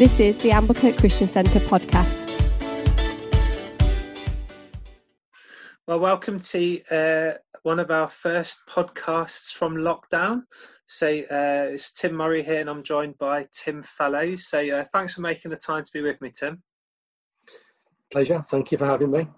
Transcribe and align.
This 0.00 0.18
is 0.18 0.38
the 0.38 0.48
Amblecote 0.48 0.96
Christian 0.96 1.26
Centre 1.26 1.60
podcast. 1.60 2.30
Well, 5.86 6.00
welcome 6.00 6.40
to 6.40 6.82
uh, 6.90 7.32
one 7.64 7.78
of 7.78 7.90
our 7.90 8.08
first 8.08 8.62
podcasts 8.66 9.52
from 9.52 9.74
lockdown. 9.74 10.44
So 10.86 11.06
uh, 11.06 11.72
it's 11.74 11.92
Tim 11.92 12.14
Murray 12.14 12.42
here, 12.42 12.60
and 12.60 12.70
I'm 12.70 12.82
joined 12.82 13.18
by 13.18 13.46
Tim 13.52 13.82
Fellows. 13.82 14.48
So 14.48 14.66
uh, 14.70 14.84
thanks 14.90 15.12
for 15.12 15.20
making 15.20 15.50
the 15.50 15.58
time 15.58 15.84
to 15.84 15.92
be 15.92 16.00
with 16.00 16.18
me, 16.22 16.32
Tim. 16.34 16.62
Pleasure. 18.10 18.42
Thank 18.48 18.72
you 18.72 18.78
for 18.78 18.86
having 18.86 19.10
me. 19.10 19.28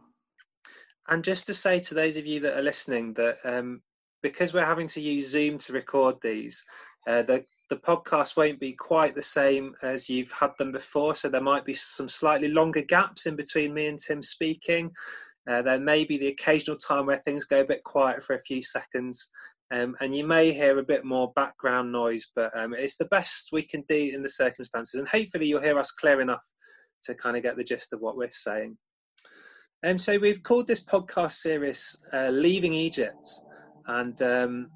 And 1.09 1.25
just 1.25 1.47
to 1.49 1.55
say 1.55 1.81
to 1.81 1.95
those 1.95 2.17
of 2.17 2.25
you 2.25 2.39
that 2.39 2.57
are 2.57 2.63
listening 2.63 3.15
that 3.15 3.39
um, 3.43 3.83
because 4.23 4.55
we're 4.55 4.65
having 4.65 4.87
to 4.87 5.01
use 5.01 5.29
Zoom 5.29 5.59
to 5.59 5.73
record 5.73 6.19
these, 6.23 6.65
uh, 7.09 7.23
the 7.23 7.45
the 7.73 7.79
podcast 7.79 8.37
won't 8.37 8.61
be 8.61 8.75
quite 8.75 9.15
the 9.15 9.23
same 9.23 9.75
as 9.83 10.07
you've 10.07 10.31
had 10.31 10.51
them 10.59 10.73
before. 10.73 11.15
So 11.15 11.31
there 11.31 11.41
might 11.41 11.65
be 11.65 11.73
some 11.73 12.07
slightly 12.07 12.49
longer 12.49 12.83
gaps 12.83 13.25
in 13.25 13.35
between 13.35 13.73
me 13.73 13.87
and 13.87 13.99
Tim 13.99 14.23
speaking. 14.23 14.91
Uh, 15.49 15.63
there 15.63 15.81
may 15.81 16.05
be 16.05 16.19
the 16.19 16.27
occasional 16.27 16.77
time 16.77 17.07
where 17.07 17.17
things 17.17 17.47
go 17.47 17.63
a 17.63 17.67
bit 17.67 17.83
quiet 17.83 18.23
for 18.23 18.37
a 18.37 18.43
few 18.43 18.61
seconds. 18.61 19.27
Um, 19.73 19.97
and 20.03 20.15
you 20.15 20.27
may 20.27 20.53
hear 20.53 20.79
a 20.79 20.85
bit 20.85 21.07
more 21.07 21.33
background 21.35 21.91
noise, 21.91 22.27
but 22.37 22.55
um, 22.55 22.75
it's 22.75 22.99
the 22.99 23.07
best 23.07 23.49
we 23.53 23.63
can 23.63 23.85
do 23.89 24.11
in 24.13 24.23
the 24.23 24.29
circumstances. 24.29 25.01
And 25.01 25.09
hopefully, 25.09 25.47
you'll 25.47 25.63
hear 25.63 25.79
us 25.79 25.93
clear 25.93 26.21
enough 26.21 26.45
to 27.05 27.15
kind 27.15 27.39
of 27.39 27.43
get 27.43 27.57
the 27.57 27.65
gist 27.65 27.95
of 27.95 28.01
what 28.01 28.19
we're 28.19 28.29
saying. 28.31 28.77
Um, 29.83 29.99
so, 29.99 30.19
we've 30.19 30.43
called 30.43 30.67
this 30.67 30.85
podcast 30.85 31.33
series 31.33 31.97
uh, 32.13 32.29
Leaving 32.29 32.75
Egypt. 32.75 33.27
And 33.87 34.21
um, 34.21 34.71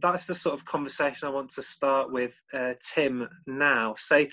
that's 0.00 0.26
the 0.26 0.34
sort 0.34 0.54
of 0.54 0.64
conversation 0.64 1.28
I 1.28 1.32
want 1.32 1.50
to 1.50 1.62
start 1.62 2.12
with 2.12 2.38
uh, 2.52 2.74
Tim 2.94 3.28
now. 3.46 3.94
So, 3.96 4.26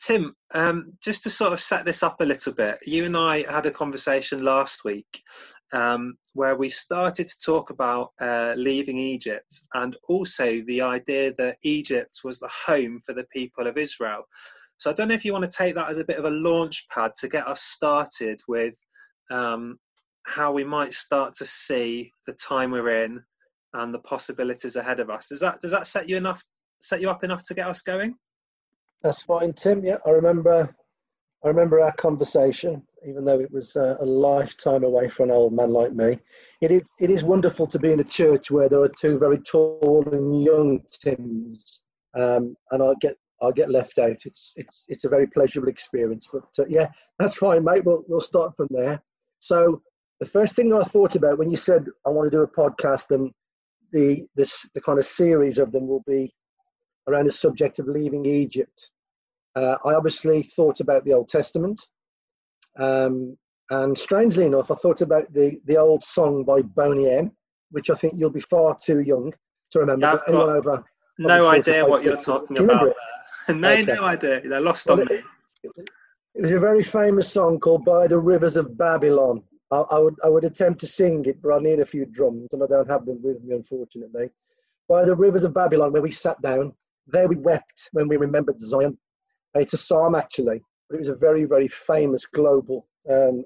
Tim, 0.00 0.34
um, 0.54 0.92
just 1.02 1.22
to 1.22 1.30
sort 1.30 1.52
of 1.52 1.60
set 1.60 1.84
this 1.84 2.02
up 2.02 2.20
a 2.20 2.24
little 2.24 2.52
bit, 2.52 2.78
you 2.86 3.04
and 3.04 3.16
I 3.16 3.50
had 3.50 3.66
a 3.66 3.70
conversation 3.70 4.44
last 4.44 4.84
week 4.84 5.22
um, 5.72 6.16
where 6.34 6.56
we 6.56 6.68
started 6.68 7.28
to 7.28 7.40
talk 7.44 7.70
about 7.70 8.10
uh, 8.20 8.54
leaving 8.56 8.98
Egypt 8.98 9.60
and 9.74 9.96
also 10.08 10.62
the 10.66 10.80
idea 10.80 11.32
that 11.38 11.58
Egypt 11.62 12.20
was 12.24 12.38
the 12.38 12.50
home 12.66 13.00
for 13.04 13.14
the 13.14 13.26
people 13.32 13.66
of 13.66 13.78
Israel. 13.78 14.24
So, 14.78 14.90
I 14.90 14.94
don't 14.94 15.08
know 15.08 15.14
if 15.14 15.24
you 15.24 15.32
want 15.32 15.44
to 15.44 15.56
take 15.56 15.74
that 15.76 15.90
as 15.90 15.98
a 15.98 16.04
bit 16.04 16.18
of 16.18 16.24
a 16.24 16.30
launch 16.30 16.86
pad 16.88 17.12
to 17.20 17.28
get 17.28 17.46
us 17.46 17.62
started 17.62 18.40
with 18.48 18.74
um, 19.30 19.78
how 20.24 20.52
we 20.52 20.64
might 20.64 20.92
start 20.92 21.34
to 21.34 21.46
see 21.46 22.10
the 22.26 22.32
time 22.32 22.70
we're 22.70 23.04
in 23.04 23.22
and 23.74 23.92
the 23.92 23.98
possibilities 23.98 24.76
ahead 24.76 25.00
of 25.00 25.10
us. 25.10 25.28
Does 25.28 25.40
that 25.40 25.60
does 25.60 25.72
that 25.72 25.86
set 25.86 26.08
you 26.08 26.16
enough 26.16 26.42
set 26.80 27.00
you 27.00 27.10
up 27.10 27.24
enough 27.24 27.42
to 27.44 27.54
get 27.54 27.68
us 27.68 27.82
going? 27.82 28.14
That's 29.02 29.22
fine, 29.22 29.52
Tim. 29.52 29.84
Yeah, 29.84 29.98
I 30.06 30.10
remember. 30.10 30.74
I 31.44 31.48
remember 31.48 31.78
our 31.78 31.92
conversation, 31.92 32.82
even 33.06 33.26
though 33.26 33.38
it 33.38 33.52
was 33.52 33.76
uh, 33.76 33.96
a 34.00 34.06
lifetime 34.06 34.82
away 34.82 35.08
for 35.10 35.24
an 35.24 35.30
old 35.30 35.52
man 35.52 35.74
like 35.74 35.92
me. 35.92 36.18
It 36.62 36.70
is 36.70 36.94
it 36.98 37.10
is 37.10 37.22
wonderful 37.22 37.66
to 37.66 37.78
be 37.78 37.92
in 37.92 38.00
a 38.00 38.04
church 38.04 38.50
where 38.50 38.70
there 38.70 38.80
are 38.80 38.88
two 38.88 39.18
very 39.18 39.38
tall 39.40 40.04
and 40.10 40.42
young 40.42 40.80
Tims, 41.02 41.82
um, 42.14 42.56
and 42.70 42.82
I 42.82 42.92
get 43.00 43.18
I 43.42 43.50
get 43.50 43.70
left 43.70 43.98
out. 43.98 44.16
It's 44.24 44.54
it's 44.56 44.86
it's 44.88 45.04
a 45.04 45.10
very 45.10 45.26
pleasurable 45.26 45.68
experience. 45.68 46.26
But 46.32 46.44
uh, 46.58 46.66
yeah, 46.66 46.86
that's 47.18 47.36
fine, 47.36 47.62
mate. 47.62 47.84
We'll 47.84 48.04
we'll 48.08 48.22
start 48.22 48.56
from 48.56 48.68
there. 48.70 49.02
So 49.40 49.82
the 50.20 50.26
first 50.26 50.56
thing 50.56 50.72
I 50.72 50.82
thought 50.82 51.16
about 51.16 51.38
when 51.38 51.50
you 51.50 51.58
said 51.58 51.86
I 52.06 52.10
want 52.10 52.30
to 52.30 52.36
do 52.38 52.42
a 52.42 52.48
podcast 52.48 53.14
and 53.14 53.30
the, 53.94 54.26
this, 54.34 54.66
the 54.74 54.80
kind 54.80 54.98
of 54.98 55.06
series 55.06 55.58
of 55.58 55.72
them 55.72 55.86
will 55.86 56.02
be 56.06 56.34
around 57.08 57.26
the 57.26 57.32
subject 57.32 57.78
of 57.78 57.86
leaving 57.86 58.26
Egypt. 58.26 58.90
Uh, 59.54 59.76
I 59.84 59.94
obviously 59.94 60.42
thought 60.42 60.80
about 60.80 61.04
the 61.04 61.12
Old 61.12 61.28
Testament, 61.28 61.80
um, 62.78 63.38
and 63.70 63.96
strangely 63.96 64.46
enough, 64.46 64.70
I 64.70 64.74
thought 64.74 65.00
about 65.00 65.32
the, 65.32 65.58
the 65.64 65.76
old 65.76 66.04
song 66.04 66.44
by 66.44 66.60
Boney 66.60 67.08
M, 67.08 67.30
which 67.70 67.88
I 67.88 67.94
think 67.94 68.14
you'll 68.16 68.30
be 68.30 68.40
far 68.40 68.76
too 68.84 68.98
young 69.00 69.32
to 69.70 69.78
remember. 69.78 70.20
Yeah, 70.28 70.34
over, 70.34 70.84
no 71.18 71.48
idea 71.48 71.86
what 71.86 72.02
you're 72.02 72.16
talking 72.16 72.58
about. 72.58 72.92
no, 73.48 73.70
okay. 73.70 73.84
no 73.84 74.04
idea. 74.04 74.42
They're 74.46 74.60
lost 74.60 74.86
well, 74.88 75.00
on 75.00 75.06
me. 75.06 75.22
It, 75.62 75.90
it 76.34 76.42
was 76.42 76.52
a 76.52 76.58
very 76.58 76.82
famous 76.82 77.30
song 77.30 77.60
called 77.60 77.84
"By 77.84 78.06
the 78.06 78.18
Rivers 78.18 78.56
of 78.56 78.76
Babylon." 78.76 79.42
I, 79.70 79.78
I, 79.90 79.98
would 79.98 80.14
I 80.24 80.28
would 80.28 80.44
attempt 80.44 80.80
to 80.80 80.86
sing 80.86 81.24
it, 81.26 81.40
but 81.42 81.54
I 81.54 81.58
need 81.58 81.80
a 81.80 81.86
few 81.86 82.04
drums, 82.06 82.48
and 82.52 82.62
I 82.62 82.66
don't 82.66 82.90
have 82.90 83.06
them 83.06 83.20
with 83.22 83.42
me, 83.42 83.54
unfortunately. 83.54 84.30
By 84.88 85.04
the 85.04 85.16
rivers 85.16 85.44
of 85.44 85.54
Babylon, 85.54 85.92
where 85.92 86.02
we 86.02 86.10
sat 86.10 86.40
down, 86.42 86.74
there 87.06 87.28
we 87.28 87.36
wept 87.36 87.88
when 87.92 88.08
we 88.08 88.16
remembered 88.16 88.58
Zion. 88.58 88.98
It's 89.54 89.72
a 89.72 89.78
psalm 89.78 90.14
actually, 90.14 90.62
but 90.88 90.96
it 90.96 90.98
was 90.98 91.08
a 91.08 91.16
very 91.16 91.44
very 91.44 91.68
famous 91.68 92.26
global 92.26 92.86
um, 93.10 93.44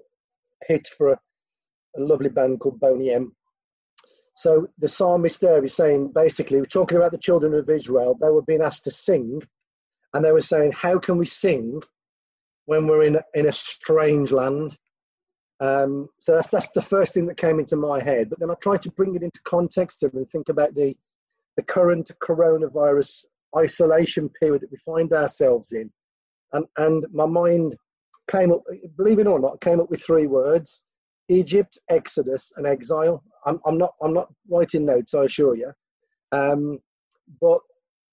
hit 0.66 0.86
for 0.88 1.08
a, 1.10 1.20
a 1.96 2.00
lovely 2.00 2.28
band 2.28 2.60
called 2.60 2.80
Boney 2.80 3.10
M. 3.10 3.34
So 4.34 4.68
the 4.78 4.88
psalmist 4.88 5.40
there 5.40 5.64
is 5.64 5.74
saying 5.74 6.12
basically, 6.14 6.58
we're 6.58 6.66
talking 6.66 6.96
about 6.96 7.10
the 7.10 7.18
children 7.18 7.54
of 7.54 7.68
Israel. 7.68 8.16
They 8.20 8.30
were 8.30 8.42
being 8.42 8.62
asked 8.62 8.84
to 8.84 8.90
sing, 8.90 9.42
and 10.14 10.24
they 10.24 10.32
were 10.32 10.40
saying, 10.40 10.72
"How 10.72 10.98
can 10.98 11.18
we 11.18 11.26
sing 11.26 11.82
when 12.66 12.86
we're 12.86 13.02
in 13.02 13.18
in 13.34 13.46
a 13.46 13.52
strange 13.52 14.32
land?" 14.32 14.76
Um, 15.60 16.08
so 16.18 16.34
that's 16.34 16.48
that's 16.48 16.68
the 16.68 16.82
first 16.82 17.14
thing 17.14 17.26
that 17.26 17.36
came 17.36 17.58
into 17.58 17.76
my 17.76 18.02
head. 18.02 18.30
But 18.30 18.38
then 18.38 18.50
I 18.50 18.54
tried 18.54 18.82
to 18.82 18.92
bring 18.92 19.16
it 19.16 19.22
into 19.22 19.40
context 19.42 20.02
and 20.02 20.30
think 20.30 20.48
about 20.48 20.74
the 20.74 20.96
the 21.56 21.62
current 21.62 22.10
coronavirus 22.22 23.24
isolation 23.56 24.28
period 24.28 24.62
that 24.62 24.70
we 24.70 24.78
find 24.78 25.12
ourselves 25.12 25.72
in, 25.72 25.90
and 26.52 26.64
and 26.76 27.06
my 27.12 27.26
mind 27.26 27.76
came 28.30 28.52
up, 28.52 28.62
believe 28.96 29.18
it 29.18 29.26
or 29.26 29.40
not, 29.40 29.60
came 29.60 29.80
up 29.80 29.90
with 29.90 30.02
three 30.02 30.26
words: 30.26 30.84
Egypt, 31.28 31.78
Exodus, 31.88 32.52
and 32.56 32.66
exile. 32.66 33.22
I'm 33.44 33.58
I'm 33.66 33.78
not 33.78 33.94
I'm 34.00 34.14
not 34.14 34.28
writing 34.48 34.84
notes, 34.84 35.14
I 35.14 35.24
assure 35.24 35.56
you. 35.56 35.72
Um, 36.30 36.78
but 37.40 37.60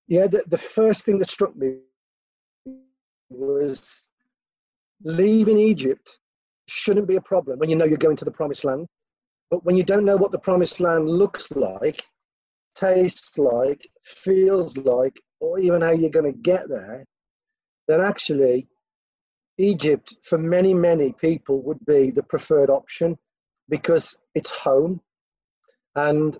yeah, 0.08 0.28
the, 0.28 0.44
the 0.48 0.58
first 0.58 1.06
thing 1.06 1.20
that 1.20 1.30
struck 1.30 1.56
me 1.56 1.78
was 3.30 4.02
leaving 5.04 5.58
Egypt 5.58 6.18
shouldn't 6.68 7.08
be 7.08 7.16
a 7.16 7.22
problem 7.22 7.60
when 7.60 7.70
you 7.70 7.76
know 7.76 7.86
you're 7.86 7.98
going 7.98 8.18
to 8.18 8.26
the 8.26 8.32
promised 8.32 8.66
land. 8.66 8.88
But 9.52 9.64
when 9.64 9.76
you 9.76 9.84
don't 9.84 10.06
know 10.06 10.18
what 10.18 10.32
the 10.32 10.40
promised 10.40 10.80
land 10.80 11.08
looks 11.08 11.52
like, 11.52 12.04
tastes 12.76 13.38
like, 13.38 13.88
feels 14.04 14.76
like, 14.78 15.20
or 15.40 15.60
even 15.60 15.82
how 15.82 15.92
you're 15.92 16.10
going 16.10 16.32
to 16.32 16.40
get 16.40 16.68
there, 16.68 17.06
then 17.88 18.02
actually 18.02 18.68
Egypt, 19.58 20.16
for 20.24 20.38
many, 20.38 20.74
many 20.74 21.14
people, 21.14 21.62
would 21.64 21.84
be 21.86 22.12
the 22.12 22.24
preferred 22.24 22.70
option 22.70 23.18
because 23.70 24.18
it's 24.34 24.50
home 24.50 25.02
and 25.96 26.38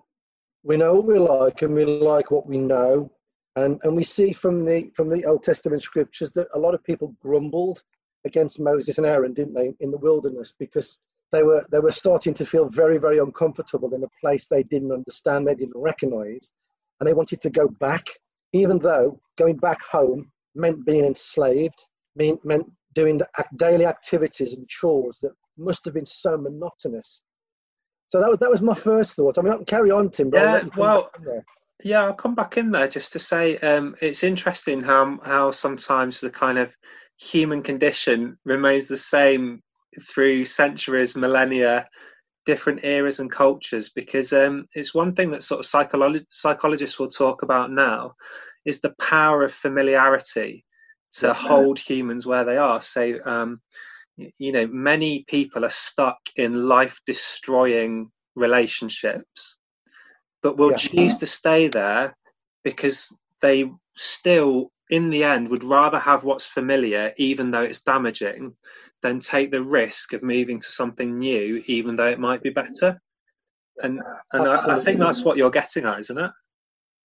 we 0.64 0.78
know 0.78 0.96
what 0.96 1.06
we 1.06 1.20
like 1.20 1.62
and 1.62 1.74
we 1.74 1.86
like 1.86 2.32
what 2.32 2.48
we 2.48 2.58
know. 2.58 3.12
And, 3.56 3.80
and 3.84 3.96
we 3.96 4.04
see 4.04 4.34
from 4.34 4.66
the 4.66 4.92
from 4.94 5.10
the 5.10 5.24
Old 5.26 5.44
Testament 5.44 5.82
scriptures 5.82 6.30
that 6.32 6.48
a 6.54 6.60
lot 6.60 6.74
of 6.74 6.84
people 6.84 7.16
grumbled 7.22 7.82
against 8.26 8.60
Moses 8.60 8.98
and 8.98 9.08
Aaron, 9.08 9.34
didn't 9.34 9.54
they, 9.54 9.74
in 9.80 9.92
the 9.92 9.98
wilderness, 9.98 10.54
because 10.58 11.00
they 11.32 11.44
were 11.44 11.66
they 11.72 11.80
were 11.80 11.92
starting 11.92 12.34
to 12.36 12.46
feel 12.46 12.68
very 12.70 12.98
very 12.98 13.18
uncomfortable 13.18 13.94
in 13.94 14.04
a 14.04 14.20
place 14.22 14.48
they 14.48 14.64
didn't 14.64 14.92
understand, 14.92 15.48
they 15.48 15.56
didn't 15.56 15.76
recognize, 15.76 16.54
and 17.00 17.08
they 17.08 17.14
wanted 17.14 17.42
to 17.42 17.50
go 17.50 17.68
back, 17.68 18.06
even 18.54 18.80
though 18.80 19.20
going 19.38 19.58
back 19.58 19.82
home 19.82 20.32
meant 20.56 20.86
being 20.86 21.06
enslaved, 21.06 21.86
mean, 22.16 22.38
meant 22.44 22.66
doing 22.94 23.18
the 23.18 23.28
daily 23.58 23.86
activities 23.86 24.54
and 24.54 24.68
chores 24.68 25.20
that 25.22 25.34
must 25.58 25.86
have 25.86 25.94
been 25.94 26.06
so 26.06 26.38
monotonous. 26.38 27.22
So 28.08 28.22
that 28.22 28.30
was 28.30 28.40
that 28.40 28.50
was 28.50 28.62
my 28.62 28.76
first 28.76 29.16
thought. 29.16 29.38
I 29.38 29.42
mean, 29.42 29.54
I 29.54 29.58
can 29.58 29.66
carry 29.66 29.92
on, 29.92 30.10
Tim. 30.10 30.32
yeah, 30.34 30.64
well, 30.78 31.12
yeah, 31.84 32.06
I'll 32.06 32.14
come 32.14 32.36
back 32.36 32.58
in 32.58 32.72
there 32.72 32.88
just 32.88 33.12
to 33.14 33.20
say 33.20 33.58
um, 33.58 33.96
it's 34.02 34.24
interesting 34.24 34.82
how 34.82 35.20
how 35.24 35.52
sometimes 35.52 36.22
the 36.22 36.30
kind 36.30 36.58
of 36.58 36.76
human 37.18 37.62
condition 37.62 38.38
remains 38.46 38.88
the 38.88 38.98
same 38.98 39.62
through 40.02 40.46
centuries, 40.46 41.16
millennia, 41.16 41.88
different 42.46 42.84
eras 42.84 43.20
and 43.20 43.32
cultures. 43.32 43.90
Because 43.90 44.34
um, 44.34 44.66
it's 44.74 44.94
one 44.94 45.14
thing 45.14 45.32
that 45.32 45.44
sort 45.44 45.60
of 45.60 45.66
psycholo- 45.66 46.26
psychologists 46.30 47.00
will 47.00 47.10
talk 47.10 47.44
about 47.44 47.72
now 47.72 48.14
is 48.66 48.82
the 48.82 48.94
power 49.00 49.44
of 49.44 49.54
familiarity 49.54 50.66
to 51.14 51.34
hold 51.34 51.80
humans 51.80 52.26
where 52.26 52.44
they 52.44 52.58
are. 52.58 52.82
So, 52.82 53.18
um, 53.26 53.62
you 54.18 54.52
know, 54.52 54.68
many 54.68 55.24
people 55.28 55.64
are 55.64 55.70
stuck 55.70 56.18
in 56.36 56.68
life 56.68 57.00
destroying 57.06 58.12
relationships, 58.36 59.58
but 60.42 60.58
will 60.58 60.72
yeah. 60.72 60.78
choose 60.78 61.18
to 61.18 61.26
stay 61.26 61.68
there 61.68 62.16
because 62.64 63.18
they 63.42 63.70
still 63.96 64.72
in 64.90 65.10
the 65.10 65.24
end 65.24 65.50
would 65.50 65.64
rather 65.64 66.00
have 66.00 66.24
what's 66.24 66.46
familiar, 66.46 67.14
even 67.18 67.52
though 67.52 67.64
it's 67.64 67.82
damaging, 67.82 68.56
than 69.02 69.20
take 69.20 69.52
the 69.52 69.62
risk 69.62 70.14
of 70.14 70.24
moving 70.24 70.60
to 70.60 70.72
something 70.72 71.18
new, 71.20 71.64
even 71.68 71.96
though 71.96 72.08
it 72.08 72.20
might 72.20 72.42
be 72.44 72.50
better. 72.50 73.00
And 73.84 74.02
and 74.32 74.48
I, 74.48 74.78
I, 74.78 74.80
think 74.80 75.00
that's 75.00 75.24
what 75.24 75.38
you're 75.38 75.52
getting 75.52 75.86
at, 75.86 76.00
isn't 76.00 76.18
it? 76.18 76.32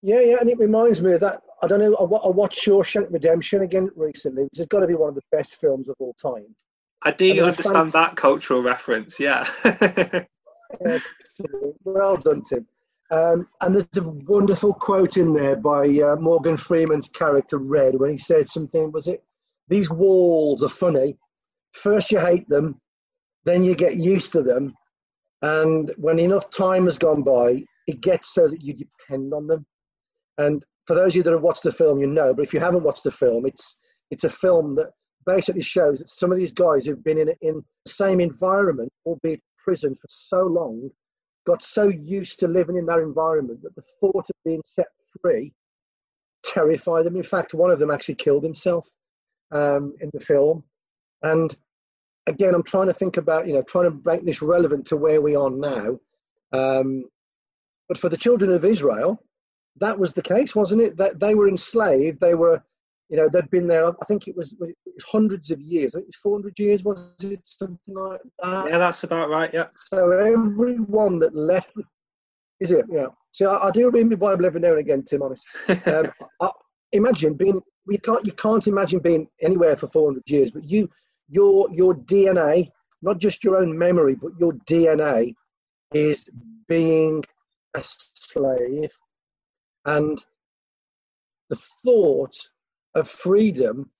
Yeah, 0.02 0.20
yeah, 0.20 0.36
and 0.40 0.48
it 0.48 0.58
reminds 0.58 1.02
me 1.02 1.12
of 1.12 1.20
that. 1.20 1.42
I 1.62 1.66
don't 1.66 1.80
know. 1.80 1.94
I, 1.96 2.04
I 2.04 2.30
watched 2.30 2.64
Shawshank 2.64 3.08
Redemption 3.10 3.62
again 3.62 3.90
recently, 3.96 4.44
which 4.44 4.58
has 4.58 4.66
got 4.66 4.80
to 4.80 4.86
be 4.86 4.94
one 4.94 5.08
of 5.08 5.14
the 5.14 5.22
best 5.32 5.56
films 5.56 5.88
of 5.88 5.96
all 5.98 6.14
time. 6.14 6.54
I 7.02 7.10
do 7.10 7.42
understand 7.42 7.92
that 7.92 8.16
cultural 8.16 8.62
reference. 8.62 9.18
Yeah. 9.18 9.48
well 11.84 12.16
done, 12.16 12.42
Tim. 12.42 12.66
Um, 13.10 13.48
and 13.60 13.74
there's 13.74 13.88
a 13.96 14.08
wonderful 14.08 14.72
quote 14.72 15.16
in 15.16 15.32
there 15.32 15.56
by 15.56 15.82
uh, 15.98 16.16
Morgan 16.16 16.56
Freeman's 16.56 17.08
character 17.08 17.58
Red 17.58 17.98
when 17.98 18.10
he 18.10 18.18
said 18.18 18.48
something. 18.48 18.92
Was 18.92 19.08
it? 19.08 19.24
These 19.68 19.90
walls 19.90 20.62
are 20.62 20.68
funny. 20.68 21.16
First 21.72 22.12
you 22.12 22.18
hate 22.18 22.48
them, 22.48 22.80
then 23.44 23.64
you 23.64 23.74
get 23.74 23.96
used 23.96 24.32
to 24.32 24.42
them, 24.42 24.74
and 25.42 25.92
when 25.96 26.18
enough 26.18 26.50
time 26.50 26.84
has 26.84 26.98
gone 26.98 27.22
by, 27.22 27.62
it 27.86 28.00
gets 28.00 28.34
so 28.34 28.48
that 28.48 28.62
you 28.62 28.74
depend 28.74 29.32
on 29.32 29.46
them. 29.46 29.64
And 30.38 30.64
for 30.86 30.94
those 30.94 31.12
of 31.12 31.16
you 31.16 31.22
that 31.22 31.32
have 31.32 31.42
watched 31.42 31.62
the 31.62 31.72
film, 31.72 32.00
you 32.00 32.06
know. 32.06 32.34
But 32.34 32.42
if 32.42 32.54
you 32.54 32.60
haven't 32.60 32.82
watched 32.82 33.04
the 33.04 33.10
film, 33.10 33.46
it's 33.46 33.76
it's 34.10 34.24
a 34.24 34.30
film 34.30 34.74
that 34.76 34.90
basically 35.26 35.62
shows 35.62 35.98
that 35.98 36.10
some 36.10 36.32
of 36.32 36.38
these 36.38 36.52
guys 36.52 36.84
who've 36.84 37.04
been 37.04 37.18
in 37.18 37.32
in 37.40 37.64
the 37.84 37.90
same 37.90 38.20
environment, 38.20 38.92
albeit 39.04 39.40
prison, 39.62 39.94
for 39.94 40.08
so 40.08 40.42
long, 40.42 40.90
got 41.46 41.62
so 41.62 41.88
used 41.88 42.40
to 42.40 42.48
living 42.48 42.76
in 42.76 42.86
that 42.86 42.98
environment 42.98 43.62
that 43.62 43.74
the 43.74 43.82
thought 44.00 44.28
of 44.28 44.36
being 44.44 44.62
set 44.64 44.86
free 45.20 45.52
terrified 46.44 47.06
them. 47.06 47.16
In 47.16 47.22
fact, 47.22 47.54
one 47.54 47.70
of 47.70 47.78
them 47.78 47.90
actually 47.90 48.14
killed 48.16 48.44
himself 48.44 48.88
um, 49.52 49.94
in 50.00 50.10
the 50.12 50.20
film. 50.20 50.64
And 51.22 51.54
again, 52.26 52.54
I'm 52.54 52.62
trying 52.62 52.86
to 52.86 52.94
think 52.94 53.16
about, 53.16 53.46
you 53.46 53.54
know, 53.54 53.62
trying 53.62 53.90
to 53.90 54.00
make 54.04 54.24
this 54.24 54.42
relevant 54.42 54.86
to 54.86 54.96
where 54.96 55.20
we 55.20 55.36
are 55.36 55.50
now. 55.50 55.98
Um, 56.52 57.04
but 57.88 57.98
for 57.98 58.08
the 58.08 58.16
children 58.16 58.52
of 58.52 58.64
Israel, 58.64 59.22
that 59.76 59.98
was 59.98 60.12
the 60.12 60.22
case, 60.22 60.54
wasn't 60.54 60.82
it? 60.82 60.96
That 60.96 61.20
they 61.20 61.34
were 61.34 61.48
enslaved. 61.48 62.20
They 62.20 62.34
were, 62.34 62.62
you 63.10 63.16
know, 63.16 63.28
they'd 63.28 63.50
been 63.50 63.66
there. 63.66 63.86
I 63.86 64.04
think 64.06 64.28
it 64.28 64.36
was, 64.36 64.52
it 64.52 64.76
was 64.86 65.04
hundreds 65.04 65.50
of 65.50 65.60
years. 65.60 65.94
I 65.94 65.98
think 65.98 66.04
it 66.04 66.14
was 66.16 66.22
400 66.22 66.58
years, 66.58 66.84
was 66.84 67.12
it 67.22 67.40
something 67.44 67.94
like 67.94 68.20
that? 68.40 68.68
Yeah, 68.70 68.78
that's 68.78 69.02
about 69.02 69.28
right. 69.28 69.50
Yeah. 69.52 69.66
So 69.74 70.12
everyone 70.12 71.18
that 71.18 71.34
left, 71.34 71.72
is 72.60 72.70
it? 72.70 72.86
Yeah. 72.88 73.06
See, 73.32 73.44
I, 73.44 73.56
I 73.56 73.70
do 73.72 73.90
read 73.90 74.08
my 74.08 74.14
Bible 74.14 74.46
every 74.46 74.60
now 74.60 74.70
and 74.70 74.78
again, 74.78 75.02
Tim. 75.02 75.22
Honest. 75.22 75.44
Um, 75.86 76.12
I, 76.40 76.50
imagine 76.92 77.34
being. 77.34 77.60
You 77.88 77.98
can't. 77.98 78.24
You 78.24 78.32
can't 78.32 78.66
imagine 78.68 79.00
being 79.00 79.26
anywhere 79.40 79.76
for 79.76 79.88
400 79.88 80.22
years. 80.30 80.50
But 80.52 80.68
you, 80.68 80.88
your 81.28 81.68
your 81.72 81.94
DNA, 81.94 82.70
not 83.02 83.18
just 83.18 83.42
your 83.42 83.56
own 83.56 83.76
memory, 83.76 84.14
but 84.14 84.32
your 84.38 84.52
DNA, 84.68 85.34
is 85.92 86.28
being 86.68 87.24
a 87.74 87.82
slave 87.82 88.92
and 89.86 90.24
the 91.48 91.56
thought 91.84 92.36
of 92.94 93.08
freedom 93.08 93.90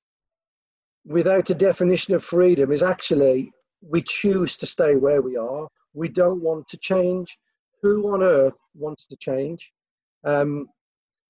without 1.07 1.51
a 1.51 1.55
definition 1.55 2.15
of 2.15 2.25
freedom 2.25 2.73
is 2.73 2.83
actually 2.83 3.51
we 3.83 4.03
choose 4.03 4.57
to 4.59 4.67
stay 4.67 4.97
where 4.97 5.23
we 5.23 5.37
are. 5.37 5.69
We 5.95 6.09
don't 6.09 6.43
want 6.43 6.69
to 6.69 6.77
change. 6.79 7.39
Who 7.83 8.13
on 8.13 8.23
earth 8.23 8.57
wants 8.75 9.07
to 9.07 9.17
change? 9.17 9.73
Um, 10.25 10.69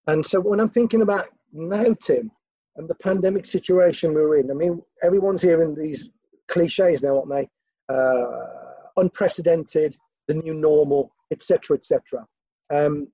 and 0.09 0.25
so 0.25 0.41
when 0.41 0.61
I'm 0.61 0.69
thinking 0.69 1.03
about 1.03 1.29
now, 1.53 1.95
Tim, 2.01 2.31
and 2.77 2.89
the 2.89 2.95
pandemic 2.97 3.45
situation 3.45 4.15
we're 4.15 4.39
in, 4.39 4.51
I 4.51 4.55
mean, 4.55 4.83
everyone's 5.03 5.43
hearing 5.43 5.75
these 5.75 6.09
cliches 6.49 7.03
now, 7.03 7.19
aren't 7.19 7.31
they? 7.31 7.49
Uh, 7.89 8.31
unprecedented, 8.97 9.97
the 10.27 10.35
new 10.35 10.55
normal, 10.55 11.13
etc., 11.31 11.77
etc. 11.77 12.27
Um, 12.71 13.09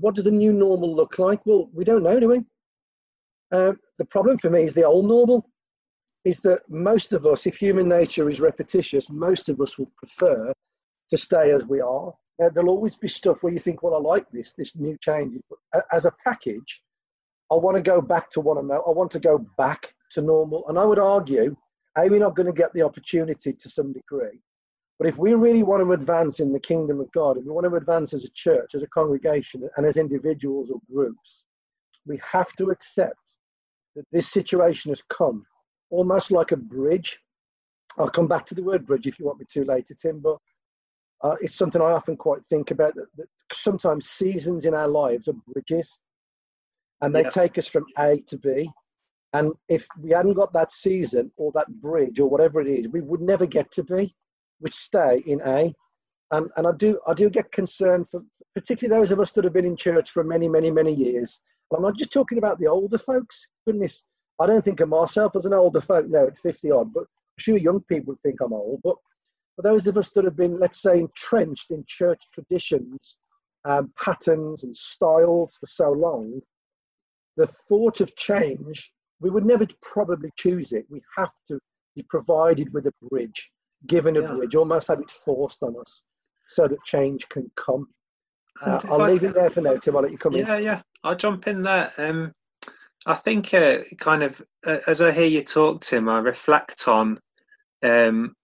what 0.00 0.14
does 0.14 0.24
the 0.24 0.30
new 0.30 0.52
normal 0.52 0.94
look 0.94 1.18
like? 1.18 1.44
Well, 1.46 1.70
we 1.72 1.84
don't 1.84 2.02
know, 2.02 2.20
do 2.20 2.28
we? 2.28 2.44
Uh, 3.50 3.72
the 3.98 4.04
problem 4.04 4.36
for 4.38 4.50
me 4.50 4.62
is 4.62 4.74
the 4.74 4.84
old 4.84 5.06
normal 5.06 5.48
is 6.24 6.40
that 6.40 6.60
most 6.68 7.12
of 7.12 7.24
us, 7.26 7.46
if 7.46 7.56
human 7.56 7.88
nature 7.88 8.28
is 8.28 8.40
repetitious, 8.40 9.08
most 9.08 9.48
of 9.48 9.60
us 9.60 9.78
will 9.78 9.90
prefer 9.96 10.52
to 11.08 11.16
stay 11.16 11.52
as 11.52 11.64
we 11.64 11.80
are. 11.80 12.12
Now, 12.38 12.50
there'll 12.50 12.70
always 12.70 12.96
be 12.96 13.08
stuff 13.08 13.42
where 13.42 13.52
you 13.52 13.58
think, 13.58 13.82
well, 13.82 13.94
I 13.94 13.98
like 13.98 14.30
this, 14.30 14.52
this 14.52 14.76
new 14.76 14.96
change. 15.00 15.40
As 15.90 16.04
a 16.04 16.12
package, 16.24 16.82
I 17.50 17.54
want 17.54 17.76
to 17.76 17.82
go 17.82 18.00
back 18.00 18.30
to 18.32 18.40
what 18.40 18.58
I 18.58 18.60
know. 18.60 18.82
I 18.86 18.90
want 18.90 19.10
to 19.12 19.20
go 19.20 19.38
back 19.56 19.94
to 20.12 20.20
normal. 20.20 20.64
And 20.68 20.78
I 20.78 20.84
would 20.84 20.98
argue, 20.98 21.56
A, 21.96 22.08
we're 22.08 22.20
not 22.20 22.36
going 22.36 22.46
to 22.46 22.52
get 22.52 22.72
the 22.74 22.82
opportunity 22.82 23.52
to 23.54 23.68
some 23.68 23.92
degree. 23.92 24.40
But 24.98 25.08
if 25.08 25.16
we 25.16 25.32
really 25.34 25.62
want 25.62 25.82
to 25.82 25.92
advance 25.92 26.40
in 26.40 26.52
the 26.52 26.60
kingdom 26.60 27.00
of 27.00 27.10
God, 27.12 27.38
if 27.38 27.44
we 27.44 27.52
want 27.52 27.66
to 27.66 27.76
advance 27.76 28.12
as 28.12 28.24
a 28.24 28.30
church, 28.30 28.74
as 28.74 28.82
a 28.82 28.88
congregation, 28.88 29.68
and 29.76 29.86
as 29.86 29.96
individuals 29.96 30.70
or 30.70 30.80
groups, 30.92 31.44
we 32.04 32.20
have 32.32 32.52
to 32.54 32.70
accept 32.70 33.27
that 33.98 34.06
this 34.12 34.30
situation 34.30 34.90
has 34.90 35.02
come 35.08 35.44
almost 35.90 36.30
like 36.30 36.52
a 36.52 36.56
bridge. 36.56 37.18
I'll 37.98 38.08
come 38.08 38.28
back 38.28 38.46
to 38.46 38.54
the 38.54 38.62
word 38.62 38.86
bridge 38.86 39.08
if 39.08 39.18
you 39.18 39.26
want 39.26 39.40
me 39.40 39.46
to 39.50 39.64
later, 39.64 39.94
Tim, 39.94 40.20
but 40.20 40.36
uh, 41.24 41.34
it's 41.40 41.56
something 41.56 41.82
I 41.82 41.86
often 41.86 42.16
quite 42.16 42.44
think 42.46 42.70
about 42.70 42.94
that, 42.94 43.06
that, 43.16 43.26
sometimes 43.50 44.10
seasons 44.10 44.66
in 44.66 44.74
our 44.74 44.86
lives 44.86 45.26
are 45.26 45.34
bridges 45.52 45.98
and 47.00 47.14
they 47.14 47.22
yeah. 47.22 47.30
take 47.30 47.56
us 47.56 47.66
from 47.66 47.86
A 47.98 48.20
to 48.26 48.36
B. 48.36 48.70
And 49.32 49.52
if 49.68 49.88
we 49.98 50.10
hadn't 50.10 50.34
got 50.34 50.52
that 50.52 50.70
season 50.70 51.32
or 51.38 51.50
that 51.54 51.68
bridge 51.80 52.20
or 52.20 52.28
whatever 52.28 52.60
it 52.60 52.68
is, 52.68 52.88
we 52.88 53.00
would 53.00 53.22
never 53.22 53.46
get 53.46 53.70
to 53.72 53.82
B 53.82 54.14
which 54.60 54.74
stay 54.74 55.22
in 55.26 55.40
A. 55.46 55.74
And, 56.30 56.50
and 56.56 56.66
I 56.66 56.72
do 56.76 57.00
I 57.06 57.14
do 57.14 57.30
get 57.30 57.50
concerned 57.52 58.10
for 58.10 58.20
particularly 58.54 59.00
those 59.00 59.12
of 59.12 59.20
us 59.20 59.32
that 59.32 59.44
have 59.44 59.52
been 59.54 59.64
in 59.64 59.76
church 59.76 60.10
for 60.10 60.22
many, 60.22 60.48
many, 60.48 60.70
many 60.70 60.94
years. 60.94 61.40
I'm 61.76 61.82
not 61.82 61.96
just 61.96 62.12
talking 62.12 62.38
about 62.38 62.58
the 62.58 62.66
older 62.66 62.98
folks. 62.98 63.46
Goodness, 63.66 64.02
I 64.40 64.46
don't 64.46 64.64
think 64.64 64.80
of 64.80 64.88
myself 64.88 65.36
as 65.36 65.44
an 65.44 65.52
older 65.52 65.80
folk 65.80 66.06
now 66.08 66.26
at 66.26 66.38
50 66.38 66.70
odd, 66.70 66.92
but 66.94 67.02
I'm 67.02 67.38
sure 67.38 67.56
young 67.56 67.80
people 67.82 68.14
think 68.22 68.40
I'm 68.40 68.52
old. 68.52 68.80
But 68.82 68.96
for 69.56 69.62
those 69.62 69.86
of 69.86 69.98
us 69.98 70.10
that 70.10 70.24
have 70.24 70.36
been, 70.36 70.58
let's 70.58 70.80
say, 70.80 71.00
entrenched 71.00 71.70
in 71.70 71.84
church 71.86 72.22
traditions, 72.32 73.16
um, 73.64 73.92
patterns, 74.02 74.62
and 74.62 74.74
styles 74.74 75.56
for 75.58 75.66
so 75.66 75.90
long, 75.90 76.40
the 77.36 77.46
thought 77.46 78.00
of 78.00 78.14
change, 78.16 78.92
we 79.20 79.30
would 79.30 79.44
never 79.44 79.66
probably 79.82 80.30
choose 80.36 80.72
it. 80.72 80.86
We 80.88 81.02
have 81.16 81.32
to 81.48 81.58
be 81.94 82.04
provided 82.08 82.72
with 82.72 82.86
a 82.86 82.92
bridge 83.10 83.50
given 83.86 84.16
a 84.16 84.22
yeah. 84.22 84.32
bridge, 84.34 84.54
almost 84.54 84.88
have 84.88 85.00
it 85.00 85.10
forced 85.10 85.62
on 85.62 85.74
us 85.80 86.02
so 86.48 86.66
that 86.66 86.82
change 86.84 87.28
can 87.28 87.50
come. 87.56 87.88
Uh, 88.60 88.80
I'll 88.88 89.06
leave 89.06 89.24
it 89.24 89.34
there 89.34 89.50
for 89.50 89.60
now, 89.60 89.76
Tim. 89.76 89.96
I'll 89.96 90.02
let 90.02 90.12
you 90.12 90.18
come 90.18 90.34
yeah, 90.34 90.40
in. 90.40 90.46
Yeah, 90.46 90.58
yeah. 90.58 90.80
I'll 91.04 91.16
jump 91.16 91.46
in 91.46 91.62
there. 91.62 91.92
Um, 91.96 92.32
I 93.06 93.14
think, 93.14 93.54
uh, 93.54 93.78
kind 93.98 94.22
of, 94.22 94.42
uh, 94.66 94.78
as 94.86 95.00
I 95.00 95.12
hear 95.12 95.26
you 95.26 95.42
talk, 95.42 95.80
Tim, 95.80 96.08
I 96.08 96.18
reflect 96.18 96.88
on 96.88 97.20
um, 97.82 98.34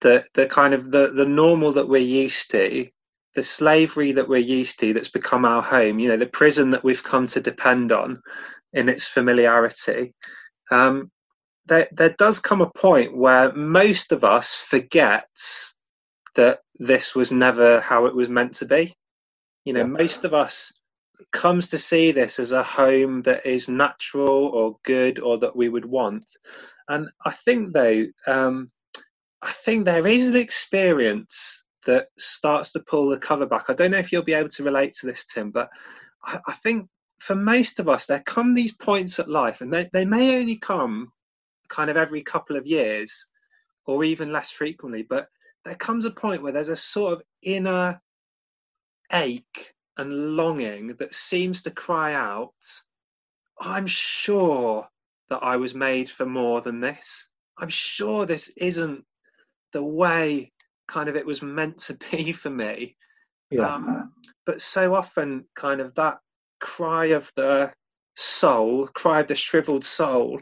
the 0.00 0.24
the 0.34 0.46
kind 0.46 0.74
of 0.74 0.90
the 0.90 1.12
the 1.12 1.26
normal 1.26 1.72
that 1.72 1.88
we're 1.88 1.98
used 1.98 2.50
to, 2.50 2.88
the 3.34 3.42
slavery 3.42 4.12
that 4.12 4.28
we're 4.28 4.38
used 4.38 4.80
to, 4.80 4.92
that's 4.92 5.08
become 5.08 5.44
our 5.44 5.62
home. 5.62 5.98
You 5.98 6.08
know, 6.08 6.16
the 6.16 6.26
prison 6.26 6.70
that 6.70 6.84
we've 6.84 7.02
come 7.02 7.28
to 7.28 7.40
depend 7.40 7.92
on 7.92 8.20
in 8.72 8.88
its 8.88 9.06
familiarity. 9.06 10.14
Um, 10.70 11.10
there, 11.66 11.88
there 11.92 12.14
does 12.18 12.40
come 12.40 12.60
a 12.60 12.70
point 12.70 13.16
where 13.16 13.52
most 13.52 14.12
of 14.12 14.24
us 14.24 14.54
forget 14.54 15.28
that 16.34 16.60
this 16.78 17.14
was 17.14 17.32
never 17.32 17.80
how 17.80 18.06
it 18.06 18.14
was 18.14 18.28
meant 18.28 18.54
to 18.54 18.66
be. 18.66 18.94
You 19.64 19.74
know, 19.74 19.80
yeah. 19.80 19.86
most 19.86 20.24
of 20.24 20.34
us 20.34 20.72
comes 21.32 21.68
to 21.68 21.78
see 21.78 22.12
this 22.12 22.38
as 22.38 22.52
a 22.52 22.62
home 22.62 23.22
that 23.22 23.44
is 23.44 23.68
natural 23.68 24.46
or 24.46 24.78
good 24.84 25.18
or 25.18 25.38
that 25.38 25.54
we 25.54 25.68
would 25.68 25.84
want. 25.84 26.24
And 26.88 27.08
I 27.24 27.32
think 27.32 27.72
though, 27.72 28.06
um, 28.26 28.70
I 29.42 29.52
think 29.52 29.84
there 29.84 30.06
is 30.06 30.28
an 30.28 30.36
experience 30.36 31.66
that 31.86 32.08
starts 32.18 32.72
to 32.72 32.80
pull 32.80 33.08
the 33.08 33.18
cover 33.18 33.46
back. 33.46 33.66
I 33.68 33.74
don't 33.74 33.90
know 33.90 33.98
if 33.98 34.12
you'll 34.12 34.22
be 34.22 34.34
able 34.34 34.50
to 34.50 34.64
relate 34.64 34.94
to 34.94 35.06
this, 35.06 35.24
Tim, 35.26 35.50
but 35.50 35.70
I, 36.24 36.38
I 36.46 36.52
think 36.52 36.88
for 37.20 37.34
most 37.34 37.80
of 37.80 37.88
us, 37.88 38.06
there 38.06 38.20
come 38.20 38.54
these 38.54 38.76
points 38.76 39.18
at 39.18 39.28
life, 39.28 39.60
and 39.60 39.72
they, 39.72 39.88
they 39.92 40.04
may 40.04 40.38
only 40.38 40.56
come 40.56 41.12
kind 41.68 41.90
of 41.90 41.96
every 41.96 42.22
couple 42.22 42.56
of 42.56 42.66
years 42.66 43.26
or 43.86 44.04
even 44.04 44.32
less 44.32 44.50
frequently. 44.50 45.02
But 45.02 45.28
there 45.64 45.74
comes 45.74 46.04
a 46.04 46.10
point 46.10 46.42
where 46.42 46.52
there's 46.52 46.68
a 46.68 46.76
sort 46.76 47.12
of 47.14 47.22
inner 47.42 48.00
ache 49.12 49.74
and 49.96 50.36
longing 50.36 50.96
that 50.98 51.14
seems 51.14 51.62
to 51.62 51.70
cry 51.70 52.14
out, 52.14 52.54
I'm 53.58 53.86
sure 53.86 54.88
that 55.28 55.42
I 55.42 55.56
was 55.56 55.74
made 55.74 56.08
for 56.08 56.26
more 56.26 56.60
than 56.60 56.80
this. 56.80 57.28
I'm 57.58 57.68
sure 57.68 58.26
this 58.26 58.48
isn't 58.56 59.04
the 59.72 59.84
way 59.84 60.52
kind 60.88 61.08
of 61.08 61.16
it 61.16 61.26
was 61.26 61.42
meant 61.42 61.78
to 61.78 61.98
be 62.10 62.32
for 62.32 62.50
me. 62.50 62.96
Yeah. 63.50 63.74
Um, 63.74 64.12
but 64.46 64.60
so 64.60 64.94
often, 64.94 65.44
kind 65.54 65.80
of 65.80 65.94
that 65.96 66.18
cry 66.60 67.06
of 67.06 67.30
the 67.36 67.72
soul, 68.16 68.86
cry 68.88 69.20
of 69.20 69.28
the 69.28 69.36
shriveled 69.36 69.84
soul, 69.84 70.40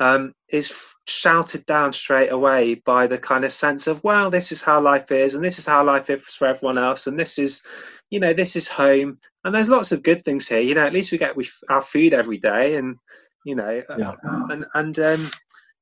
um, 0.00 0.32
is 0.48 0.70
f- 0.70 0.96
shouted 1.06 1.66
down 1.66 1.92
straight 1.92 2.30
away 2.30 2.74
by 2.74 3.06
the 3.06 3.18
kind 3.18 3.44
of 3.44 3.52
sense 3.52 3.86
of, 3.86 4.02
well, 4.04 4.30
this 4.30 4.52
is 4.52 4.62
how 4.62 4.80
life 4.80 5.10
is, 5.10 5.34
and 5.34 5.44
this 5.44 5.58
is 5.58 5.66
how 5.66 5.84
life 5.84 6.10
is 6.10 6.22
for 6.22 6.46
everyone 6.46 6.78
else, 6.78 7.06
and 7.06 7.18
this 7.18 7.38
is, 7.38 7.62
you 8.10 8.20
know, 8.20 8.32
this 8.32 8.56
is 8.56 8.68
home, 8.68 9.18
and 9.44 9.54
there's 9.54 9.68
lots 9.68 9.92
of 9.92 10.02
good 10.02 10.24
things 10.24 10.48
here. 10.48 10.60
You 10.60 10.74
know, 10.74 10.86
at 10.86 10.92
least 10.92 11.12
we 11.12 11.18
get 11.18 11.36
we, 11.36 11.48
our 11.68 11.82
food 11.82 12.14
every 12.14 12.38
day, 12.38 12.76
and 12.76 12.96
you 13.44 13.54
know, 13.54 13.82
uh, 13.88 13.96
yeah. 13.98 14.14
and 14.50 14.64
and 14.74 14.98
um, 14.98 15.30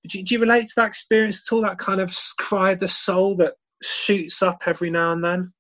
do 0.07 0.19
you, 0.19 0.25
do 0.25 0.35
you 0.35 0.41
relate 0.41 0.67
to 0.69 0.73
that 0.77 0.89
experience 0.89 1.43
at 1.47 1.55
all? 1.55 1.63
That 1.63 1.79
kind 1.79 2.01
of 2.01 2.15
cry 2.39 2.73
of 2.73 2.81
the 2.81 2.89
soul 2.89 3.37
that 3.37 3.55
shoots 3.83 4.43
up 4.43 4.63
every 4.67 4.91
now 4.91 5.13
and 5.13 5.25
then. 5.25 5.53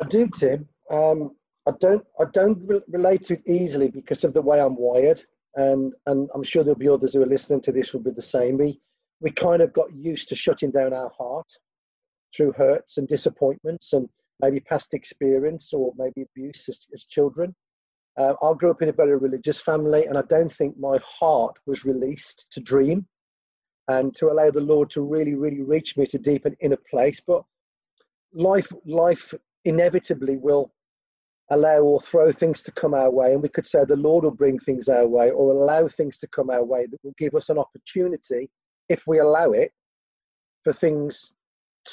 I 0.00 0.06
do, 0.08 0.28
Tim. 0.28 0.68
Um, 0.90 1.32
I 1.66 1.72
don't. 1.80 2.04
I 2.20 2.24
don't 2.32 2.60
re- 2.66 2.80
relate 2.88 3.24
to 3.24 3.34
it 3.34 3.42
easily 3.46 3.90
because 3.90 4.24
of 4.24 4.32
the 4.32 4.42
way 4.42 4.60
I'm 4.60 4.76
wired, 4.76 5.22
and 5.56 5.94
and 6.06 6.28
I'm 6.34 6.42
sure 6.42 6.62
there'll 6.62 6.78
be 6.78 6.88
others 6.88 7.14
who 7.14 7.22
are 7.22 7.26
listening 7.26 7.60
to 7.62 7.72
this 7.72 7.92
will 7.92 8.00
be 8.00 8.10
the 8.10 8.22
same. 8.22 8.58
We 8.58 8.80
we 9.20 9.30
kind 9.30 9.62
of 9.62 9.72
got 9.72 9.92
used 9.94 10.28
to 10.28 10.36
shutting 10.36 10.70
down 10.70 10.92
our 10.92 11.10
heart 11.16 11.50
through 12.34 12.52
hurts 12.52 12.98
and 12.98 13.08
disappointments 13.08 13.92
and 13.92 14.08
maybe 14.40 14.60
past 14.60 14.94
experience 14.94 15.72
or 15.72 15.92
maybe 15.96 16.22
abuse 16.22 16.68
as, 16.68 16.86
as 16.94 17.04
children. 17.04 17.54
Uh, 18.16 18.34
I 18.42 18.52
grew 18.54 18.70
up 18.70 18.82
in 18.82 18.88
a 18.88 18.92
very 18.92 19.16
religious 19.16 19.60
family, 19.60 20.06
and 20.06 20.18
I 20.18 20.22
don't 20.22 20.52
think 20.52 20.76
my 20.78 20.98
heart 21.04 21.56
was 21.66 21.84
released 21.84 22.46
to 22.50 22.60
dream 22.60 23.06
and 23.88 24.14
to 24.16 24.30
allow 24.30 24.50
the 24.50 24.60
Lord 24.60 24.90
to 24.90 25.02
really, 25.02 25.34
really 25.34 25.62
reach 25.62 25.96
me 25.96 26.04
to 26.06 26.18
deep 26.18 26.44
and 26.44 26.56
inner 26.60 26.78
place. 26.90 27.20
But 27.24 27.44
life, 28.32 28.70
life 28.84 29.32
inevitably 29.64 30.36
will 30.36 30.72
allow 31.50 31.80
or 31.80 32.00
throw 32.00 32.30
things 32.30 32.62
to 32.62 32.72
come 32.72 32.94
our 32.94 33.10
way, 33.10 33.32
and 33.32 33.42
we 33.42 33.48
could 33.48 33.66
say 33.66 33.84
the 33.84 33.96
Lord 33.96 34.24
will 34.24 34.30
bring 34.30 34.58
things 34.58 34.88
our 34.88 35.06
way 35.06 35.30
or 35.30 35.52
allow 35.52 35.88
things 35.88 36.18
to 36.18 36.26
come 36.28 36.50
our 36.50 36.64
way 36.64 36.86
that 36.86 37.02
will 37.02 37.14
give 37.16 37.34
us 37.34 37.48
an 37.48 37.58
opportunity, 37.58 38.50
if 38.88 39.06
we 39.06 39.18
allow 39.18 39.52
it, 39.52 39.72
for 40.62 40.72
things 40.72 41.32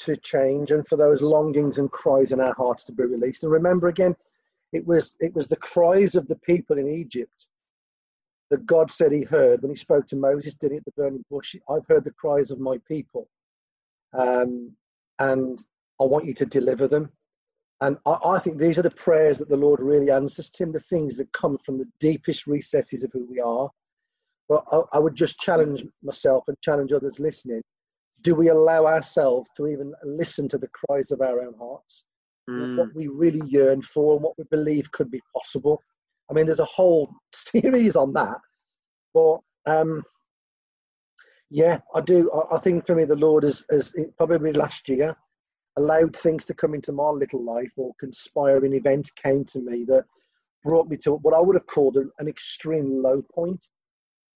to 0.04 0.16
change 0.16 0.72
and 0.72 0.86
for 0.86 0.96
those 0.96 1.22
longings 1.22 1.78
and 1.78 1.90
cries 1.90 2.32
in 2.32 2.40
our 2.40 2.54
hearts 2.54 2.84
to 2.84 2.92
be 2.92 3.04
released. 3.04 3.42
And 3.42 3.52
remember 3.52 3.88
again, 3.88 4.14
it 4.72 4.86
was 4.86 5.16
it 5.20 5.34
was 5.34 5.46
the 5.46 5.56
cries 5.56 6.14
of 6.14 6.26
the 6.26 6.36
people 6.36 6.78
in 6.78 6.88
Egypt 6.88 7.46
that 8.50 8.66
God 8.66 8.90
said 8.90 9.12
He 9.12 9.22
heard 9.22 9.62
when 9.62 9.70
He 9.70 9.76
spoke 9.76 10.06
to 10.08 10.16
Moses, 10.16 10.54
did 10.54 10.72
it 10.72 10.78
at 10.78 10.84
the 10.84 10.92
burning 10.92 11.24
bush. 11.30 11.56
I've 11.70 11.86
heard 11.86 12.04
the 12.04 12.12
cries 12.12 12.50
of 12.50 12.60
my 12.60 12.78
people, 12.86 13.28
um, 14.12 14.72
and 15.18 15.62
I 16.00 16.04
want 16.04 16.26
you 16.26 16.34
to 16.34 16.46
deliver 16.46 16.86
them. 16.86 17.10
And 17.80 17.98
I, 18.06 18.16
I, 18.24 18.38
think 18.38 18.58
these 18.58 18.78
are 18.78 18.82
the 18.82 18.90
prayers 18.90 19.38
that 19.38 19.48
the 19.48 19.56
Lord 19.56 19.80
really 19.80 20.10
answers, 20.10 20.48
Tim, 20.48 20.72
the 20.72 20.80
things 20.80 21.16
that 21.16 21.30
come 21.32 21.58
from 21.58 21.78
the 21.78 21.88
deepest 22.00 22.46
recesses 22.46 23.04
of 23.04 23.10
who 23.12 23.26
we 23.30 23.40
are. 23.40 23.70
But 24.48 24.64
I, 24.72 24.80
I 24.94 24.98
would 24.98 25.14
just 25.14 25.38
challenge 25.38 25.84
myself 26.02 26.44
and 26.48 26.56
challenge 26.62 26.92
others 26.92 27.20
listening 27.20 27.62
do 28.22 28.34
we 28.34 28.48
allow 28.48 28.86
ourselves 28.86 29.48
to 29.56 29.68
even 29.68 29.94
listen 30.04 30.48
to 30.48 30.58
the 30.58 30.68
cries 30.68 31.10
of 31.10 31.20
our 31.20 31.40
own 31.40 31.54
hearts? 31.58 32.04
Mm. 32.50 32.76
What 32.76 32.94
we 32.94 33.08
really 33.08 33.42
yearn 33.46 33.82
for 33.82 34.14
and 34.14 34.22
what 34.22 34.36
we 34.38 34.44
believe 34.50 34.90
could 34.90 35.10
be 35.10 35.22
possible. 35.32 35.80
I 36.30 36.34
mean, 36.34 36.46
there's 36.46 36.58
a 36.58 36.64
whole 36.64 37.08
series 37.32 37.96
on 37.96 38.12
that. 38.14 38.38
But 39.14 39.38
um, 39.66 40.02
yeah, 41.50 41.78
I 41.94 42.00
do. 42.00 42.30
I, 42.32 42.56
I, 42.56 42.58
think 42.58 42.86
for 42.86 42.96
me, 42.96 43.04
the 43.04 43.16
Lord 43.16 43.44
has, 43.44 43.64
has 43.70 43.94
probably 44.16 44.52
last 44.52 44.88
year 44.88 45.16
allowed 45.76 46.16
things 46.16 46.44
to 46.46 46.54
come 46.54 46.74
into 46.74 46.92
my 46.92 47.08
little 47.08 47.44
life 47.44 47.72
or 47.76 47.92
conspiring 48.00 48.74
event 48.74 49.10
came 49.16 49.44
to 49.44 49.60
me 49.60 49.84
that 49.84 50.04
brought 50.64 50.88
me 50.88 50.96
to 50.98 51.12
what 51.12 51.34
I 51.34 51.40
would 51.40 51.56
have 51.56 51.66
called 51.66 51.96
an, 51.96 52.10
an 52.18 52.28
extreme 52.28 53.02
low 53.02 53.22
point. 53.34 53.64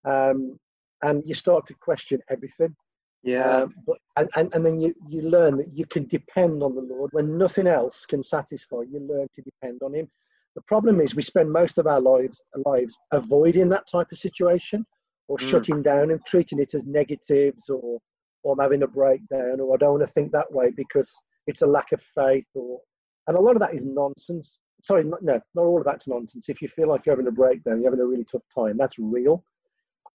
Um, 0.04 0.58
and 1.02 1.22
you 1.26 1.34
start 1.34 1.66
to 1.66 1.74
question 1.74 2.20
everything. 2.30 2.74
Yeah. 3.22 3.62
Um, 3.62 3.74
but 3.86 3.98
and, 4.16 4.28
and, 4.36 4.54
and 4.54 4.64
then 4.64 4.80
you, 4.80 4.94
you 5.08 5.22
learn 5.22 5.56
that 5.58 5.74
you 5.74 5.86
can 5.86 6.06
depend 6.06 6.62
on 6.62 6.74
the 6.74 6.82
Lord 6.82 7.10
when 7.12 7.36
nothing 7.36 7.66
else 7.66 8.06
can 8.06 8.22
satisfy. 8.22 8.82
You 8.90 9.00
learn 9.00 9.28
to 9.34 9.42
depend 9.42 9.80
on 9.82 9.94
Him. 9.94 10.08
The 10.56 10.62
problem 10.62 11.00
is 11.00 11.14
we 11.14 11.22
spend 11.22 11.52
most 11.52 11.78
of 11.78 11.86
our 11.86 12.00
lives 12.00 12.42
lives 12.64 12.98
avoiding 13.12 13.68
that 13.70 13.88
type 13.90 14.08
of 14.10 14.18
situation 14.18 14.84
or 15.28 15.36
mm. 15.36 15.48
shutting 15.48 15.82
down 15.82 16.10
and 16.10 16.24
treating 16.26 16.58
it 16.60 16.74
as 16.74 16.84
negatives 16.84 17.68
or 17.68 17.98
or 18.42 18.54
I'm 18.54 18.58
having 18.58 18.82
a 18.82 18.88
breakdown 18.88 19.60
or 19.60 19.74
I 19.74 19.76
don't 19.76 19.98
want 19.98 20.06
to 20.06 20.12
think 20.12 20.32
that 20.32 20.50
way 20.50 20.70
because 20.74 21.14
it's 21.46 21.62
a 21.62 21.66
lack 21.66 21.92
of 21.92 22.00
faith 22.00 22.46
or 22.54 22.80
and 23.26 23.36
a 23.36 23.40
lot 23.40 23.54
of 23.54 23.60
that 23.60 23.74
is 23.74 23.84
nonsense. 23.84 24.58
Sorry, 24.82 25.04
no, 25.04 25.18
not 25.22 25.62
all 25.62 25.78
of 25.78 25.84
that's 25.84 26.08
nonsense. 26.08 26.48
If 26.48 26.62
you 26.62 26.68
feel 26.68 26.88
like 26.88 27.06
you're 27.06 27.14
having 27.14 27.28
a 27.28 27.32
breakdown, 27.32 27.80
you're 27.80 27.90
having 27.90 28.04
a 28.04 28.08
really 28.08 28.24
tough 28.24 28.42
time, 28.54 28.76
that's 28.76 28.98
real. 28.98 29.44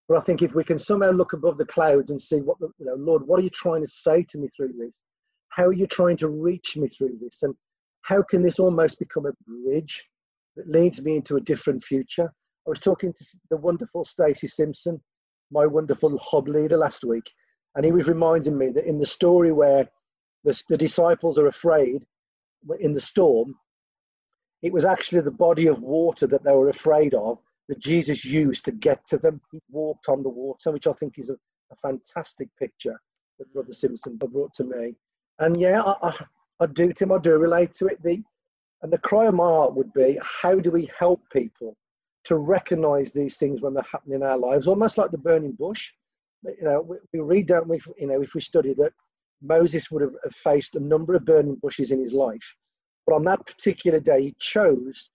But 0.07 0.17
I 0.17 0.21
think 0.21 0.41
if 0.41 0.53
we 0.53 0.63
can 0.63 0.77
somehow 0.77 1.11
look 1.11 1.33
above 1.33 1.57
the 1.57 1.65
clouds 1.65 2.11
and 2.11 2.21
see 2.21 2.37
what 2.37 2.59
the, 2.59 2.69
you 2.77 2.85
know, 2.85 2.95
Lord, 2.95 3.25
what 3.25 3.39
are 3.39 3.43
you 3.43 3.49
trying 3.49 3.81
to 3.83 3.87
say 3.87 4.23
to 4.29 4.37
me 4.37 4.49
through 4.55 4.73
this? 4.77 5.01
How 5.49 5.65
are 5.65 5.73
you 5.73 5.87
trying 5.87 6.17
to 6.17 6.27
reach 6.27 6.77
me 6.77 6.87
through 6.89 7.17
this? 7.21 7.41
And 7.43 7.55
how 8.01 8.21
can 8.21 8.43
this 8.43 8.59
almost 8.59 8.99
become 8.99 9.25
a 9.25 9.33
bridge 9.47 10.07
that 10.55 10.69
leads 10.69 11.01
me 11.01 11.15
into 11.15 11.37
a 11.37 11.41
different 11.41 11.83
future? 11.83 12.31
I 12.67 12.69
was 12.69 12.79
talking 12.79 13.13
to 13.13 13.25
the 13.49 13.57
wonderful 13.57 14.05
Stacey 14.05 14.47
Simpson, 14.47 15.01
my 15.51 15.65
wonderful 15.65 16.17
hub 16.19 16.47
leader 16.47 16.77
last 16.77 17.03
week, 17.03 17.31
and 17.75 17.85
he 17.85 17.91
was 17.91 18.07
reminding 18.07 18.57
me 18.57 18.69
that 18.71 18.85
in 18.85 18.99
the 18.99 19.05
story 19.05 19.51
where 19.51 19.87
the, 20.45 20.63
the 20.69 20.77
disciples 20.77 21.37
are 21.37 21.47
afraid 21.47 22.05
in 22.79 22.93
the 22.93 22.99
storm, 22.99 23.55
it 24.61 24.71
was 24.71 24.85
actually 24.85 25.21
the 25.21 25.31
body 25.31 25.67
of 25.67 25.81
water 25.81 26.27
that 26.27 26.43
they 26.43 26.53
were 26.53 26.69
afraid 26.69 27.13
of 27.13 27.39
that 27.67 27.79
Jesus 27.79 28.23
used 28.23 28.63
to 28.65 28.71
get 28.71 29.05
to 29.07 29.17
them. 29.17 29.41
He 29.51 29.59
walked 29.69 30.07
on 30.07 30.23
the 30.23 30.29
water, 30.29 30.71
which 30.71 30.87
I 30.87 30.91
think 30.93 31.17
is 31.17 31.29
a, 31.29 31.33
a 31.71 31.75
fantastic 31.75 32.47
picture 32.57 32.99
that 33.39 33.51
Brother 33.53 33.73
Simpson 33.73 34.17
brought 34.17 34.53
to 34.55 34.63
me. 34.63 34.95
And 35.39 35.59
yeah, 35.59 35.81
I, 35.81 36.09
I, 36.09 36.25
I, 36.61 36.65
do, 36.67 36.93
Tim, 36.93 37.11
I 37.11 37.17
do 37.17 37.37
relate 37.37 37.73
to 37.73 37.87
it. 37.87 38.01
The, 38.03 38.23
and 38.81 38.93
the 38.93 38.99
cry 38.99 39.25
of 39.25 39.33
my 39.33 39.45
heart 39.45 39.75
would 39.75 39.93
be 39.93 40.17
how 40.21 40.55
do 40.55 40.71
we 40.71 40.89
help 40.97 41.21
people 41.31 41.75
to 42.25 42.37
recognize 42.37 43.11
these 43.11 43.37
things 43.37 43.61
when 43.61 43.73
they're 43.73 43.83
happening 43.91 44.17
in 44.17 44.23
our 44.23 44.37
lives, 44.37 44.67
almost 44.67 44.97
like 44.97 45.11
the 45.11 45.17
burning 45.17 45.53
bush? 45.53 45.91
You 46.43 46.63
know, 46.63 46.81
we, 46.81 46.97
we 47.13 47.19
read, 47.19 47.47
don't 47.47 47.67
we, 47.67 47.79
you 47.97 48.07
know, 48.07 48.21
if 48.21 48.35
we 48.35 48.41
study 48.41 48.73
that 48.75 48.93
Moses 49.45 49.91
would 49.91 50.01
have 50.01 50.13
faced 50.33 50.75
a 50.75 50.79
number 50.79 51.13
of 51.13 51.25
burning 51.25 51.55
bushes 51.55 51.91
in 51.91 52.01
his 52.01 52.13
life. 52.13 52.55
But 53.05 53.15
on 53.15 53.23
that 53.25 53.45
particular 53.45 53.99
day, 53.99 54.23
he 54.23 54.35
chose 54.39 55.09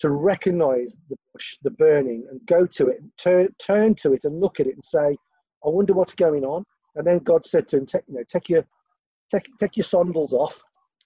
to 0.00 0.10
recognize 0.10 0.96
the 1.08 1.16
bush, 1.32 1.56
the 1.62 1.70
burning, 1.70 2.26
and 2.30 2.40
go 2.46 2.66
to 2.66 2.88
it, 2.88 3.00
turn, 3.18 3.48
turn 3.58 3.94
to 3.96 4.12
it, 4.12 4.24
and 4.24 4.40
look 4.40 4.60
at 4.60 4.66
it 4.66 4.74
and 4.74 4.84
say, 4.84 5.16
I 5.64 5.68
wonder 5.68 5.92
what's 5.92 6.14
going 6.14 6.44
on. 6.44 6.64
And 6.96 7.06
then 7.06 7.18
God 7.18 7.46
said 7.46 7.68
to 7.68 7.78
him, 7.78 7.86
Take, 7.86 8.02
you 8.08 8.14
know, 8.14 8.24
take, 8.28 8.48
your, 8.48 8.64
take, 9.30 9.48
take 9.58 9.76
your 9.76 9.84
sandals 9.84 10.32
off. 10.32 10.62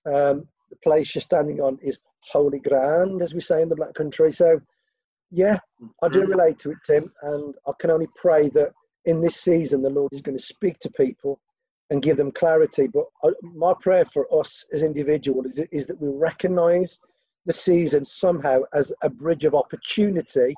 Um, 0.07 0.47
the 0.71 0.77
place 0.83 1.15
you're 1.15 1.23
standing 1.23 1.61
on 1.61 1.79
is 1.83 1.99
holy 2.21 2.59
ground, 2.59 3.23
as 3.23 3.35
we 3.35 3.41
say 3.41 3.63
in 3.63 3.69
the 3.69 3.77
Black 3.77 3.95
Country. 3.95 4.33
So, 4.33 4.61
yeah, 5.31 5.59
I 6.03 6.09
do 6.09 6.23
mm-hmm. 6.23 6.31
relate 6.31 6.59
to 6.61 6.71
it, 6.71 6.79
Tim, 6.87 7.13
and 7.23 7.55
I 7.67 7.73
can 7.79 7.91
only 7.91 8.09
pray 8.17 8.49
that 8.51 8.73
in 9.05 9.21
this 9.21 9.37
season 9.37 9.83
the 9.83 9.91
Lord 9.91 10.13
is 10.13 10.23
going 10.23 10.37
to 10.37 10.43
speak 10.43 10.79
to 10.81 10.91
people 10.91 11.41
and 11.91 12.03
give 12.03 12.17
them 12.17 12.33
clarity. 12.33 12.87
But 12.87 13.05
uh, 13.23 13.33
my 13.43 13.73
prayer 13.81 14.05
for 14.05 14.27
us 14.39 14.65
as 14.73 14.83
individuals 14.83 15.59
is, 15.59 15.69
is 15.73 15.87
that 15.87 16.01
we 16.01 16.09
recognize 16.09 16.99
the 17.47 17.53
season 17.53 18.05
somehow 18.05 18.61
as 18.75 18.93
a 19.03 19.11
bridge 19.11 19.45
of 19.45 19.55
opportunity 19.55 20.55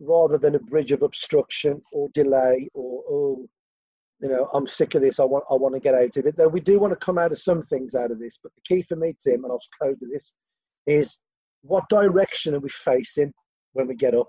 rather 0.00 0.38
than 0.38 0.54
a 0.54 0.60
bridge 0.60 0.92
of 0.92 1.02
obstruction 1.02 1.80
or 1.92 2.08
delay 2.14 2.68
or 2.74 3.02
oh 3.08 3.48
you 4.20 4.28
know 4.28 4.48
i'm 4.54 4.66
sick 4.66 4.94
of 4.94 5.02
this 5.02 5.20
i 5.20 5.24
want 5.24 5.44
i 5.50 5.54
want 5.54 5.74
to 5.74 5.80
get 5.80 5.94
out 5.94 6.16
of 6.16 6.26
it. 6.26 6.36
Though 6.36 6.48
we 6.48 6.60
do 6.60 6.80
want 6.80 6.92
to 6.92 7.04
come 7.04 7.18
out 7.18 7.32
of 7.32 7.38
some 7.38 7.60
things 7.60 7.94
out 7.94 8.10
of 8.10 8.18
this 8.18 8.38
but 8.42 8.50
the 8.54 8.62
key 8.62 8.82
for 8.82 8.96
me 8.96 9.14
tim 9.22 9.44
and 9.44 9.52
i'll 9.52 9.60
close 9.78 9.96
with 10.00 10.10
this 10.10 10.32
is 10.86 11.18
what 11.62 11.88
direction 11.88 12.54
are 12.54 12.60
we 12.60 12.68
facing 12.68 13.32
when 13.72 13.86
we 13.86 13.94
get 13.94 14.14
up? 14.14 14.28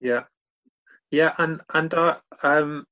Yeah. 0.00 0.24
Yeah 1.10 1.34
and 1.38 1.60
and 1.72 1.94
uh, 1.94 2.18
um 2.42 2.84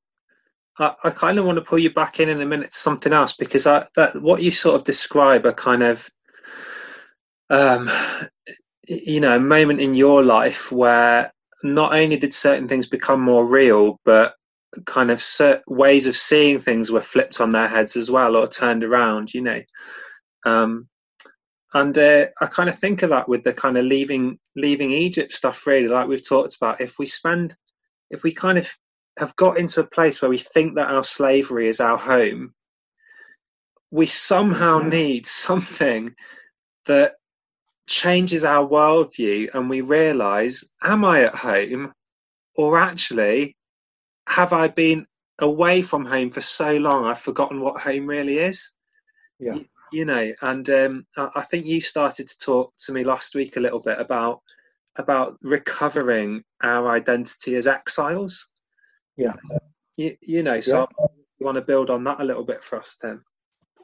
I, 0.79 0.95
I 1.05 1.11
kind 1.11 1.39
of 1.39 1.45
want 1.45 1.57
to 1.57 1.63
pull 1.63 1.79
you 1.79 1.93
back 1.93 2.21
in 2.21 2.29
in 2.29 2.41
a 2.41 2.47
minute 2.47 2.71
to 2.71 2.77
something 2.77 3.13
else 3.13 3.33
because 3.33 3.67
I, 3.67 3.87
that 3.97 4.21
what 4.21 4.43
you 4.43 4.51
sort 4.51 4.77
of 4.77 4.85
describe 4.85 5.47
are 5.47 5.53
kind 5.53 5.83
of 5.83 6.09
um, 7.51 7.91
you 8.89 9.21
know, 9.21 9.37
a 9.37 9.41
moment 9.41 9.81
in 9.81 9.95
your 9.95 10.23
life 10.23 10.71
where 10.71 11.33
not 11.63 11.93
only 11.93 12.17
did 12.17 12.33
certain 12.33 12.69
things 12.69 12.87
become 12.87 13.21
more 13.21 13.47
real, 13.47 14.01
but 14.05 14.35
kind 14.85 15.11
of 15.11 15.25
ways 15.69 16.07
of 16.07 16.17
seeing 16.17 16.61
things 16.61 16.91
were 16.91 17.01
flipped 17.01 17.41
on 17.41 17.51
their 17.51 17.69
heads 17.69 17.97
as 17.97 18.11
well 18.11 18.37
or 18.37 18.47
turned 18.47 18.85
around, 18.85 19.33
you 19.33 19.41
know. 19.41 19.63
Um, 20.45 20.89
and 21.75 21.97
uh, 21.99 22.27
I 22.41 22.47
kind 22.47 22.69
of 22.69 22.79
think 22.79 23.03
of 23.03 23.11
that 23.11 23.29
with 23.29 23.45
the 23.45 23.53
kind 23.53 23.77
of 23.77 23.85
leaving 23.85 24.39
leaving 24.55 24.93
Egypt 24.93 25.33
stuff, 25.33 25.67
really, 25.67 25.89
like 25.89 26.09
we've 26.09 26.27
talked 26.27 26.57
about. 26.57 26.81
If 26.81 26.99
we 26.99 27.07
spend, 27.07 27.57
if 28.11 28.23
we 28.23 28.33
kind 28.33 28.57
of 28.57 28.71
have 29.19 29.35
got 29.37 29.59
into 29.59 29.81
a 29.81 29.87
place 29.87 30.21
where 30.21 30.31
we 30.31 30.39
think 30.39 30.77
that 30.77 30.91
our 30.91 31.05
slavery 31.05 31.69
is 31.69 31.81
our 31.81 31.97
home, 31.97 32.55
we 33.91 34.07
somehow 34.07 34.81
mm-hmm. 34.81 34.91
need 34.91 35.27
something 35.27 36.15
that 36.87 37.15
changes 37.87 38.45
our 38.45 38.67
worldview 38.67 39.49
and 39.55 39.71
we 39.71 39.81
realize 39.81 40.65
am 40.83 41.05
I 41.05 41.23
at 41.23 41.35
home 41.35 41.93
or 42.57 42.79
actually 42.79 43.57
have 44.29 44.53
I 44.53 44.69
been 44.69 45.07
away 45.39 45.83
from 45.83 46.05
home 46.05 46.31
for 46.31 46.41
so 46.41 46.77
long 46.79 47.05
I've 47.05 47.21
forgotten 47.21 47.61
what 47.61 47.81
home 47.81 48.07
really 48.07 48.39
is? 48.39 48.73
Yeah. 49.39 49.59
you 49.93 50.05
know, 50.05 50.33
and 50.43 50.69
um, 50.71 51.07
I 51.17 51.43
think 51.43 51.67
you 51.67 51.81
started 51.81 52.27
to 52.27 52.39
talk 52.39 52.73
to 52.87 52.93
me 52.93 53.05
last 53.05 53.35
week 53.35 53.57
a 53.57 53.61
little 53.61 53.81
bit 53.81 54.01
about 54.01 54.41
about 54.97 55.37
recovering 55.43 56.43
our 56.63 56.89
identity 56.89 57.55
as 57.57 57.67
exiles. 57.67 58.49
Yeah. 59.17 59.35
You, 59.97 60.17
you 60.23 60.43
know, 60.43 60.61
so 60.61 60.89
yeah. 60.99 61.07
you 61.39 61.47
want 61.47 61.57
to 61.57 61.63
build 61.63 61.91
on 61.91 62.05
that 62.05 62.21
a 62.21 62.25
little 62.25 62.45
bit 62.45 62.63
for 62.63 62.79
us, 62.79 62.97
then. 63.01 63.23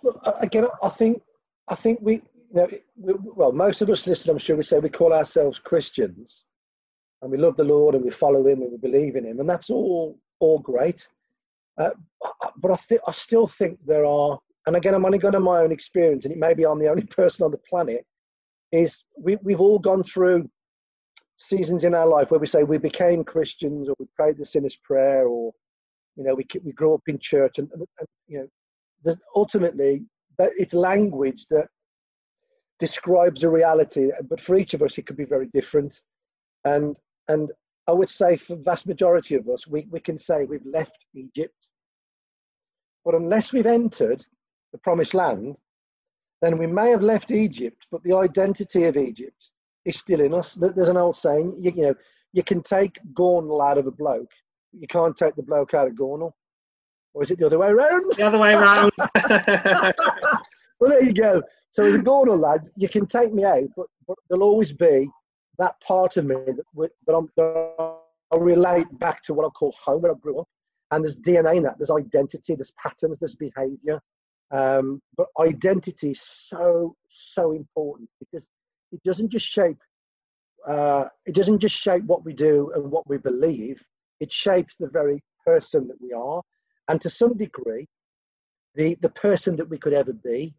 Well, 0.02 0.20
again, 0.40 0.66
I 0.82 0.88
think 0.88 1.22
I 1.68 1.74
think 1.74 2.00
we, 2.02 2.14
you 2.14 2.22
know, 2.52 2.68
we, 2.96 3.14
well, 3.34 3.52
most 3.52 3.82
of 3.82 3.90
us 3.90 4.06
listen, 4.06 4.30
I'm 4.30 4.38
sure, 4.38 4.56
we 4.56 4.62
say 4.62 4.78
we 4.78 4.88
call 4.88 5.12
ourselves 5.12 5.58
Christians, 5.58 6.44
and 7.22 7.30
we 7.30 7.38
love 7.38 7.56
the 7.56 7.64
Lord 7.64 7.94
and 7.94 8.04
we 8.04 8.10
follow 8.10 8.46
Him 8.46 8.62
and 8.62 8.72
we 8.72 8.78
believe 8.78 9.16
in 9.16 9.24
Him, 9.24 9.40
and 9.40 9.48
that's 9.48 9.70
all 9.70 10.18
all 10.40 10.58
great. 10.58 11.08
Uh, 11.78 11.90
but 12.58 12.70
I 12.70 12.76
think 12.76 13.00
I 13.06 13.12
still 13.12 13.46
think 13.46 13.78
there 13.86 14.04
are, 14.04 14.38
and 14.66 14.76
again, 14.76 14.94
I'm 14.94 15.04
only 15.04 15.18
going 15.18 15.34
on 15.34 15.42
my 15.42 15.60
own 15.60 15.72
experience, 15.72 16.24
and 16.24 16.32
it 16.32 16.38
may 16.38 16.52
be 16.52 16.66
I'm 16.66 16.78
the 16.78 16.90
only 16.90 17.06
person 17.18 17.44
on 17.44 17.50
the 17.50 17.58
planet. 17.58 18.04
Is 18.72 19.04
we 19.18 19.36
we've 19.42 19.60
all 19.60 19.78
gone 19.78 20.02
through 20.02 20.50
seasons 21.42 21.84
in 21.84 21.94
our 21.94 22.06
life 22.06 22.30
where 22.30 22.40
we 22.40 22.46
say 22.46 22.62
we 22.62 22.78
became 22.78 23.24
Christians 23.24 23.88
or 23.88 23.96
we 23.98 24.06
prayed 24.14 24.38
the 24.38 24.44
sinner's 24.44 24.76
prayer 24.76 25.26
or 25.26 25.52
you 26.16 26.24
know 26.24 26.34
we 26.34 26.46
we 26.64 26.72
grew 26.72 26.94
up 26.94 27.02
in 27.08 27.18
church 27.18 27.58
and, 27.58 27.68
and, 27.72 27.84
and 27.98 28.08
you 28.28 28.48
know 29.04 29.14
ultimately 29.34 30.04
that 30.38 30.50
it's 30.56 30.74
language 30.74 31.46
that 31.50 31.66
describes 32.78 33.42
a 33.42 33.50
reality 33.50 34.10
but 34.28 34.40
for 34.40 34.56
each 34.56 34.74
of 34.74 34.82
us 34.82 34.98
it 34.98 35.06
could 35.06 35.16
be 35.16 35.24
very 35.24 35.48
different. 35.52 36.00
And 36.64 36.96
and 37.28 37.50
I 37.88 37.92
would 37.92 38.08
say 38.08 38.36
for 38.36 38.54
the 38.54 38.62
vast 38.62 38.86
majority 38.86 39.34
of 39.34 39.48
us 39.48 39.66
we, 39.66 39.86
we 39.90 40.00
can 40.00 40.18
say 40.18 40.44
we've 40.44 40.66
left 40.66 41.06
Egypt. 41.14 41.68
But 43.04 43.16
unless 43.16 43.52
we've 43.52 43.66
entered 43.66 44.24
the 44.70 44.78
promised 44.78 45.14
land 45.14 45.56
then 46.40 46.58
we 46.58 46.66
may 46.66 46.90
have 46.90 47.02
left 47.02 47.30
Egypt 47.30 47.86
but 47.90 48.02
the 48.04 48.16
identity 48.16 48.84
of 48.84 48.96
Egypt 48.96 49.51
is 49.84 49.98
still 49.98 50.20
in 50.20 50.34
us. 50.34 50.54
There's 50.54 50.88
an 50.88 50.96
old 50.96 51.16
saying, 51.16 51.54
you, 51.58 51.72
you 51.74 51.82
know, 51.82 51.94
you 52.32 52.42
can 52.42 52.62
take 52.62 52.98
Gornal 53.12 53.62
out 53.62 53.78
of 53.78 53.86
a 53.86 53.90
bloke, 53.90 54.30
you 54.72 54.86
can't 54.86 55.16
take 55.16 55.34
the 55.36 55.42
bloke 55.42 55.74
out 55.74 55.88
of 55.88 55.94
Gornal. 55.94 56.32
Or 57.14 57.22
is 57.22 57.30
it 57.30 57.38
the 57.38 57.46
other 57.46 57.58
way 57.58 57.68
around? 57.68 58.10
The 58.16 58.22
other 58.22 58.38
way 58.38 58.54
around. 58.54 58.90
well, 60.80 60.90
there 60.90 61.04
you 61.04 61.12
go. 61.12 61.42
So 61.70 61.84
as 61.84 61.94
a 61.94 61.98
Gornal 61.98 62.40
lad, 62.40 62.68
you 62.76 62.88
can 62.88 63.06
take 63.06 63.34
me 63.34 63.44
out, 63.44 63.68
but, 63.76 63.86
but 64.06 64.16
there'll 64.28 64.44
always 64.44 64.72
be 64.72 65.10
that 65.58 65.78
part 65.80 66.16
of 66.16 66.24
me 66.24 66.36
that, 66.46 66.90
that, 67.06 67.14
I'm, 67.14 67.28
that 67.36 67.96
I 68.32 68.36
relate 68.36 68.86
back 68.98 69.22
to 69.24 69.34
what 69.34 69.46
I 69.46 69.50
call 69.50 69.74
home, 69.82 70.02
where 70.02 70.12
I 70.12 70.14
grew 70.18 70.40
up. 70.40 70.48
And 70.90 71.04
there's 71.04 71.16
DNA 71.16 71.56
in 71.56 71.62
that. 71.64 71.78
There's 71.78 71.90
identity, 71.90 72.54
there's 72.54 72.72
patterns, 72.82 73.18
there's 73.18 73.34
behaviour. 73.34 74.00
Um, 74.50 75.00
but 75.16 75.28
identity 75.40 76.10
is 76.10 76.20
so, 76.20 76.94
so 77.08 77.52
important 77.52 78.10
because 78.20 78.46
it 78.92 79.02
doesn't 79.04 79.30
just 79.30 79.46
shape 79.46 79.78
uh, 80.66 81.08
it 81.26 81.34
doesn't 81.34 81.58
just 81.58 81.76
shape 81.76 82.04
what 82.04 82.24
we 82.24 82.32
do 82.32 82.70
and 82.74 82.90
what 82.90 83.08
we 83.08 83.18
believe. 83.18 83.82
It 84.20 84.32
shapes 84.32 84.76
the 84.76 84.88
very 84.88 85.22
person 85.44 85.88
that 85.88 86.00
we 86.00 86.12
are. 86.12 86.40
And 86.88 87.00
to 87.00 87.10
some 87.10 87.36
degree 87.36 87.88
the 88.74 88.96
the 89.00 89.10
person 89.10 89.56
that 89.56 89.68
we 89.68 89.78
could 89.78 89.92
ever 89.92 90.12
be. 90.12 90.54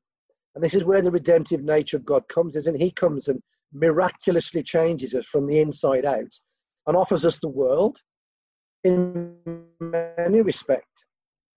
And 0.56 0.64
this 0.64 0.76
is 0.76 0.84
where 0.84 1.02
the 1.02 1.12
redemptive 1.12 1.64
nature 1.64 1.98
of 1.98 2.06
god 2.06 2.28
comes 2.28 2.56
isn't 2.56 2.80
he 2.80 2.92
comes 2.92 3.28
and 3.28 3.42
miraculously 3.74 4.62
changes 4.62 5.16
us 5.16 5.26
from 5.26 5.48
the 5.48 5.60
inside 5.60 6.06
out 6.06 6.32
and 6.86 6.96
offers 6.96 7.26
us 7.26 7.40
the 7.40 7.50
world 7.50 7.98
in 8.84 9.36
many 9.80 10.42
respects 10.42 11.06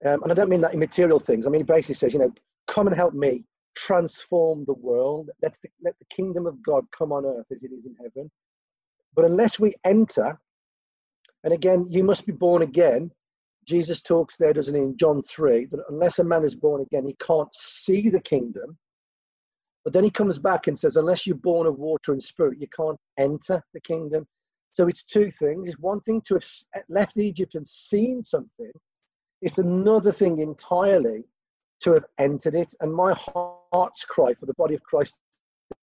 um, 0.03 0.23
and 0.23 0.31
i 0.31 0.33
don't 0.33 0.49
mean 0.49 0.61
that 0.61 0.73
in 0.73 0.79
material 0.79 1.19
things. 1.19 1.45
I 1.45 1.51
mean 1.51 1.59
he 1.59 1.63
basically 1.63 1.93
says 1.93 2.11
you 2.11 2.19
know 2.19 2.33
come 2.65 2.87
and 2.87 2.95
help 2.95 3.13
me 3.13 3.43
transform 3.77 4.65
the 4.65 4.73
world. 4.73 5.29
Let 5.41 5.55
the, 5.61 5.69
let 5.83 5.97
the 5.99 6.05
kingdom 6.05 6.47
of 6.47 6.61
God 6.63 6.85
come 6.91 7.11
on 7.11 7.25
earth 7.25 7.47
as 7.51 7.63
it 7.63 7.71
is 7.71 7.85
in 7.85 7.95
heaven. 8.01 8.31
But 9.15 9.25
unless 9.25 9.59
we 9.59 9.73
enter, 9.85 10.39
and 11.43 11.53
again, 11.53 11.85
you 11.89 12.03
must 12.03 12.25
be 12.25 12.33
born 12.33 12.61
again. 12.61 13.11
Jesus 13.65 14.01
talks 14.01 14.37
there, 14.37 14.53
doesn't 14.53 14.73
he, 14.73 14.81
in 14.81 14.97
John 14.97 15.21
3, 15.21 15.65
that 15.65 15.79
unless 15.89 16.19
a 16.19 16.23
man 16.23 16.43
is 16.43 16.55
born 16.55 16.81
again, 16.81 17.05
he 17.05 17.15
can't 17.19 17.53
see 17.55 18.09
the 18.09 18.19
kingdom. 18.19 18.77
But 19.83 19.93
then 19.93 20.03
he 20.03 20.09
comes 20.09 20.39
back 20.39 20.67
and 20.67 20.77
says, 20.77 20.95
unless 20.95 21.25
you're 21.25 21.35
born 21.35 21.67
of 21.67 21.77
water 21.77 22.11
and 22.11 22.21
spirit, 22.21 22.59
you 22.59 22.67
can't 22.75 22.99
enter 23.17 23.63
the 23.73 23.81
kingdom. 23.81 24.25
So 24.71 24.87
it's 24.87 25.03
two 25.03 25.31
things. 25.31 25.69
It's 25.69 25.79
one 25.79 26.01
thing 26.01 26.21
to 26.21 26.35
have 26.35 26.45
left 26.89 27.17
Egypt 27.17 27.55
and 27.55 27.67
seen 27.67 28.23
something, 28.23 28.71
it's 29.41 29.59
another 29.59 30.11
thing 30.11 30.39
entirely 30.39 31.23
to 31.81 31.93
have 31.93 32.05
entered 32.17 32.55
it. 32.55 32.73
And 32.81 32.93
my 32.93 33.13
heart's 33.13 34.05
cry 34.05 34.33
for 34.33 34.45
the 34.45 34.53
body 34.55 34.75
of 34.75 34.83
Christ 34.83 35.15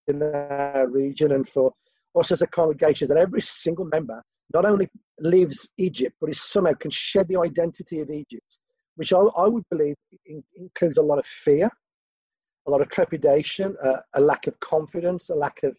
in 0.09 0.23
our 0.23 0.89
region 0.89 1.33
and 1.33 1.49
for 1.49 1.73
us 2.17 2.33
as 2.33 2.43
a 2.43 2.47
congregation 2.47 3.09
that 3.09 3.17
every 3.17 3.41
single 3.41 3.85
member 3.87 4.23
not 4.53 4.65
only 4.65 4.89
lives 5.19 5.69
Egypt, 5.79 6.15
but 6.21 6.31
is 6.31 6.43
somehow 6.43 6.73
can 6.75 6.91
shed 6.91 7.29
the 7.29 7.39
identity 7.39 8.01
of 8.01 8.11
Egypt, 8.11 8.59
which 8.97 9.13
I, 9.13 9.19
I 9.19 9.49
would 9.49 9.65
believe 9.71 9.97
in, 10.27 10.43
includes 10.57 10.99
a 10.99 11.03
lot 11.03 11.19
of 11.19 11.27
fear, 11.27 11.71
a 12.67 12.71
lot 12.71 12.81
of 12.81 12.89
trepidation, 12.89 13.77
uh, 13.83 13.97
a 14.15 14.21
lack 14.21 14.47
of 14.47 14.59
confidence, 14.61 15.31
a 15.31 15.35
lack 15.35 15.63
of 15.63 15.77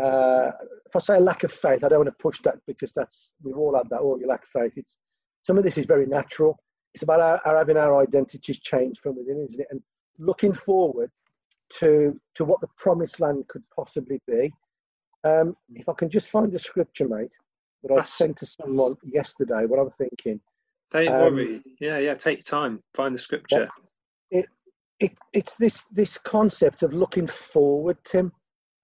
uh, 0.00 0.50
if 0.86 0.96
I 0.96 0.98
say 0.98 1.16
a 1.16 1.20
lack 1.20 1.44
of 1.44 1.52
faith, 1.52 1.84
I 1.84 1.88
don't 1.88 2.00
want 2.00 2.08
to 2.08 2.22
push 2.22 2.40
that 2.42 2.56
because 2.66 2.90
that's 2.90 3.30
we've 3.42 3.56
all 3.56 3.76
had 3.76 3.88
that. 3.90 4.00
Oh, 4.00 4.18
you 4.18 4.26
lack 4.26 4.44
faith. 4.44 4.72
It's 4.76 4.98
some 5.42 5.56
of 5.56 5.62
this 5.62 5.78
is 5.78 5.86
very 5.86 6.06
natural, 6.06 6.58
it's 6.94 7.02
about 7.02 7.20
our, 7.20 7.40
our 7.44 7.58
having 7.58 7.76
our 7.76 8.00
identities 8.00 8.60
changed 8.60 9.00
from 9.00 9.16
within, 9.16 9.44
isn't 9.48 9.60
it? 9.60 9.66
And 9.70 9.82
looking 10.18 10.52
forward 10.52 11.10
to 11.80 12.18
to 12.34 12.44
what 12.44 12.60
the 12.60 12.68
promised 12.76 13.20
land 13.20 13.46
could 13.48 13.64
possibly 13.74 14.20
be. 14.26 14.52
Um, 15.24 15.56
if 15.74 15.88
I 15.88 15.94
can 15.94 16.08
just 16.08 16.30
find 16.30 16.52
the 16.52 16.58
scripture, 16.58 17.08
mate, 17.08 17.36
that 17.82 17.94
I 17.94 18.02
sent 18.02 18.36
to 18.38 18.46
someone 18.46 18.96
yesterday, 19.04 19.64
what 19.66 19.80
I'm 19.80 19.90
thinking. 19.98 20.40
Don't 20.90 21.08
um, 21.08 21.34
worry. 21.34 21.62
Yeah, 21.80 21.98
yeah. 21.98 22.14
Take 22.14 22.38
your 22.38 22.60
time. 22.60 22.82
Find 22.94 23.14
the 23.14 23.18
scripture. 23.18 23.68
It, 24.30 24.46
it, 25.00 25.12
it's 25.32 25.56
this 25.56 25.84
this 25.90 26.16
concept 26.18 26.82
of 26.82 26.92
looking 26.92 27.26
forward, 27.26 27.96
Tim. 28.04 28.30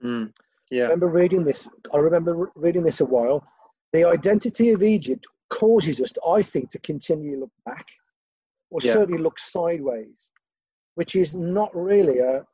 Mm, 0.03 0.33
yeah. 0.71 0.85
I 0.85 0.85
remember 0.85 1.09
reading 1.09 1.45
this. 1.45 1.69
I 1.95 1.99
remember 1.99 2.51
reading 2.57 2.83
this 2.83 3.01
a 3.01 3.05
while. 3.05 3.47
The 3.93 4.05
identity 4.05 4.71
of 4.71 4.83
Egypt 4.83 5.27
causes 5.51 6.01
us, 6.01 6.13
to, 6.13 6.21
I 6.25 6.43
think, 6.43 6.71
to 6.71 6.79
continue 6.79 7.35
to 7.35 7.41
look 7.41 7.53
back 7.67 7.87
or 8.71 8.81
yeah. 8.83 8.93
certainly 8.93 9.21
look 9.21 9.39
sideways, 9.39 10.31
which 10.95 11.17
is 11.17 11.35
not 11.35 11.71
really 11.75 12.19
a. 12.19 12.45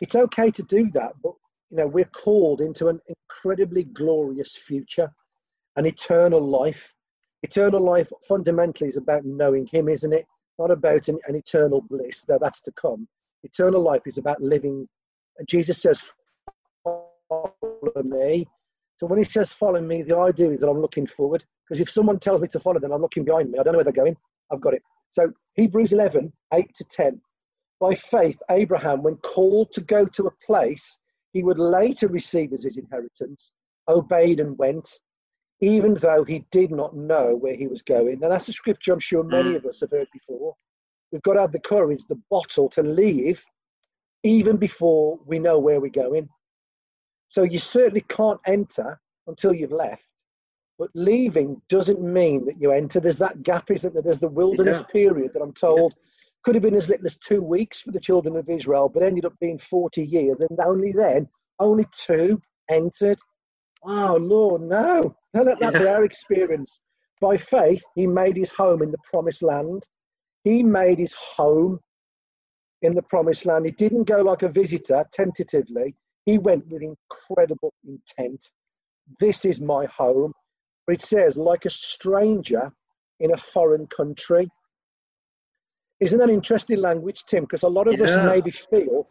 It's 0.00 0.14
okay 0.14 0.50
to 0.50 0.62
do 0.64 0.90
that, 0.92 1.12
but 1.22 1.32
you 1.70 1.78
know 1.78 1.86
we're 1.86 2.04
called 2.04 2.60
into 2.60 2.88
an 2.88 3.00
incredibly 3.08 3.84
glorious 3.84 4.56
future, 4.56 5.10
an 5.76 5.86
eternal 5.86 6.40
life. 6.40 6.92
Eternal 7.42 7.80
life 7.80 8.10
fundamentally 8.26 8.88
is 8.88 8.96
about 8.96 9.24
knowing 9.24 9.66
Him, 9.66 9.88
isn't 9.88 10.12
it? 10.12 10.26
Not 10.58 10.70
about 10.70 11.08
an, 11.08 11.18
an 11.28 11.36
eternal 11.36 11.82
bliss. 11.82 12.24
That 12.28 12.40
that's 12.40 12.60
to 12.62 12.72
come. 12.72 13.06
Eternal 13.44 13.82
life 13.82 14.02
is 14.06 14.18
about 14.18 14.40
living. 14.40 14.88
And 15.38 15.48
Jesus 15.48 15.80
says, 15.80 16.02
"Follow 16.82 18.02
me." 18.02 18.46
So 18.96 19.06
when 19.06 19.18
He 19.18 19.24
says, 19.24 19.52
"Follow 19.52 19.80
me," 19.80 20.02
the 20.02 20.16
idea 20.16 20.50
is 20.50 20.60
that 20.60 20.68
I'm 20.68 20.80
looking 20.80 21.06
forward. 21.06 21.44
Because 21.68 21.80
if 21.80 21.90
someone 21.90 22.18
tells 22.18 22.40
me 22.40 22.48
to 22.48 22.60
follow 22.60 22.78
them, 22.78 22.92
I'm 22.92 23.02
looking 23.02 23.24
behind 23.24 23.50
me. 23.50 23.58
I 23.58 23.62
don't 23.62 23.72
know 23.72 23.78
where 23.78 23.84
they're 23.84 23.92
going. 23.92 24.16
I've 24.52 24.60
got 24.60 24.74
it. 24.74 24.82
So 25.10 25.32
Hebrews 25.54 25.92
11, 25.92 26.32
8 26.52 26.74
to 26.74 26.84
10. 26.84 27.20
By 27.80 27.94
faith, 27.94 28.38
Abraham, 28.50 29.02
when 29.02 29.16
called 29.16 29.72
to 29.72 29.80
go 29.82 30.06
to 30.06 30.26
a 30.26 30.46
place 30.46 30.98
he 31.32 31.42
would 31.42 31.58
later 31.58 32.08
receive 32.08 32.52
as 32.54 32.64
his 32.64 32.78
inheritance, 32.78 33.52
obeyed 33.88 34.40
and 34.40 34.56
went, 34.56 34.88
even 35.60 35.92
though 35.94 36.24
he 36.24 36.46
did 36.50 36.70
not 36.70 36.96
know 36.96 37.34
where 37.36 37.54
he 37.54 37.66
was 37.66 37.82
going. 37.82 38.20
Now, 38.20 38.30
that's 38.30 38.48
a 38.48 38.52
scripture 38.52 38.94
I'm 38.94 39.00
sure 39.00 39.22
many 39.22 39.50
mm. 39.50 39.56
of 39.56 39.66
us 39.66 39.80
have 39.80 39.90
heard 39.90 40.08
before. 40.12 40.54
We've 41.12 41.22
got 41.22 41.34
to 41.34 41.42
have 41.42 41.52
the 41.52 41.60
courage, 41.60 42.04
the 42.08 42.20
bottle 42.30 42.68
to 42.70 42.82
leave 42.82 43.44
even 44.22 44.56
before 44.56 45.18
we 45.26 45.38
know 45.38 45.58
where 45.58 45.80
we're 45.80 45.90
going. 45.90 46.28
So 47.28 47.42
you 47.42 47.58
certainly 47.58 48.02
can't 48.08 48.40
enter 48.46 48.98
until 49.26 49.54
you've 49.54 49.72
left. 49.72 50.06
But 50.78 50.90
leaving 50.94 51.60
doesn't 51.68 52.00
mean 52.02 52.44
that 52.46 52.60
you 52.60 52.70
enter. 52.70 53.00
There's 53.00 53.18
that 53.18 53.42
gap, 53.42 53.70
isn't 53.70 53.94
there? 53.94 54.02
There's 54.02 54.20
the 54.20 54.28
wilderness 54.28 54.78
yeah. 54.80 54.92
period 54.92 55.30
that 55.32 55.42
I'm 55.42 55.54
told 55.54 55.94
yeah. 55.96 56.02
could 56.44 56.54
have 56.54 56.62
been 56.62 56.74
as 56.74 56.88
little 56.88 57.06
as 57.06 57.16
two 57.16 57.42
weeks 57.42 57.80
for 57.80 57.92
the 57.92 58.00
children 58.00 58.36
of 58.36 58.48
Israel, 58.48 58.88
but 58.88 59.02
ended 59.02 59.24
up 59.24 59.32
being 59.40 59.58
40 59.58 60.04
years. 60.04 60.40
And 60.40 60.58
only 60.60 60.92
then, 60.92 61.28
only 61.58 61.86
two 61.92 62.40
entered. 62.70 63.18
Oh, 63.84 64.18
Lord, 64.20 64.62
no. 64.62 65.16
That 65.32 65.56
yeah. 65.60 65.70
be 65.70 65.86
our 65.86 66.04
experience. 66.04 66.78
By 67.20 67.38
faith, 67.38 67.82
he 67.94 68.06
made 68.06 68.36
his 68.36 68.50
home 68.50 68.82
in 68.82 68.90
the 68.90 68.98
promised 69.10 69.42
land. 69.42 69.82
He 70.44 70.62
made 70.62 70.98
his 70.98 71.14
home 71.14 71.80
in 72.82 72.94
the 72.94 73.02
promised 73.02 73.46
land. 73.46 73.64
He 73.64 73.72
didn't 73.72 74.04
go 74.04 74.22
like 74.22 74.42
a 74.42 74.48
visitor 74.48 75.04
tentatively, 75.12 75.94
he 76.26 76.38
went 76.38 76.66
with 76.68 76.82
incredible 76.82 77.72
intent. 77.86 78.50
This 79.20 79.44
is 79.44 79.60
my 79.60 79.86
home 79.86 80.32
it 80.94 81.00
says, 81.00 81.36
like 81.36 81.64
a 81.64 81.70
stranger 81.70 82.72
in 83.20 83.32
a 83.32 83.36
foreign 83.36 83.86
country. 83.86 84.48
Isn't 86.00 86.18
that 86.18 86.30
interesting 86.30 86.80
language, 86.80 87.24
Tim? 87.26 87.44
Because 87.44 87.62
a 87.62 87.68
lot 87.68 87.88
of 87.88 87.98
yeah. 87.98 88.04
us 88.04 88.16
maybe 88.16 88.50
feel 88.50 89.08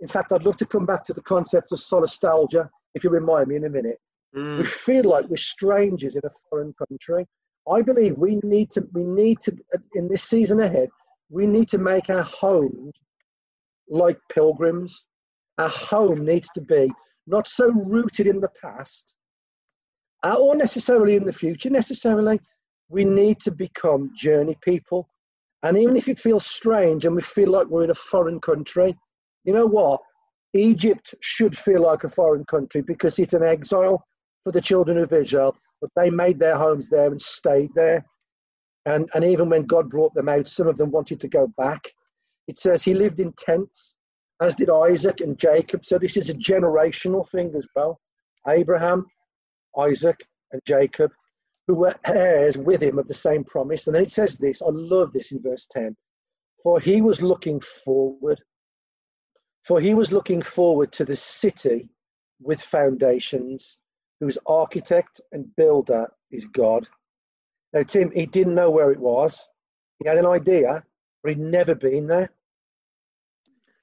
In 0.00 0.08
fact, 0.08 0.32
I'd 0.32 0.44
love 0.44 0.56
to 0.58 0.66
come 0.66 0.86
back 0.86 1.04
to 1.04 1.14
the 1.14 1.22
concept 1.22 1.72
of 1.72 1.78
solastalgia, 1.78 2.68
if 2.94 3.04
you 3.04 3.10
remind 3.10 3.48
me 3.48 3.56
in 3.56 3.64
a 3.64 3.70
minute. 3.70 3.98
Mm. 4.36 4.58
We 4.58 4.64
feel 4.64 5.04
like 5.04 5.26
we're 5.28 5.36
strangers 5.36 6.16
in 6.16 6.22
a 6.24 6.30
foreign 6.50 6.74
country. 6.74 7.26
I 7.72 7.80
believe 7.80 8.18
we 8.18 8.36
need 8.42 8.70
to, 8.72 8.86
we 8.92 9.04
need 9.04 9.40
to, 9.40 9.56
in 9.94 10.08
this 10.08 10.24
season 10.24 10.60
ahead, 10.60 10.88
we 11.30 11.46
need 11.46 11.68
to 11.68 11.78
make 11.78 12.10
our 12.10 12.22
home 12.22 12.90
like 13.88 14.18
pilgrims. 14.30 15.04
Our 15.58 15.68
home 15.68 16.24
needs 16.24 16.50
to 16.54 16.60
be 16.60 16.92
not 17.26 17.48
so 17.48 17.70
rooted 17.70 18.26
in 18.26 18.40
the 18.40 18.50
past 18.60 19.16
uh, 20.24 20.36
or 20.36 20.56
necessarily 20.56 21.16
in 21.16 21.24
the 21.24 21.32
future, 21.32 21.70
necessarily. 21.70 22.40
We 22.88 23.04
need 23.04 23.40
to 23.40 23.50
become 23.50 24.10
journey 24.16 24.56
people. 24.62 25.08
And 25.62 25.76
even 25.76 25.96
if 25.96 26.08
it 26.08 26.18
feels 26.18 26.46
strange 26.46 27.04
and 27.04 27.14
we 27.14 27.22
feel 27.22 27.50
like 27.50 27.66
we're 27.66 27.84
in 27.84 27.90
a 27.90 27.94
foreign 27.94 28.40
country, 28.40 28.96
you 29.44 29.52
know 29.52 29.66
what? 29.66 30.00
Egypt 30.54 31.14
should 31.20 31.56
feel 31.56 31.82
like 31.82 32.04
a 32.04 32.08
foreign 32.08 32.44
country 32.44 32.82
because 32.82 33.18
it's 33.18 33.32
an 33.32 33.42
exile 33.42 34.04
for 34.42 34.52
the 34.52 34.60
children 34.60 34.98
of 34.98 35.12
Israel, 35.12 35.56
but 35.80 35.90
they 35.96 36.10
made 36.10 36.38
their 36.38 36.56
homes 36.56 36.88
there 36.88 37.06
and 37.06 37.20
stayed 37.20 37.70
there. 37.74 38.04
And, 38.86 39.08
and 39.14 39.24
even 39.24 39.48
when 39.48 39.64
God 39.64 39.88
brought 39.88 40.14
them 40.14 40.28
out, 40.28 40.48
some 40.48 40.68
of 40.68 40.76
them 40.76 40.90
wanted 40.90 41.20
to 41.20 41.28
go 41.28 41.46
back. 41.56 41.88
It 42.46 42.58
says 42.58 42.82
he 42.82 42.94
lived 42.94 43.20
in 43.20 43.32
tents, 43.38 43.96
as 44.42 44.54
did 44.54 44.70
Isaac 44.70 45.20
and 45.20 45.38
Jacob. 45.38 45.86
So 45.86 45.98
this 45.98 46.16
is 46.16 46.28
a 46.28 46.34
generational 46.34 47.28
thing 47.28 47.54
as 47.56 47.66
well. 47.74 47.98
Abraham, 48.46 49.06
Isaac, 49.78 50.26
and 50.52 50.60
Jacob, 50.66 51.12
who 51.66 51.74
were 51.76 51.94
heirs 52.04 52.56
with 52.56 52.82
him 52.82 52.98
of 52.98 53.08
the 53.08 53.14
same 53.14 53.44
promise. 53.44 53.86
And 53.86 53.96
then 53.96 54.02
it 54.02 54.12
says 54.12 54.36
this 54.36 54.62
I 54.62 54.66
love 54.70 55.12
this 55.12 55.32
in 55.32 55.40
verse 55.42 55.66
10 55.70 55.96
For 56.62 56.80
he 56.80 57.00
was 57.02 57.22
looking 57.22 57.60
forward, 57.60 58.40
for 59.62 59.80
he 59.80 59.94
was 59.94 60.12
looking 60.12 60.42
forward 60.42 60.92
to 60.92 61.04
the 61.04 61.16
city 61.16 61.88
with 62.40 62.60
foundations, 62.60 63.78
whose 64.20 64.38
architect 64.46 65.20
and 65.32 65.54
builder 65.56 66.12
is 66.30 66.46
God. 66.46 66.86
Now, 67.72 67.82
Tim, 67.82 68.10
he 68.12 68.26
didn't 68.26 68.54
know 68.54 68.70
where 68.70 68.92
it 68.92 69.00
was. 69.00 69.44
He 70.02 70.08
had 70.08 70.18
an 70.18 70.26
idea, 70.26 70.84
but 71.22 71.30
he'd 71.30 71.38
never 71.40 71.74
been 71.74 72.06
there. 72.06 72.30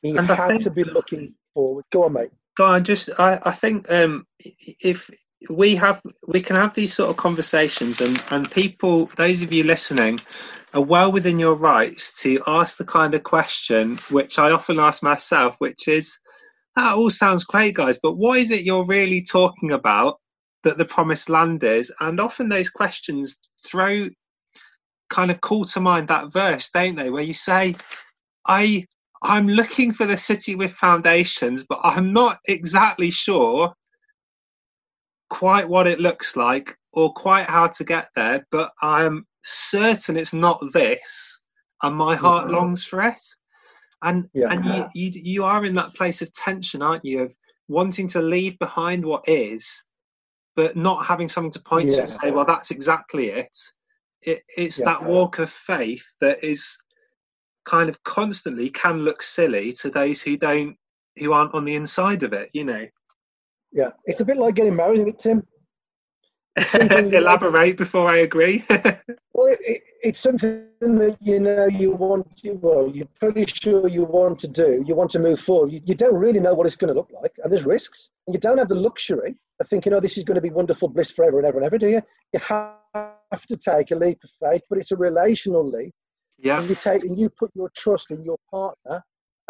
He 0.01 0.15
And 0.17 0.27
had 0.27 0.47
think- 0.47 0.63
to 0.63 0.69
be 0.71 0.84
looking 0.84 1.36
forward. 1.54 1.86
Go 1.91 2.04
on, 2.06 2.13
mate. 2.13 2.32
God, 2.58 2.73
I 2.73 2.80
just 2.82 3.10
I, 3.19 3.39
I 3.43 3.51
think 3.51 3.89
um, 3.91 4.25
if 4.39 5.10
we 5.49 5.75
have 5.75 6.01
we 6.27 6.41
can 6.41 6.56
have 6.56 6.73
these 6.73 6.93
sort 6.93 7.10
of 7.10 7.17
conversations 7.17 7.99
and 7.99 8.23
and 8.30 8.51
people 8.51 9.08
those 9.17 9.41
of 9.41 9.51
you 9.51 9.63
listening 9.63 10.19
are 10.73 10.82
well 10.82 11.12
within 11.12 11.39
your 11.39 11.56
rights 11.56 12.13
to 12.21 12.41
ask 12.47 12.77
the 12.77 12.86
kind 12.86 13.13
of 13.13 13.23
question 13.23 13.97
which 14.10 14.39
I 14.39 14.51
often 14.51 14.80
ask 14.80 15.04
myself, 15.04 15.56
which 15.60 15.88
is 15.88 16.17
that 16.75 16.95
all 16.95 17.10
sounds 17.10 17.43
great, 17.43 17.75
guys, 17.75 17.99
but 18.01 18.13
what 18.13 18.38
is 18.38 18.51
it 18.51 18.63
you're 18.63 18.86
really 18.86 19.21
talking 19.21 19.73
about 19.73 20.19
that 20.63 20.77
the 20.77 20.86
promised 20.86 21.30
land 21.30 21.63
is? 21.63 21.93
And 21.99 22.19
often 22.19 22.47
those 22.47 22.69
questions 22.69 23.39
throw 23.65 24.08
kind 25.10 25.32
of 25.32 25.41
call 25.41 25.65
to 25.65 25.82
mind 25.82 26.08
that 26.08 26.32
verse, 26.32 26.69
don't 26.69 26.95
they, 26.95 27.10
where 27.10 27.23
you 27.23 27.34
say, 27.34 27.75
I 28.47 28.86
I'm 29.23 29.47
looking 29.47 29.93
for 29.93 30.08
the 30.08 30.17
city 30.17 30.56
with 30.56 30.71
foundations, 30.71 31.65
but 31.67 31.80
I'm 31.84 32.13
not 32.13 32.39
exactly 32.47 33.12
sure 33.12 33.73
quite 35.31 35.67
what 35.67 35.87
it 35.87 35.99
looks 35.99 36.35
like 36.35 36.77
or 36.91 37.13
quite 37.13 37.45
how 37.45 37.65
to 37.65 37.83
get 37.85 38.09
there, 38.15 38.45
but 38.51 38.71
I'm 38.81 39.25
certain 39.43 40.17
it's 40.17 40.33
not 40.33 40.61
this, 40.73 41.41
and 41.81 41.95
my 41.95 42.15
heart 42.15 42.47
Mhm. 42.47 42.51
longs 42.51 42.83
for 42.83 43.01
it. 43.01 43.23
And 44.03 44.29
Yeah. 44.33 44.51
and 44.51 44.65
you, 44.65 44.85
you 44.93 45.11
you 45.13 45.43
are 45.45 45.63
in 45.65 45.73
that 45.75 45.95
place 45.95 46.21
of 46.21 46.33
tension, 46.33 46.81
aren't 46.81 47.05
you? 47.05 47.21
Of 47.21 47.35
wanting 47.69 48.09
to 48.09 48.21
leave 48.21 48.59
behind 48.59 49.05
what 49.05 49.27
is, 49.27 49.83
but 50.55 50.75
not 50.75 51.05
having 51.05 51.29
something 51.29 51.51
to 51.51 51.63
point 51.63 51.91
to 51.91 51.99
and 51.99 52.09
say, 52.09 52.31
well, 52.31 52.45
that's 52.45 52.71
exactly 52.71 53.29
it. 53.29 53.57
it 54.23 54.43
it's 54.57 54.77
Yeah. 54.79 54.85
that 54.85 55.05
walk 55.05 55.39
of 55.39 55.49
faith 55.49 56.05
that 56.19 56.43
is 56.43 56.77
kind 57.63 57.89
of 57.89 58.03
constantly 58.03 58.69
can 58.69 58.99
look 58.99 59.21
silly 59.21 59.71
to 59.73 59.89
those 59.89 60.21
who 60.21 60.35
don't 60.35 60.75
who 61.17 61.31
aren't 61.31 61.53
on 61.53 61.65
the 61.65 61.75
inside 61.75 62.23
of 62.23 62.33
it 62.33 62.49
you 62.53 62.63
know 62.63 62.85
Yeah, 63.71 63.91
it's 64.05 64.19
a 64.19 64.25
bit 64.25 64.38
like 64.38 64.55
getting 64.55 64.75
married, 64.75 64.99
isn't 64.99 65.10
it, 65.10 65.19
Tim? 65.19 65.47
elaborate 67.13 67.77
before 67.77 68.10
i 68.10 68.17
agree 68.17 68.62
Well, 69.34 69.47
it, 69.53 69.60
it, 69.62 69.81
it's 70.03 70.19
something 70.19 70.67
that 70.81 71.17
you 71.21 71.39
know 71.39 71.65
you 71.67 71.91
want. 71.91 72.27
You, 72.43 72.55
well, 72.62 72.91
you're 72.93 73.07
pretty 73.19 73.45
sure 73.45 73.88
you 73.88 74.03
want 74.03 74.39
to 74.39 74.47
do. 74.47 74.84
You 74.86 74.93
want 74.93 75.10
to 75.12 75.19
move 75.19 75.39
forward. 75.39 75.71
You, 75.71 75.81
you 75.86 75.95
don't 75.95 76.15
really 76.15 76.39
know 76.39 76.53
what 76.53 76.67
it's 76.67 76.75
going 76.75 76.93
to 76.93 76.93
look 76.93 77.10
like, 77.12 77.31
and 77.41 77.51
there's 77.51 77.65
risks. 77.65 78.10
And 78.27 78.34
you 78.34 78.39
don't 78.39 78.57
have 78.57 78.67
the 78.67 78.75
luxury 78.75 79.38
of 79.60 79.69
thinking, 79.69 79.93
"Oh, 79.93 79.99
this 79.99 80.17
is 80.17 80.25
going 80.25 80.36
to 80.36 80.41
be 80.41 80.49
wonderful 80.49 80.89
bliss 80.89 81.12
forever 81.12 81.38
and 81.38 81.47
ever 81.47 81.57
and 81.57 81.65
ever." 81.65 81.77
Do 81.77 81.88
you? 81.88 82.01
You 82.34 82.39
have 82.39 83.45
to 83.47 83.55
take 83.57 83.91
a 83.91 83.95
leap 83.95 84.19
of 84.23 84.29
faith, 84.31 84.63
but 84.69 84.79
it's 84.79 84.91
a 84.91 84.97
relational 84.97 85.65
leap. 85.67 85.93
yeah 86.38 86.60
and 86.60 86.69
you 86.69 86.75
take 86.75 87.03
and 87.03 87.17
you 87.17 87.29
put 87.29 87.51
your 87.55 87.69
trust 87.75 88.12
in 88.12 88.23
your 88.23 88.38
partner 88.49 89.01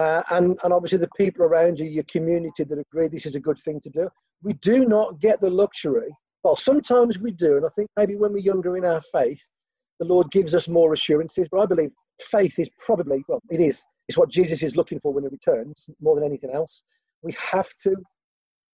uh, 0.01 0.23
and 0.31 0.59
and 0.63 0.73
obviously 0.73 0.97
the 0.97 1.09
people 1.17 1.43
around 1.45 1.79
you 1.79 1.85
your 1.85 2.03
community 2.05 2.63
that 2.63 2.79
agree 2.79 3.07
this 3.07 3.25
is 3.25 3.35
a 3.35 3.39
good 3.39 3.59
thing 3.59 3.79
to 3.81 3.89
do. 3.89 4.09
We 4.43 4.53
do 4.53 4.85
not 4.85 5.19
get 5.19 5.39
the 5.41 5.49
luxury 5.49 6.11
well 6.43 6.55
sometimes 6.55 7.19
we 7.19 7.31
do 7.31 7.57
and 7.57 7.65
i 7.65 7.69
think 7.75 7.89
maybe 7.97 8.15
when 8.15 8.33
we're 8.33 8.39
younger 8.39 8.77
in 8.77 8.85
our 8.85 9.01
faith 9.13 9.41
the 9.99 10.05
lord 10.05 10.29
gives 10.31 10.53
us 10.53 10.67
more 10.67 10.93
assurances 10.93 11.47
but 11.51 11.59
i 11.61 11.65
believe 11.65 11.91
faith 12.21 12.59
is 12.59 12.69
probably 12.77 13.23
well 13.27 13.41
it 13.49 13.59
is. 13.59 13.83
It's 14.07 14.17
what 14.17 14.29
jesus 14.29 14.63
is 14.63 14.75
looking 14.75 14.99
for 14.99 15.13
when 15.13 15.23
he 15.23 15.29
returns 15.29 15.89
more 16.01 16.15
than 16.15 16.25
anything 16.25 16.51
else. 16.51 16.83
We 17.23 17.35
have 17.51 17.69
to 17.83 17.95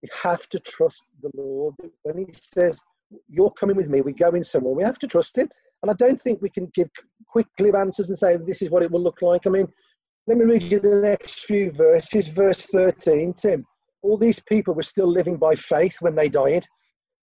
we 0.01 0.09
have 0.23 0.47
to 0.49 0.59
trust 0.59 1.03
the 1.21 1.31
lord. 1.35 1.75
When 2.03 2.17
he 2.17 2.27
says 2.33 2.81
you're 3.29 3.51
coming 3.51 3.75
with 3.75 3.89
me 3.89 4.01
we're 4.01 4.13
going 4.13 4.43
somewhere 4.43 4.73
we 4.73 4.83
have 4.83 4.99
to 4.99 5.07
trust 5.07 5.37
him. 5.37 5.49
And 5.83 5.91
I 5.91 5.93
don't 5.93 6.19
think 6.19 6.41
we 6.41 6.49
can 6.49 6.67
give 6.73 6.89
quick 7.27 7.47
answers 7.59 8.09
and 8.09 8.17
say 8.17 8.37
this 8.37 8.61
is 8.61 8.69
what 8.71 8.83
it 8.83 8.91
will 8.91 9.03
look 9.03 9.21
like. 9.21 9.45
I 9.45 9.51
mean, 9.51 9.67
let 10.27 10.37
me 10.37 10.43
read 10.43 10.63
you 10.63 10.79
the 10.79 10.95
next 10.95 11.45
few 11.45 11.71
verses. 11.71 12.27
Verse 12.27 12.63
13, 12.63 13.33
Tim. 13.33 13.65
All 14.03 14.17
these 14.17 14.41
people 14.41 14.75
were 14.75 14.83
still 14.83 15.07
living 15.07 15.37
by 15.37 15.55
faith 15.55 15.95
when 16.01 16.15
they 16.15 16.27
died, 16.27 16.65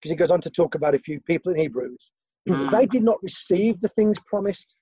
because 0.01 0.11
he 0.11 0.17
goes 0.17 0.31
on 0.31 0.41
to 0.41 0.51
talk 0.51 0.75
about 0.75 0.95
a 0.95 0.99
few 0.99 1.21
people 1.21 1.53
in 1.53 1.59
Hebrews. 1.59 2.11
Mm. 2.47 2.71
They 2.71 2.85
did 2.85 3.03
not 3.03 3.23
receive 3.23 3.81
the 3.81 3.89
things 3.89 4.19
promised. 4.27 4.77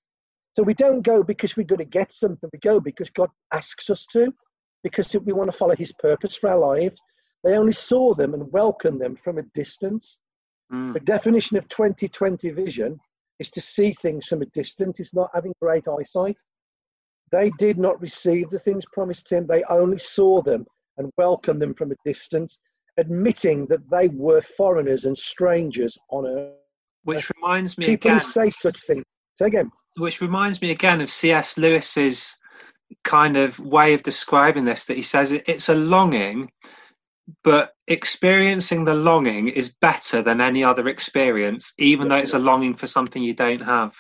So 0.56 0.64
we 0.64 0.74
don't 0.74 1.02
go 1.02 1.22
because 1.22 1.56
we're 1.56 1.62
going 1.62 1.78
to 1.78 1.84
get 1.84 2.12
something. 2.12 2.50
We 2.52 2.58
go 2.58 2.80
because 2.80 3.08
God 3.08 3.30
asks 3.52 3.88
us 3.88 4.04
to, 4.06 4.34
because 4.82 5.14
we 5.24 5.32
want 5.32 5.48
to 5.52 5.56
follow 5.56 5.76
his 5.76 5.92
purpose 5.92 6.34
for 6.34 6.50
our 6.50 6.58
lives. 6.58 6.96
They 7.44 7.56
only 7.56 7.72
saw 7.72 8.14
them 8.14 8.34
and 8.34 8.50
welcomed 8.50 9.00
them 9.00 9.14
from 9.14 9.38
a 9.38 9.42
distance. 9.54 10.18
Mm. 10.72 10.92
The 10.94 10.98
definition 10.98 11.56
of 11.56 11.68
2020 11.68 12.50
vision 12.50 12.98
is 13.38 13.48
to 13.50 13.60
see 13.60 13.92
things 13.92 14.26
from 14.26 14.42
a 14.42 14.46
distance. 14.46 14.98
It's 14.98 15.14
not 15.14 15.30
having 15.32 15.54
great 15.62 15.86
eyesight. 15.86 16.40
They 17.32 17.50
did 17.58 17.78
not 17.78 18.00
receive 18.00 18.50
the 18.50 18.58
things 18.58 18.84
promised 18.92 19.30
him. 19.32 19.46
They 19.46 19.64
only 19.64 19.98
saw 19.98 20.42
them 20.42 20.66
and 20.98 21.10
welcomed 21.16 21.62
them 21.62 21.74
from 21.74 21.90
a 21.90 21.94
distance, 22.04 22.58
admitting 22.98 23.66
that 23.66 23.88
they 23.90 24.08
were 24.08 24.42
foreigners 24.42 25.06
and 25.06 25.16
strangers 25.16 25.98
on 26.10 26.26
earth. 26.26 26.52
which 27.04 27.30
reminds 27.36 27.78
me 27.78 27.86
People 27.86 28.10
again 28.10 28.20
who 28.20 28.26
say 28.26 28.50
such 28.50 28.80
things. 28.86 29.04
Say 29.34 29.46
again. 29.46 29.70
which 29.96 30.20
reminds 30.20 30.60
me 30.60 30.70
again 30.70 31.00
of 31.00 31.10
cs 31.10 31.56
lewis's 31.56 32.36
kind 33.02 33.38
of 33.38 33.58
way 33.58 33.94
of 33.94 34.02
describing 34.02 34.66
this 34.66 34.84
that 34.84 34.96
he 34.98 35.02
says 35.02 35.32
it's 35.32 35.70
a 35.70 35.74
longing 35.74 36.50
but 37.42 37.72
experiencing 37.88 38.84
the 38.84 38.92
longing 38.94 39.48
is 39.48 39.72
better 39.80 40.20
than 40.20 40.40
any 40.42 40.62
other 40.62 40.86
experience 40.88 41.72
even 41.78 42.08
though 42.08 42.16
it's 42.16 42.34
a 42.34 42.38
longing 42.38 42.74
for 42.74 42.86
something 42.86 43.22
you 43.22 43.32
don't 43.34 43.62
have 43.62 43.94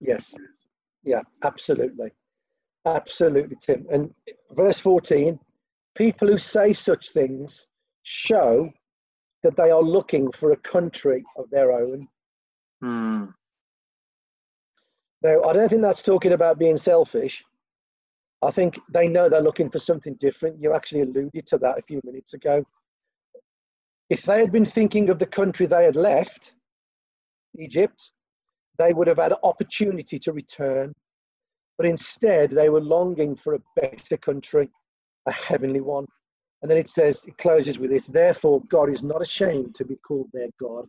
Yes. 0.00 0.34
Yeah, 1.04 1.20
absolutely. 1.44 2.10
Absolutely, 2.84 3.56
Tim. 3.60 3.86
And 3.90 4.14
verse 4.50 4.78
14 4.78 5.38
people 5.94 6.28
who 6.28 6.38
say 6.38 6.72
such 6.72 7.10
things 7.10 7.66
show 8.02 8.70
that 9.42 9.56
they 9.56 9.70
are 9.70 9.82
looking 9.82 10.30
for 10.32 10.52
a 10.52 10.56
country 10.56 11.24
of 11.36 11.50
their 11.50 11.72
own. 11.72 12.08
Hmm. 12.80 13.24
Now, 15.22 15.42
I 15.44 15.52
don't 15.52 15.68
think 15.68 15.82
that's 15.82 16.02
talking 16.02 16.32
about 16.32 16.58
being 16.58 16.76
selfish. 16.76 17.44
I 18.42 18.50
think 18.50 18.78
they 18.92 19.06
know 19.06 19.28
they're 19.28 19.40
looking 19.40 19.70
for 19.70 19.78
something 19.78 20.14
different. 20.14 20.60
You 20.60 20.74
actually 20.74 21.02
alluded 21.02 21.46
to 21.46 21.58
that 21.58 21.78
a 21.78 21.82
few 21.82 22.00
minutes 22.04 22.34
ago. 22.34 22.64
If 24.10 24.24
they 24.24 24.40
had 24.40 24.50
been 24.50 24.64
thinking 24.64 25.10
of 25.10 25.20
the 25.20 25.26
country 25.26 25.66
they 25.66 25.84
had 25.84 25.94
left, 25.94 26.52
Egypt, 27.56 28.10
they 28.78 28.92
would 28.92 29.06
have 29.06 29.18
had 29.18 29.34
opportunity 29.44 30.18
to 30.18 30.32
return. 30.32 30.92
But 31.78 31.86
instead, 31.86 32.50
they 32.50 32.68
were 32.68 32.80
longing 32.80 33.34
for 33.36 33.54
a 33.54 33.62
better 33.76 34.16
country, 34.16 34.68
a 35.26 35.32
heavenly 35.32 35.80
one. 35.80 36.06
And 36.60 36.70
then 36.70 36.78
it 36.78 36.88
says, 36.88 37.24
it 37.26 37.38
closes 37.38 37.78
with 37.78 37.90
this 37.90 38.06
Therefore, 38.06 38.62
God 38.68 38.88
is 38.88 39.02
not 39.02 39.22
ashamed 39.22 39.74
to 39.76 39.84
be 39.84 39.96
called 39.96 40.28
their 40.32 40.48
God, 40.60 40.86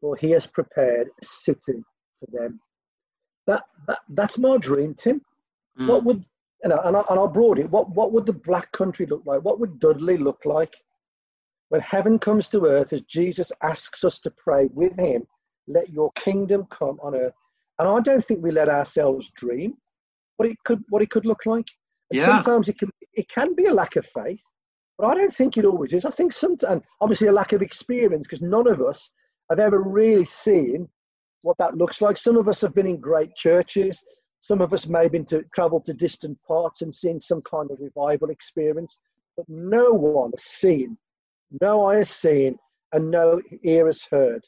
for 0.00 0.16
he 0.16 0.30
has 0.32 0.46
prepared 0.46 1.08
a 1.08 1.24
city 1.24 1.82
for 2.20 2.26
them. 2.30 2.60
That, 3.46 3.64
that 3.86 4.00
That's 4.10 4.38
my 4.38 4.58
dream, 4.58 4.94
Tim. 4.94 5.22
Hmm. 5.76 5.86
What 5.86 6.04
would 6.04 6.24
you 6.62 6.70
know, 6.70 6.80
and 6.84 6.96
I, 6.96 7.02
and 7.08 7.20
I 7.20 7.26
brought 7.26 7.58
it. 7.58 7.70
What 7.70 7.88
what 7.90 8.12
would 8.12 8.26
the 8.26 8.32
black 8.32 8.72
country 8.72 9.06
look 9.06 9.22
like? 9.24 9.42
What 9.42 9.60
would 9.60 9.78
Dudley 9.78 10.16
look 10.16 10.44
like 10.44 10.76
when 11.68 11.80
heaven 11.80 12.18
comes 12.18 12.48
to 12.48 12.66
earth 12.66 12.92
as 12.92 13.02
Jesus 13.02 13.52
asks 13.62 14.04
us 14.04 14.18
to 14.20 14.30
pray 14.30 14.68
with 14.74 14.98
him? 14.98 15.26
Let 15.68 15.90
your 15.90 16.10
kingdom 16.12 16.66
come 16.70 16.98
on 17.00 17.14
earth. 17.14 17.34
And 17.78 17.88
I 17.88 18.00
don't 18.00 18.24
think 18.24 18.42
we 18.42 18.50
let 18.50 18.68
ourselves 18.68 19.30
dream 19.36 19.76
what 20.38 20.48
it 20.48 20.56
could 20.64 20.82
what 20.88 21.02
it 21.02 21.10
could 21.10 21.26
look 21.26 21.44
like. 21.44 21.66
And 22.10 22.18
Yeah. 22.18 22.26
sometimes 22.26 22.68
it 22.68 22.78
can 22.78 22.90
it 23.12 23.28
can 23.28 23.54
be 23.54 23.66
a 23.66 23.74
lack 23.74 23.96
of 23.96 24.06
faith, 24.06 24.42
but 24.96 25.08
I 25.08 25.14
don't 25.14 25.32
think 25.32 25.56
it 25.56 25.64
always 25.66 25.92
is. 25.92 26.04
I 26.04 26.10
think 26.10 26.32
sometimes 26.32 26.82
obviously 27.00 27.28
a 27.28 27.32
lack 27.32 27.52
of 27.52 27.60
experience 27.62 28.26
because 28.26 28.42
none 28.42 28.66
of 28.66 28.80
us 28.80 29.10
have 29.50 29.58
ever 29.58 29.82
really 29.82 30.24
seen 30.24 30.88
what 31.42 31.58
that 31.58 31.76
looks 31.76 32.00
like. 32.00 32.16
Some 32.16 32.36
of 32.36 32.48
us 32.48 32.60
have 32.62 32.74
been 32.74 32.86
in 32.86 33.00
great 33.00 33.34
churches. 33.34 34.02
Some 34.40 34.60
of 34.60 34.72
us 34.72 34.86
may 34.86 35.04
have 35.04 35.12
been 35.12 35.24
to 35.26 35.42
travel 35.54 35.80
to 35.82 35.92
distant 35.92 36.38
parts 36.46 36.82
and 36.82 36.94
seen 36.94 37.20
some 37.20 37.42
kind 37.42 37.70
of 37.70 37.78
revival 37.80 38.30
experience, 38.30 38.98
but 39.36 39.46
no 39.48 39.90
one 39.90 40.30
has 40.30 40.44
seen, 40.44 40.96
no 41.60 41.86
eye 41.86 41.96
has 41.96 42.10
seen, 42.10 42.56
and 42.92 43.10
no 43.10 43.40
ear 43.62 43.86
has 43.86 44.06
heard 44.10 44.42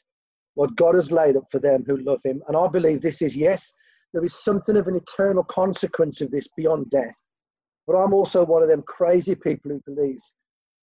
what 0.55 0.75
God 0.75 0.95
has 0.95 1.11
laid 1.11 1.35
up 1.35 1.45
for 1.51 1.59
them 1.59 1.83
who 1.85 1.97
love 1.97 2.21
Him. 2.23 2.41
And 2.47 2.55
I 2.55 2.67
believe 2.67 3.01
this 3.01 3.21
is 3.21 3.35
yes, 3.35 3.71
there 4.13 4.23
is 4.23 4.43
something 4.43 4.75
of 4.77 4.87
an 4.87 4.95
eternal 4.95 5.43
consequence 5.43 6.21
of 6.21 6.31
this 6.31 6.47
beyond 6.55 6.89
death. 6.89 7.15
But 7.87 7.95
I'm 7.95 8.13
also 8.13 8.45
one 8.45 8.63
of 8.63 8.69
them 8.69 8.83
crazy 8.83 9.35
people 9.35 9.71
who 9.71 9.81
believes 9.93 10.33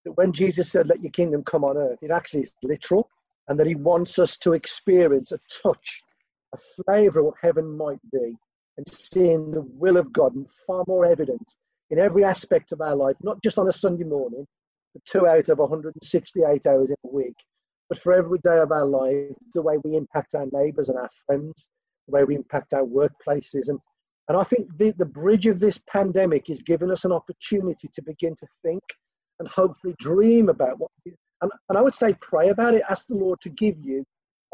that 0.04 0.12
when 0.12 0.32
Jesus 0.32 0.70
said, 0.70 0.88
Let 0.88 1.00
your 1.00 1.12
kingdom 1.12 1.42
come 1.44 1.64
on 1.64 1.76
earth, 1.76 1.98
it 2.02 2.10
actually 2.10 2.42
is 2.42 2.52
literal 2.62 3.08
and 3.48 3.58
that 3.58 3.66
He 3.66 3.74
wants 3.74 4.18
us 4.18 4.36
to 4.38 4.52
experience 4.52 5.32
a 5.32 5.40
touch, 5.62 6.02
a 6.54 6.58
flavour 6.58 7.20
of 7.20 7.26
what 7.26 7.34
heaven 7.40 7.76
might 7.76 8.00
be, 8.12 8.36
and 8.76 8.88
seeing 8.88 9.50
the 9.50 9.62
will 9.62 9.96
of 9.96 10.12
God 10.12 10.32
far 10.66 10.84
more 10.86 11.04
evident 11.04 11.56
in 11.90 11.98
every 11.98 12.24
aspect 12.24 12.72
of 12.72 12.80
our 12.80 12.94
life, 12.94 13.16
not 13.22 13.42
just 13.42 13.58
on 13.58 13.68
a 13.68 13.72
Sunday 13.72 14.04
morning, 14.04 14.46
but 14.92 15.04
two 15.04 15.26
out 15.26 15.48
of 15.48 15.58
168 15.58 16.66
hours 16.66 16.90
in 16.90 16.96
a 17.04 17.08
week, 17.08 17.36
but 17.88 17.98
for 17.98 18.12
every 18.12 18.38
day 18.40 18.58
of 18.58 18.72
our 18.72 18.84
life, 18.84 19.34
the 19.54 19.62
way 19.62 19.78
we 19.82 19.96
impact 19.96 20.34
our 20.34 20.46
neighbours 20.52 20.88
and 20.88 20.98
our 20.98 21.10
friends, 21.26 21.70
the 22.08 22.12
way 22.12 22.24
we 22.24 22.34
impact 22.34 22.72
our 22.72 22.84
workplaces. 22.84 23.68
And, 23.68 23.78
and 24.28 24.36
I 24.36 24.42
think 24.42 24.76
the, 24.76 24.92
the 24.92 25.04
bridge 25.04 25.46
of 25.46 25.60
this 25.60 25.78
pandemic 25.88 26.50
is 26.50 26.60
giving 26.62 26.90
us 26.90 27.04
an 27.04 27.12
opportunity 27.12 27.88
to 27.92 28.02
begin 28.02 28.34
to 28.36 28.46
think 28.62 28.82
and 29.38 29.48
hopefully 29.48 29.94
dream 29.98 30.48
about 30.48 30.78
what. 30.78 30.90
And, 31.40 31.50
and 31.68 31.78
I 31.78 31.82
would 31.82 31.94
say 31.94 32.14
pray 32.20 32.48
about 32.48 32.74
it. 32.74 32.82
Ask 32.88 33.06
the 33.06 33.14
Lord 33.14 33.40
to 33.42 33.50
give 33.50 33.76
you 33.80 34.04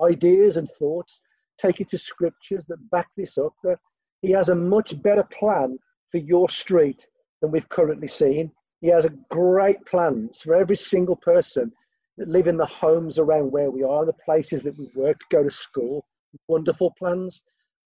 ideas 0.02 0.56
and 0.56 0.68
thoughts. 0.78 1.20
Take 1.58 1.80
it 1.80 1.88
to 1.90 1.98
scriptures 1.98 2.66
that 2.66 2.90
back 2.90 3.08
this 3.16 3.38
up. 3.38 3.54
That 3.62 3.78
He 4.22 4.30
has 4.32 4.48
a 4.48 4.54
much 4.54 5.00
better 5.02 5.24
plan 5.24 5.78
for 6.10 6.18
your 6.18 6.48
street 6.48 7.06
than 7.40 7.50
we've 7.50 7.68
currently 7.68 8.08
seen. 8.08 8.50
He 8.80 8.88
has 8.88 9.06
a 9.06 9.14
great 9.30 9.82
plans 9.86 10.42
for 10.42 10.54
every 10.54 10.76
single 10.76 11.16
person 11.16 11.72
that 12.18 12.28
live 12.28 12.46
in 12.46 12.56
the 12.56 12.66
homes 12.66 13.18
around 13.18 13.50
where 13.50 13.70
we 13.70 13.82
are, 13.82 14.04
the 14.04 14.12
places 14.24 14.62
that 14.62 14.78
we 14.78 14.90
work, 14.94 15.18
go 15.30 15.42
to 15.42 15.50
school. 15.50 16.04
Wonderful 16.48 16.92
plans. 16.98 17.42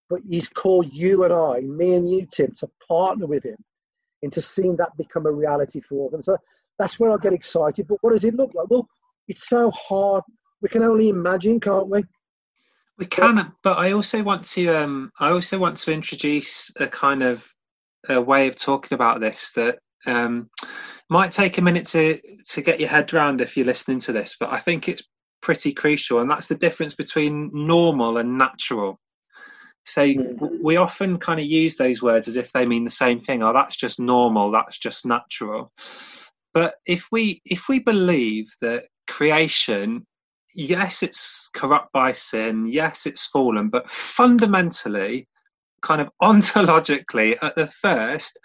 But 0.09 0.21
He's 0.29 0.49
called 0.49 0.93
you 0.93 1.25
and 1.25 1.33
I, 1.33 1.61
me 1.61 1.95
and 1.95 2.11
you, 2.11 2.27
Tim, 2.27 2.53
to 2.59 2.69
partner 2.87 3.27
with 3.27 3.45
Him 3.45 3.59
into 4.23 4.41
seeing 4.41 4.77
that 4.77 4.97
become 4.97 5.27
a 5.27 5.33
reality 5.33 5.81
for 5.81 6.11
them. 6.11 6.23
So 6.23 6.37
that's 6.79 6.99
where 6.99 7.13
I 7.13 7.17
get 7.17 7.33
excited. 7.33 7.87
But 7.89 7.99
what 8.01 8.15
does 8.15 8.25
it 8.25 8.35
look 8.35 8.53
like? 8.55 8.69
Well, 8.71 8.89
it's 9.29 9.49
so 9.49 9.71
hard. 9.71 10.25
We 10.61 10.69
can 10.69 10.83
only 10.83 11.09
imagine, 11.09 11.61
can't 11.61 11.89
we? 11.89 12.03
We 12.99 13.07
can, 13.07 13.53
but 13.63 13.79
I 13.79 13.93
also 13.93 14.25
want 14.25 14.45
to. 14.47 14.69
Um, 14.71 15.13
I 15.21 15.31
also 15.31 15.59
want 15.59 15.77
to 15.79 15.93
introduce 15.93 16.73
a 16.81 16.89
kind 16.89 17.23
of 17.23 17.49
a 18.09 18.21
way 18.21 18.49
of 18.49 18.57
talking 18.57 18.95
about 18.97 19.21
this 19.21 19.53
that 19.53 19.79
um, 20.07 20.51
might 21.09 21.31
take 21.31 21.59
a 21.59 21.63
minute 21.63 21.87
to 21.87 22.21
to 22.49 22.61
get 22.61 22.81
your 22.81 22.89
head 22.89 23.13
around 23.15 23.41
if 23.41 23.57
you're 23.57 23.67
listening 23.67 24.01
to 24.01 24.13
this. 24.13 24.37
But 24.39 24.53
I 24.53 24.59
think 24.59 24.89
it's 24.89 25.05
pretty 25.40 25.72
crucial, 25.72 26.20
and 26.20 26.31
that's 26.31 26.48
the 26.48 26.55
difference 26.55 26.94
between 26.94 27.51
normal 27.53 28.18
and 28.18 28.38
natural. 28.38 28.98
So 29.85 30.07
Mm. 30.07 30.62
we 30.62 30.77
often 30.77 31.18
kind 31.18 31.40
of 31.40 31.46
use 31.46 31.77
those 31.77 32.03
words 32.03 32.29
as 32.29 32.37
if 32.37 32.53
they 32.53 32.66
mean 32.66 32.85
the 32.85 32.90
same 32.90 33.20
thing. 33.20 33.42
Oh, 33.42 33.53
that's 33.53 33.77
just 33.77 33.98
normal. 33.98 34.51
That's 34.51 34.79
just 34.79 35.07
natural. 35.07 35.72
But 36.53 36.74
if 36.87 37.07
we 37.11 37.40
if 37.44 37.68
we 37.68 37.79
believe 37.79 38.46
that 38.61 38.85
creation 39.07 40.07
yes, 40.59 41.03
it's 41.03 41.48
corrupt 41.55 41.92
by 41.92 42.12
sin. 42.12 42.66
Yes, 42.66 43.07
it's 43.07 43.27
fallen, 43.27 43.68
but 43.68 43.88
fundamentally, 43.88 45.29
kind 45.83 46.01
of 46.01 46.11
ontologically, 46.22 47.37
at 47.42 47.55
the 47.55 47.66
first, 47.66 48.38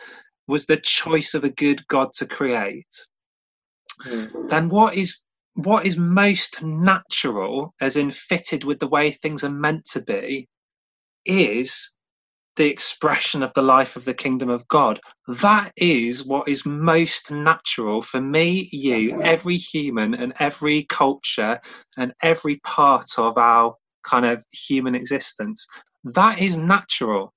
was 0.48 0.66
the 0.66 0.78
choice 0.78 1.34
of 1.34 1.44
a 1.44 1.50
good 1.50 1.86
God 1.88 2.14
to 2.14 2.26
create. 2.26 2.86
Then 4.50 4.70
what 4.70 4.96
is 4.96 5.20
what 5.56 5.86
is 5.86 5.98
most 5.98 6.64
natural, 6.64 7.74
as 7.82 7.98
in 7.98 8.12
fitted 8.12 8.64
with 8.64 8.80
the 8.80 8.88
way 8.88 9.12
things 9.12 9.44
are 9.44 9.50
meant 9.50 9.86
to 9.92 10.02
be, 10.04 10.48
is 11.26 11.96
the 12.58 12.70
expression 12.70 13.44
of 13.44 13.54
the 13.56 13.64
life 13.64 13.96
of 13.96 14.06
the 14.06 14.14
kingdom 14.14 14.50
of 14.50 14.68
God. 14.68 15.00
That 15.28 15.74
is 15.78 16.26
what 16.26 16.48
is 16.50 16.66
most 16.66 17.32
natural 17.32 18.02
for 18.04 18.22
me, 18.22 18.70
you, 18.72 19.22
every 19.24 19.58
human, 19.58 20.14
and 20.16 20.34
every 20.40 20.84
culture, 20.86 21.60
and 21.98 22.14
every 22.22 22.58
part 22.58 23.08
of 23.18 23.38
our 23.40 23.76
kind 24.04 24.26
of 24.26 24.44
human 24.52 24.96
existence. 24.96 25.68
That 26.04 26.40
is 26.42 26.58
natural, 26.58 27.34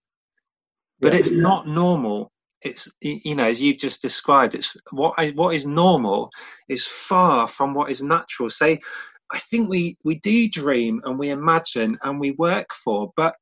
but 1.01 1.15
Yeah. 1.15 1.21
it's 1.21 1.31
not 1.31 1.69
normal. 1.69 2.31
It's 2.63 2.93
you 3.01 3.35
know, 3.35 3.45
as 3.45 3.61
you've 3.61 3.79
just 3.79 4.03
described, 4.03 4.55
it's 4.55 4.77
what 4.91 5.15
I, 5.19 5.31
what 5.31 5.55
is 5.55 5.67
normal 5.67 6.31
is 6.69 6.87
far 6.87 7.47
from 7.47 7.75
what 7.75 7.91
is 7.91 8.03
natural. 8.03 8.51
Say, 8.51 8.81
I 9.31 9.39
think 9.39 9.69
we 9.69 9.97
we 10.05 10.17
do 10.17 10.49
dream 10.49 11.01
and 11.05 11.19
we 11.19 11.31
imagine 11.31 11.99
and 12.03 12.19
we 12.19 12.33
work 12.33 12.73
for, 12.73 13.13
but 13.17 13.35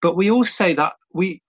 but 0.00 0.16
we 0.16 0.30
all 0.30 0.44
say 0.44 0.74
that 0.74 0.94
we 1.14 1.40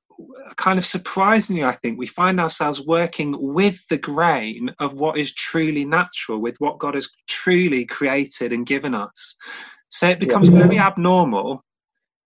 kind 0.57 0.77
of 0.77 0.85
surprisingly 0.85 1.63
i 1.63 1.71
think 1.71 1.97
we 1.97 2.05
find 2.05 2.39
ourselves 2.39 2.85
working 2.85 3.35
with 3.53 3.85
the 3.87 3.97
grain 3.97 4.69
of 4.79 4.93
what 4.93 5.17
is 5.17 5.33
truly 5.33 5.85
natural 5.85 6.39
with 6.39 6.55
what 6.59 6.77
god 6.77 6.93
has 6.93 7.09
truly 7.27 7.83
created 7.85 8.53
and 8.53 8.67
given 8.67 8.93
us 8.93 9.35
so 9.89 10.07
it 10.07 10.19
becomes 10.19 10.49
Yeah. 10.49 10.67
very 10.67 10.77
abnormal 10.77 11.63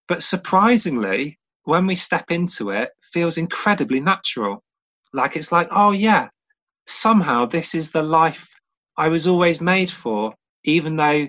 but 0.06 0.22
surprisingly 0.22 1.38
when 1.68 1.86
we 1.86 1.94
step 1.94 2.30
into 2.30 2.70
it 2.70 2.90
feels 3.12 3.38
incredibly 3.38 4.00
natural 4.00 4.62
like 5.12 5.36
it's 5.36 5.52
like 5.52 5.68
oh 5.72 5.92
yeah 5.92 6.28
somehow 6.86 7.44
this 7.46 7.74
is 7.74 7.92
the 7.92 8.02
life 8.02 8.48
i 8.96 9.08
was 9.08 9.26
always 9.26 9.60
made 9.60 9.90
for 9.90 10.34
even 10.64 10.96
though 10.96 11.28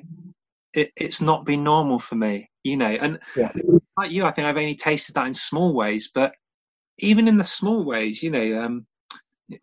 it, 0.73 0.91
it's 0.95 1.21
not 1.21 1.45
been 1.45 1.63
normal 1.63 1.99
for 1.99 2.15
me 2.15 2.49
you 2.63 2.77
know 2.77 2.97
and 3.01 3.19
Yeah. 3.35 3.51
like 3.97 4.11
you, 4.11 4.25
I 4.25 4.31
think 4.31 4.47
I've 4.47 4.57
only 4.57 4.75
tasted 4.75 5.15
that 5.15 5.27
in 5.27 5.33
small 5.33 5.73
ways, 5.73 6.09
but 6.13 6.33
even 6.99 7.27
in 7.27 7.37
the 7.37 7.43
small 7.43 7.83
ways, 7.83 8.23
you 8.23 8.31
know, 8.31 8.61
um, 8.63 8.85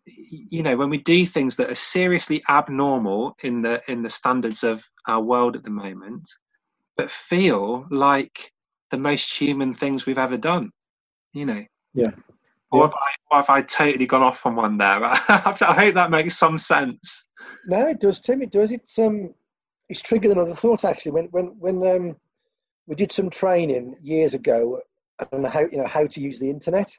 you 0.05 0.63
know, 0.63 0.77
when 0.77 0.89
we 0.89 0.99
do 0.99 1.25
things 1.25 1.57
that 1.57 1.69
are 1.71 1.75
seriously 1.75 2.43
abnormal 2.49 3.35
in 3.43 3.61
the 3.61 3.81
in 3.89 4.03
the 4.03 4.09
standards 4.09 4.63
of 4.63 4.83
our 5.07 5.21
world 5.21 5.55
at 5.55 5.63
the 5.63 5.71
moment, 5.71 6.29
but 6.97 7.11
feel 7.11 7.87
like 7.91 8.51
the 8.91 8.97
most 8.97 9.33
human 9.33 9.73
things 9.73 10.05
we've 10.05 10.17
ever 10.17 10.37
done, 10.37 10.71
you 11.33 11.45
know. 11.45 11.63
Yeah. 11.93 12.11
Or 12.71 12.79
Yeah. 12.79 12.85
have 12.85 12.93
I, 12.95 13.09
or 13.31 13.37
have 13.37 13.49
I 13.49 13.61
totally 13.61 14.05
gone 14.05 14.23
off 14.23 14.45
on 14.45 14.55
one 14.55 14.77
there? 14.77 15.03
I 15.03 15.75
hope 15.77 15.93
that 15.95 16.11
makes 16.11 16.37
some 16.37 16.57
sense. 16.57 17.29
No, 17.65 17.87
it 17.87 17.99
does, 17.99 18.19
Tim. 18.21 18.41
It 18.41 18.51
does. 18.51 18.71
It's 18.71 18.97
um, 18.99 19.33
it's 19.89 20.01
triggered 20.01 20.31
another 20.31 20.55
thought 20.55 20.85
actually. 20.85 21.13
When 21.13 21.25
when 21.31 21.45
when 21.59 21.85
um, 21.87 22.15
we 22.87 22.95
did 22.95 23.11
some 23.11 23.29
training 23.29 23.95
years 24.01 24.33
ago 24.33 24.81
on 25.31 25.43
how 25.45 25.61
you 25.61 25.77
know 25.77 25.87
how 25.87 26.07
to 26.07 26.21
use 26.21 26.39
the 26.39 26.49
internet, 26.49 26.91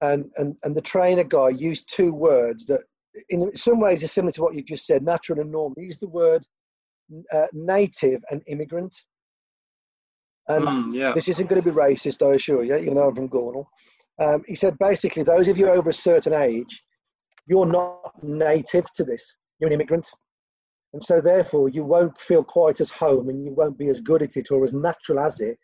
and 0.00 0.30
and 0.36 0.56
and 0.62 0.74
the 0.74 0.82
trainer 0.82 1.24
guy 1.24 1.50
used 1.50 1.88
two 1.94 2.12
words 2.12 2.66
that 2.66 2.80
in 3.30 3.56
some 3.56 3.80
ways 3.80 4.04
are 4.04 4.08
similar 4.08 4.32
to 4.32 4.42
what 4.42 4.54
you 4.54 4.62
just 4.62 4.86
said, 4.86 5.02
natural 5.02 5.40
and 5.40 5.50
normal. 5.50 5.74
He 5.78 5.86
used 5.86 6.00
the 6.00 6.08
word 6.08 6.44
uh, 7.32 7.46
native 7.52 8.22
and 8.30 8.42
immigrant. 8.46 8.94
And 10.48 10.66
Mm, 10.68 10.94
yeah. 10.94 11.12
this 11.14 11.28
isn't 11.28 11.48
going 11.48 11.62
to 11.62 11.70
be 11.70 11.74
racist, 11.76 12.26
I 12.26 12.34
assure 12.34 12.62
you, 12.62 12.76
even 12.76 12.94
though 12.94 13.08
I'm 13.08 13.14
from 13.14 13.28
Gornal. 13.28 13.66
Um, 14.18 14.44
he 14.46 14.54
said 14.54 14.78
basically, 14.78 15.22
those 15.22 15.48
of 15.48 15.58
you 15.58 15.68
over 15.68 15.90
a 15.90 15.94
certain 15.94 16.32
age, 16.32 16.82
you're 17.46 17.66
not 17.66 18.12
native 18.22 18.90
to 18.94 19.04
this. 19.04 19.36
You're 19.58 19.68
an 19.68 19.74
immigrant. 19.74 20.08
And 20.92 21.04
so, 21.04 21.20
therefore, 21.20 21.68
you 21.68 21.84
won't 21.84 22.16
feel 22.18 22.42
quite 22.44 22.80
as 22.80 22.90
home 22.90 23.28
and 23.28 23.44
you 23.44 23.52
won't 23.52 23.76
be 23.76 23.88
as 23.88 24.00
good 24.00 24.22
at 24.22 24.36
it 24.36 24.50
or 24.50 24.64
as 24.64 24.72
natural 24.72 25.18
as 25.18 25.40
it 25.40 25.58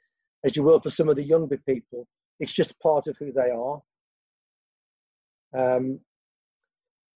as 0.45 0.57
you 0.57 0.63
will 0.63 0.81
for 0.81 0.91
some 0.91 1.09
of 1.09 1.17
the 1.17 1.23
younger 1.25 1.57
people. 1.67 2.07
It's 2.41 2.53
just 2.53 2.79
part 2.81 3.07
of 3.07 3.17
who 3.19 3.33
they 3.33 3.51
are. 3.51 3.81
Um, 5.57 6.01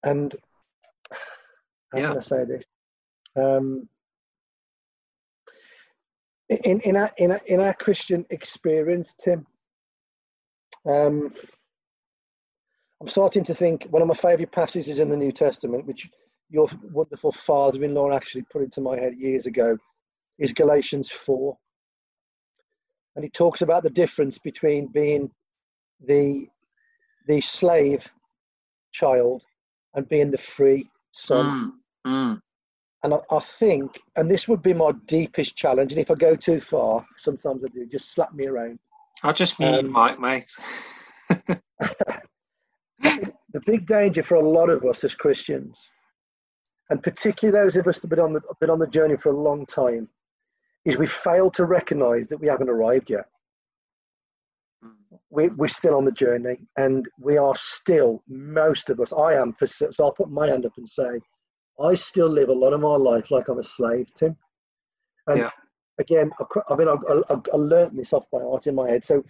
and 0.04 0.34
how 1.92 1.98
Yeah. 1.98 2.08
can 2.08 2.16
I 2.18 2.20
say 2.20 2.44
this? 2.44 2.64
Um, 3.34 3.88
in, 6.48 6.80
in, 6.80 6.96
our, 6.96 7.10
in, 7.18 7.32
our, 7.32 7.40
in 7.46 7.60
our 7.60 7.74
Christian 7.74 8.24
experience, 8.30 9.14
Tim, 9.14 9.46
um, 10.88 11.32
I'm 13.00 13.08
starting 13.08 13.44
to 13.44 13.54
think 13.54 13.84
one 13.90 14.02
of 14.02 14.08
my 14.08 14.14
favourite 14.14 14.52
passages 14.52 14.88
is 14.88 14.98
in 14.98 15.08
the 15.08 15.16
New 15.16 15.32
Testament, 15.32 15.86
which 15.86 16.08
your 16.48 16.68
wonderful 16.92 17.32
father-in-law 17.32 18.12
actually 18.12 18.44
put 18.50 18.62
into 18.62 18.80
my 18.80 18.98
head 18.98 19.14
years 19.18 19.46
ago, 19.46 19.76
is 20.38 20.52
Galatians 20.52 21.10
four, 21.10 21.56
and 23.14 23.24
he 23.24 23.30
talks 23.30 23.62
about 23.62 23.82
the 23.82 23.90
difference 23.90 24.38
between 24.38 24.86
being 24.86 25.30
the 26.06 26.46
the 27.26 27.40
slave 27.40 28.08
child 28.92 29.42
and 29.94 30.08
being 30.08 30.30
the 30.30 30.38
free 30.38 30.88
son. 31.10 31.72
Mm, 32.06 32.10
mm. 32.10 32.40
And 33.02 33.14
I, 33.14 33.18
I, 33.30 33.38
think, 33.40 34.00
and 34.16 34.30
this 34.30 34.48
would 34.48 34.62
be 34.62 34.72
my 34.72 34.92
deepest 35.06 35.56
challenge, 35.56 35.92
and 35.92 36.00
if 36.00 36.10
I 36.10 36.14
go 36.14 36.34
too 36.34 36.60
far, 36.60 37.06
sometimes 37.16 37.62
I 37.64 37.68
do, 37.68 37.86
just 37.86 38.12
slap 38.12 38.34
me 38.34 38.46
around. 38.46 38.78
I'll 39.22 39.32
just 39.32 39.58
mute 39.58 39.78
um, 39.78 39.90
Mike, 39.90 40.18
mate. 40.18 40.50
the 41.28 41.60
big 43.64 43.86
danger 43.86 44.22
for 44.22 44.36
a 44.36 44.48
lot 44.48 44.70
of 44.70 44.84
us 44.84 45.04
as 45.04 45.14
Christians, 45.14 45.88
and 46.90 47.02
particularly 47.02 47.58
those 47.58 47.76
of 47.76 47.86
us 47.86 47.98
that 47.98 48.10
have 48.10 48.16
been 48.16 48.24
on 48.24 48.32
the, 48.32 48.40
been 48.60 48.70
on 48.70 48.78
the 48.78 48.86
journey 48.86 49.16
for 49.16 49.32
a 49.32 49.40
long 49.40 49.66
time, 49.66 50.08
is 50.86 50.96
we 50.96 51.06
fail 51.06 51.50
to 51.50 51.64
recognize 51.64 52.28
that 52.28 52.38
we 52.38 52.46
haven't 52.46 52.70
arrived 52.70 53.10
yet. 53.10 53.26
We, 55.30 55.48
we're 55.48 55.68
still 55.68 55.96
on 55.96 56.04
the 56.04 56.12
journey 56.12 56.58
and 56.76 57.08
we 57.18 57.36
are 57.36 57.56
still, 57.56 58.22
most 58.28 58.88
of 58.88 59.00
us, 59.00 59.12
I 59.12 59.34
am, 59.34 59.52
for, 59.52 59.66
so 59.66 59.90
I'll 60.00 60.12
put 60.12 60.30
my 60.30 60.46
hand 60.46 60.64
up 60.64 60.72
and 60.76 60.88
say, 60.88 61.20
I 61.80 61.94
still 61.94 62.28
live 62.28 62.48
a 62.48 62.54
lot 62.54 62.72
of 62.72 62.80
my 62.80 62.96
life 62.96 63.30
like 63.30 63.48
I'm 63.48 63.58
a 63.58 63.64
slave, 63.64 64.12
Tim. 64.14 64.36
And 65.26 65.40
yeah. 65.40 65.50
again, 65.98 66.30
I 66.68 66.76
mean, 66.76 66.88
I, 66.88 66.94
I, 67.30 67.34
I 67.52 67.56
learned 67.56 67.98
this 67.98 68.12
off 68.12 68.30
by 68.30 68.40
heart 68.40 68.66
in 68.66 68.74
my 68.74 68.88
head. 68.88 69.04
So 69.04 69.24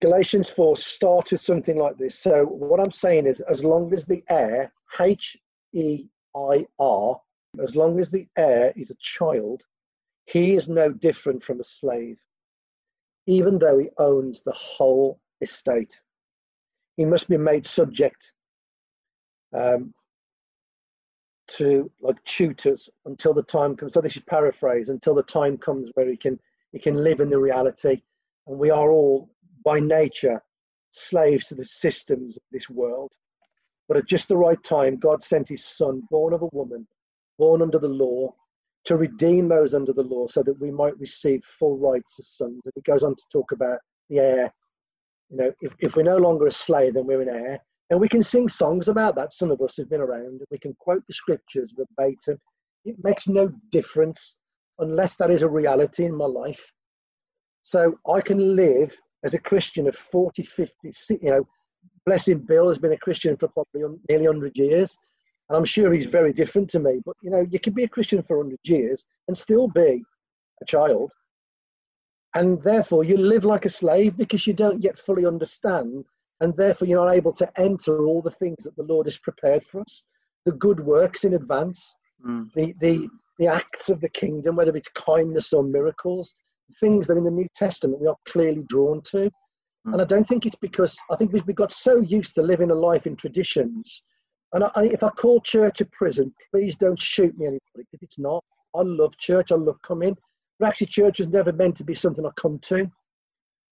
Galatians 0.00 0.50
4 0.50 0.76
starts 0.76 1.32
with 1.32 1.40
something 1.40 1.76
like 1.76 1.98
this. 1.98 2.18
So 2.18 2.44
what 2.44 2.80
I'm 2.80 2.90
saying 2.90 3.26
is, 3.26 3.40
as 3.40 3.64
long 3.64 3.92
as 3.92 4.06
the 4.06 4.22
heir, 4.28 4.72
H 5.00 5.36
E 5.72 6.06
I 6.36 6.66
R, 6.78 7.20
as 7.62 7.74
long 7.74 7.98
as 7.98 8.10
the 8.10 8.26
heir 8.36 8.72
is 8.76 8.90
a 8.90 8.96
child, 9.00 9.62
he 10.26 10.54
is 10.54 10.68
no 10.68 10.92
different 10.92 11.42
from 11.42 11.60
a 11.60 11.64
slave, 11.64 12.18
even 13.26 13.58
though 13.58 13.78
he 13.78 13.88
owns 13.98 14.42
the 14.42 14.52
whole 14.52 15.20
estate. 15.40 16.00
He 16.96 17.04
must 17.04 17.28
be 17.28 17.36
made 17.36 17.66
subject 17.66 18.32
um, 19.52 19.94
to 21.56 21.90
like 22.00 22.22
tutors 22.24 22.88
until 23.06 23.34
the 23.34 23.42
time 23.42 23.76
comes. 23.76 23.94
So 23.94 24.00
this 24.00 24.16
is 24.16 24.22
paraphrase 24.22 24.88
until 24.88 25.14
the 25.14 25.22
time 25.22 25.56
comes 25.56 25.90
where 25.94 26.08
he 26.08 26.16
can 26.16 26.38
he 26.72 26.78
can 26.78 26.94
live 27.02 27.20
in 27.20 27.30
the 27.30 27.38
reality. 27.38 28.02
And 28.46 28.58
we 28.58 28.70
are 28.70 28.90
all 28.90 29.30
by 29.64 29.80
nature 29.80 30.42
slaves 30.90 31.46
to 31.48 31.54
the 31.54 31.64
systems 31.64 32.36
of 32.36 32.42
this 32.52 32.68
world. 32.68 33.12
But 33.88 33.96
at 33.96 34.06
just 34.06 34.28
the 34.28 34.36
right 34.36 34.62
time, 34.62 34.96
God 34.96 35.22
sent 35.22 35.48
his 35.48 35.64
son, 35.64 36.02
born 36.10 36.34
of 36.34 36.42
a 36.42 36.48
woman, 36.52 36.86
born 37.38 37.62
under 37.62 37.78
the 37.78 37.88
law, 37.88 38.34
to 38.84 38.96
redeem 38.96 39.48
those 39.48 39.74
under 39.74 39.92
the 39.92 40.02
law 40.02 40.26
so 40.26 40.42
that 40.42 40.60
we 40.60 40.70
might 40.70 40.98
receive 40.98 41.42
full 41.44 41.78
rights 41.78 42.16
as 42.18 42.28
sons. 42.28 42.60
And 42.64 42.72
he 42.74 42.82
goes 42.82 43.02
on 43.02 43.14
to 43.14 43.22
talk 43.32 43.52
about 43.52 43.78
the 44.08 44.18
heir. 44.18 44.52
You 45.30 45.36
know, 45.36 45.52
if, 45.60 45.72
if 45.78 45.96
we're 45.96 46.02
no 46.02 46.16
longer 46.16 46.46
a 46.46 46.50
slave, 46.50 46.94
then 46.94 47.06
we're 47.06 47.22
an 47.22 47.28
heir. 47.28 47.60
And 47.90 48.00
we 48.00 48.08
can 48.08 48.22
sing 48.22 48.48
songs 48.48 48.88
about 48.88 49.14
that. 49.16 49.32
Some 49.32 49.50
of 49.50 49.60
us 49.62 49.76
have 49.78 49.88
been 49.88 50.00
around. 50.00 50.40
We 50.50 50.58
can 50.58 50.74
quote 50.78 51.02
the 51.06 51.14
scriptures 51.14 51.72
verbatim. 51.76 52.38
It 52.84 52.96
makes 53.02 53.26
no 53.28 53.50
difference 53.70 54.36
unless 54.78 55.16
that 55.16 55.30
is 55.30 55.42
a 55.42 55.48
reality 55.48 56.04
in 56.04 56.14
my 56.14 56.26
life. 56.26 56.70
So 57.62 57.98
I 58.08 58.20
can 58.20 58.56
live 58.56 58.96
as 59.24 59.34
a 59.34 59.38
Christian 59.38 59.88
of 59.88 59.96
40, 59.96 60.42
50, 60.42 60.92
you 61.22 61.30
know, 61.30 61.46
blessing 62.06 62.38
Bill 62.38 62.68
has 62.68 62.78
been 62.78 62.92
a 62.92 62.98
Christian 62.98 63.36
for 63.36 63.48
probably 63.48 63.98
nearly 64.08 64.26
100 64.26 64.56
years. 64.56 64.96
And 65.48 65.56
I'm 65.56 65.64
sure 65.64 65.92
he's 65.92 66.06
very 66.06 66.32
different 66.32 66.68
to 66.70 66.78
me. 66.78 67.00
But, 67.04 67.16
you 67.22 67.30
know, 67.30 67.46
you 67.50 67.58
can 67.58 67.72
be 67.72 67.84
a 67.84 67.88
Christian 67.88 68.22
for 68.22 68.38
100 68.38 68.58
years 68.64 69.04
and 69.26 69.36
still 69.36 69.68
be 69.68 70.02
a 70.62 70.64
child. 70.66 71.10
And 72.34 72.62
therefore, 72.62 73.04
you 73.04 73.16
live 73.16 73.44
like 73.44 73.64
a 73.64 73.70
slave 73.70 74.16
because 74.16 74.46
you 74.46 74.52
don't 74.52 74.82
yet 74.82 74.98
fully 74.98 75.24
understand. 75.26 76.04
And 76.40 76.56
therefore, 76.56 76.86
you're 76.86 77.04
not 77.04 77.14
able 77.14 77.32
to 77.34 77.60
enter 77.60 78.04
all 78.06 78.22
the 78.22 78.30
things 78.30 78.62
that 78.64 78.76
the 78.76 78.84
Lord 78.84 79.06
has 79.06 79.18
prepared 79.18 79.64
for 79.64 79.80
us 79.80 80.04
the 80.44 80.52
good 80.52 80.80
works 80.80 81.24
in 81.24 81.34
advance, 81.34 81.96
mm. 82.24 82.48
the, 82.54 82.72
the, 82.80 83.08
the 83.38 83.46
acts 83.48 83.90
of 83.90 84.00
the 84.00 84.08
kingdom, 84.08 84.56
whether 84.56 84.74
it's 84.74 84.88
kindness 84.90 85.52
or 85.52 85.62
miracles, 85.62 86.32
things 86.80 87.06
that 87.06 87.18
in 87.18 87.24
the 87.24 87.30
New 87.30 87.48
Testament 87.54 88.00
we 88.00 88.06
are 88.06 88.16
clearly 88.24 88.64
drawn 88.68 89.02
to. 89.10 89.30
Mm. 89.86 89.92
And 89.92 90.00
I 90.00 90.04
don't 90.04 90.26
think 90.26 90.46
it's 90.46 90.56
because 90.56 90.96
I 91.10 91.16
think 91.16 91.32
we've 91.32 91.54
got 91.54 91.72
so 91.72 92.00
used 92.00 92.34
to 92.36 92.42
living 92.42 92.70
a 92.70 92.74
life 92.74 93.06
in 93.06 93.16
traditions 93.16 94.02
and 94.52 94.64
I, 94.64 94.84
if 94.84 95.02
I 95.02 95.10
call 95.10 95.40
church 95.40 95.80
a 95.80 95.84
prison, 95.86 96.32
please 96.50 96.76
don't 96.76 97.00
shoot 97.00 97.36
me, 97.36 97.46
anybody, 97.46 97.60
because 97.76 98.02
it's 98.02 98.18
not. 98.18 98.42
I 98.74 98.80
love 98.82 99.16
church. 99.18 99.52
I 99.52 99.56
love 99.56 99.80
coming. 99.82 100.16
But 100.58 100.68
actually, 100.68 100.88
church 100.88 101.18
was 101.18 101.28
never 101.28 101.52
meant 101.52 101.76
to 101.76 101.84
be 101.84 101.94
something 101.94 102.24
I 102.24 102.30
come 102.36 102.58
to. 102.60 102.90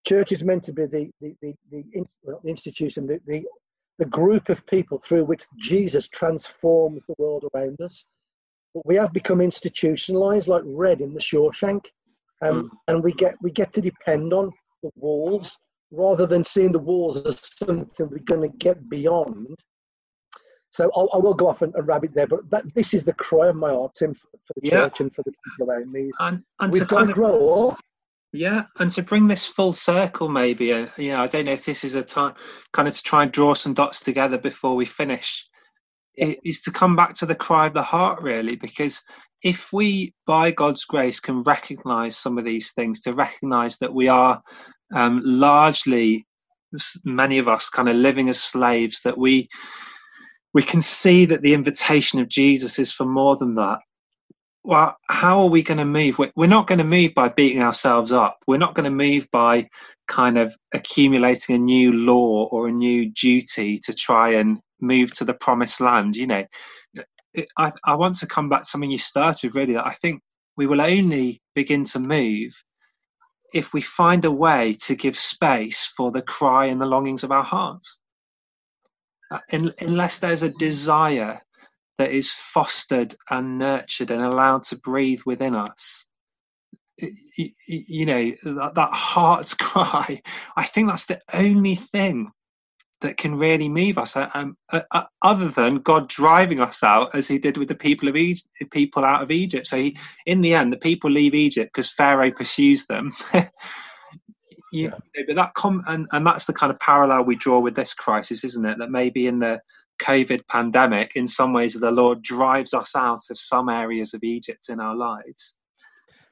Church 0.07 0.33
is 0.33 0.45
meant 0.45 0.63
to 0.65 0.73
be 0.73 0.87
the 0.87 1.11
the 1.21 1.35
the, 1.43 1.55
the, 1.71 2.05
well, 2.23 2.41
the 2.43 2.51
institution, 2.51 3.07
the, 3.07 3.21
the 3.27 3.45
the 3.99 4.07
group 4.07 4.49
of 4.49 4.67
people 4.67 4.99
through 4.99 5.25
which 5.25 5.45
Jesus 5.59 6.09
transforms 6.09 7.03
the 7.09 7.15
world 7.19 7.45
around 7.55 7.81
us. 7.81 8.07
But 8.75 8.87
we 8.87 8.97
have 8.97 9.13
become 9.13 9.41
institutionalized, 9.41 10.49
like 10.49 10.63
Red 10.67 11.01
in 11.01 11.15
the 11.15 11.21
Shawshank, 11.21 11.87
um, 12.43 12.65
mm. 12.65 12.69
and 12.89 13.03
we 13.03 13.13
get 13.13 13.37
we 13.43 13.51
get 13.51 13.73
to 13.75 13.81
depend 13.81 14.33
on 14.33 14.53
the 14.83 14.91
walls 14.97 15.57
rather 15.91 16.27
than 16.27 16.45
seeing 16.45 16.73
the 16.73 16.79
walls 16.79 17.17
as 17.25 17.41
something 17.43 17.89
we're 18.11 18.19
going 18.19 18.43
to 18.43 18.57
get 18.59 18.89
beyond 18.89 19.57
so 20.77 20.91
I'll, 20.95 21.09
I 21.15 21.17
will 21.17 21.33
go 21.33 21.49
off 21.49 21.63
and, 21.63 21.75
and 21.75 21.89
rabbit 21.89 22.13
there, 22.15 22.27
but 22.27 22.51
that, 22.51 22.65
this 22.75 22.93
is 22.93 23.03
the 23.03 23.15
cry 23.15 23.49
of 23.49 23.57
my 23.57 23.71
heart, 23.71 23.93
Tim, 23.99 24.13
for, 24.13 24.29
for 24.47 24.55
the 24.57 24.69
yeah. 24.69 24.71
church 24.71 25.01
and 25.01 25.15
for 25.15 25.23
the 25.23 25.33
people 25.33 25.73
around 25.73 25.91
me. 25.91 26.11
And, 26.21 26.43
and 26.61 26.71
We've 26.71 26.87
got 26.87 27.07
to 27.07 27.15
grow 27.15 27.69
up. 27.71 27.79
Yeah, 28.33 28.65
and 28.79 28.91
to 28.91 29.03
bring 29.03 29.29
this 29.29 29.47
full 29.47 29.73
circle, 29.73 30.29
maybe, 30.29 30.73
uh, 30.73 30.89
you 30.99 31.13
know, 31.13 31.23
I 31.23 31.27
don't 31.27 31.47
know 31.47 31.53
if 31.53 31.65
this 31.65 31.85
is 31.85 31.95
a 31.95 32.03
time 32.03 32.35
kind 32.73 32.89
of 32.89 32.95
to 32.95 33.03
try 33.03 33.23
and 33.23 33.33
draw 33.33 33.55
some 33.55 33.73
dots 33.73 34.01
together 34.01 34.37
before 34.37 34.77
we 34.77 34.85
finish, 34.85 35.49
yeah. 36.17 36.35
is 36.45 36.61
to 36.63 36.71
come 36.71 36.97
back 36.97 37.15
to 37.15 37.27
the 37.27 37.35
cry 37.35 37.67
of 37.67 37.75
the 37.75 37.83
heart, 37.83 38.23
really, 38.23 38.57
because 38.57 39.01
if 39.43 39.73
we, 39.73 40.13
by 40.27 40.51
God's 40.51 40.85
grace, 40.85 41.21
can 41.21 41.43
recognize 41.45 42.17
some 42.17 42.37
of 42.37 42.45
these 42.45 42.73
things, 42.73 43.01
to 43.01 43.15
recognize 43.15 43.79
that 43.79 43.95
we 43.95 44.09
are 44.09 44.43
um, 44.95 45.23
largely, 45.25 46.27
many 47.05 47.39
of 47.39 47.49
us, 47.49 47.69
kind 47.71 47.89
of 47.89 47.97
living 47.97 48.29
as 48.29 48.41
slaves, 48.41 49.03
that 49.03 49.17
we 49.17 49.49
we 50.53 50.63
can 50.63 50.81
see 50.81 51.27
that 51.27 51.43
the 51.43 51.53
invitation 51.53 52.19
of 52.19 52.29
Jesus 52.31 52.79
is 52.79 52.91
for 52.91 53.05
more 53.05 53.37
than 53.37 53.57
that. 53.57 53.79
Well, 54.67 54.97
how 55.09 55.39
are 55.43 55.47
we 55.47 55.63
going 55.63 55.79
to 55.79 55.85
move? 55.85 56.19
We're 56.19 56.49
not 56.49 56.67
going 56.67 56.79
to 56.79 56.85
move 56.85 57.15
by 57.15 57.29
beating 57.29 57.63
ourselves 57.63 58.11
up. 58.11 58.41
We're 58.49 58.59
not 58.59 58.75
going 58.75 58.83
to 58.83 58.91
move 58.91 59.29
by 59.31 59.69
kind 60.09 60.37
of 60.37 60.57
accumulating 60.75 61.55
a 61.55 61.59
new 61.61 61.93
law 61.93 62.49
or 62.51 62.67
a 62.67 62.73
new 62.73 63.09
duty 63.13 63.79
to 63.85 63.95
try 63.95 64.31
and 64.31 64.59
move 64.81 65.13
to 65.13 65.25
the 65.25 65.35
promised 65.35 65.81
land. 65.81 66.17
You 66.17 66.27
know, 66.27 66.45
I, 67.57 67.73
I 67.85 67.95
want 67.95 68.17
to 68.17 68.27
come 68.27 68.49
back 68.49 68.63
to 68.63 68.65
something 68.65 68.91
you 68.91 68.99
started 68.99 69.47
with, 69.47 69.55
really, 69.55 69.77
I 69.77 69.95
think 69.95 70.21
we 70.57 70.67
will 70.67 70.81
only 70.81 71.41
begin 71.55 71.85
to 71.85 72.01
move 72.01 72.61
if 73.55 73.73
we 73.73 73.81
find 73.81 74.25
a 74.25 74.33
way 74.33 74.77
to 74.87 74.97
give 74.97 75.17
space 75.17 75.87
for 75.97 76.11
the 76.11 76.23
cry 76.23 76.67
and 76.67 76.81
the 76.81 76.87
longings 76.87 77.23
of 77.23 77.31
our 77.31 77.45
hearts. 77.45 78.01
Uh, 79.31 79.39
in, 79.49 79.73
unless 79.79 80.19
there's 80.19 80.43
a 80.43 80.49
desire 80.49 81.41
that 81.99 82.11
is 82.11 82.31
fostered 82.31 83.15
and 83.31 83.59
nurtured 83.59 84.11
and 84.11 84.23
allowed 84.23 84.63
to 84.65 84.79
breathe 84.79 85.21
within 85.27 85.55
us 85.55 86.07
you, 86.99 87.51
you 87.67 88.07
know 88.07 88.33
that, 88.43 88.73
that 88.75 88.93
heart's 88.93 89.55
cry 89.55 90.21
i 90.57 90.65
think 90.65 90.89
that's 90.89 91.07
the 91.07 91.21
only 91.35 91.75
thing 91.75 92.31
that 93.03 93.19
can 93.19 93.35
really 93.35 93.69
move 93.69 93.99
us 93.99 94.17
um, 94.17 94.57
uh, 94.73 94.81
uh, 94.91 95.05
other 95.21 95.49
than 95.49 95.77
god 95.77 96.09
driving 96.09 96.61
us 96.61 96.83
out 96.83 97.15
as 97.15 97.29
he 97.29 97.39
did 97.39 97.59
with 97.59 97.69
the 97.69 97.75
people 97.75 98.09
of 98.09 98.17
egypt 98.17 98.49
people 98.71 99.05
out 99.05 99.23
of 99.23 99.31
egypt 99.31 99.67
so 99.67 99.77
he, 99.77 99.97
in 100.25 100.41
the 100.41 100.55
end 100.55 100.73
the 100.73 100.79
people 100.79 101.11
leave 101.11 101.35
egypt 101.35 101.71
because 101.73 101.91
pharaoh 101.91 102.31
pursues 102.31 102.87
them 102.87 103.13
you, 104.73 104.93
yeah. 105.15 105.23
but 105.27 105.37
that 105.37 105.55
com- 105.55 105.83
and, 105.87 106.07
and 106.13 106.27
that's 106.27 106.47
the 106.47 106.53
kind 106.53 106.71
of 106.71 106.79
parallel 106.79 107.25
we 107.25 107.37
draw 107.37 107.59
with 107.59 107.75
this 107.75 107.95
crisis, 107.95 108.45
isn't 108.45 108.67
it? 108.67 108.79
That 108.79 108.91
maybe 108.91 109.27
in 109.27 109.39
the 109.39 109.61
COVID 109.99 110.47
pandemic, 110.49 111.13
in 111.17 111.27
some 111.27 111.53
ways, 111.53 111.75
the 111.75 111.91
Lord 111.91 112.23
drives 112.23 112.75
us 112.75 112.95
out 112.97 113.31
of 113.31 113.39
some 113.39 113.69
areas 113.69 114.15
of 114.15 114.23
Egypt 114.23 114.69
in 114.69 114.81
our 114.81 114.95
lives. 114.95 115.57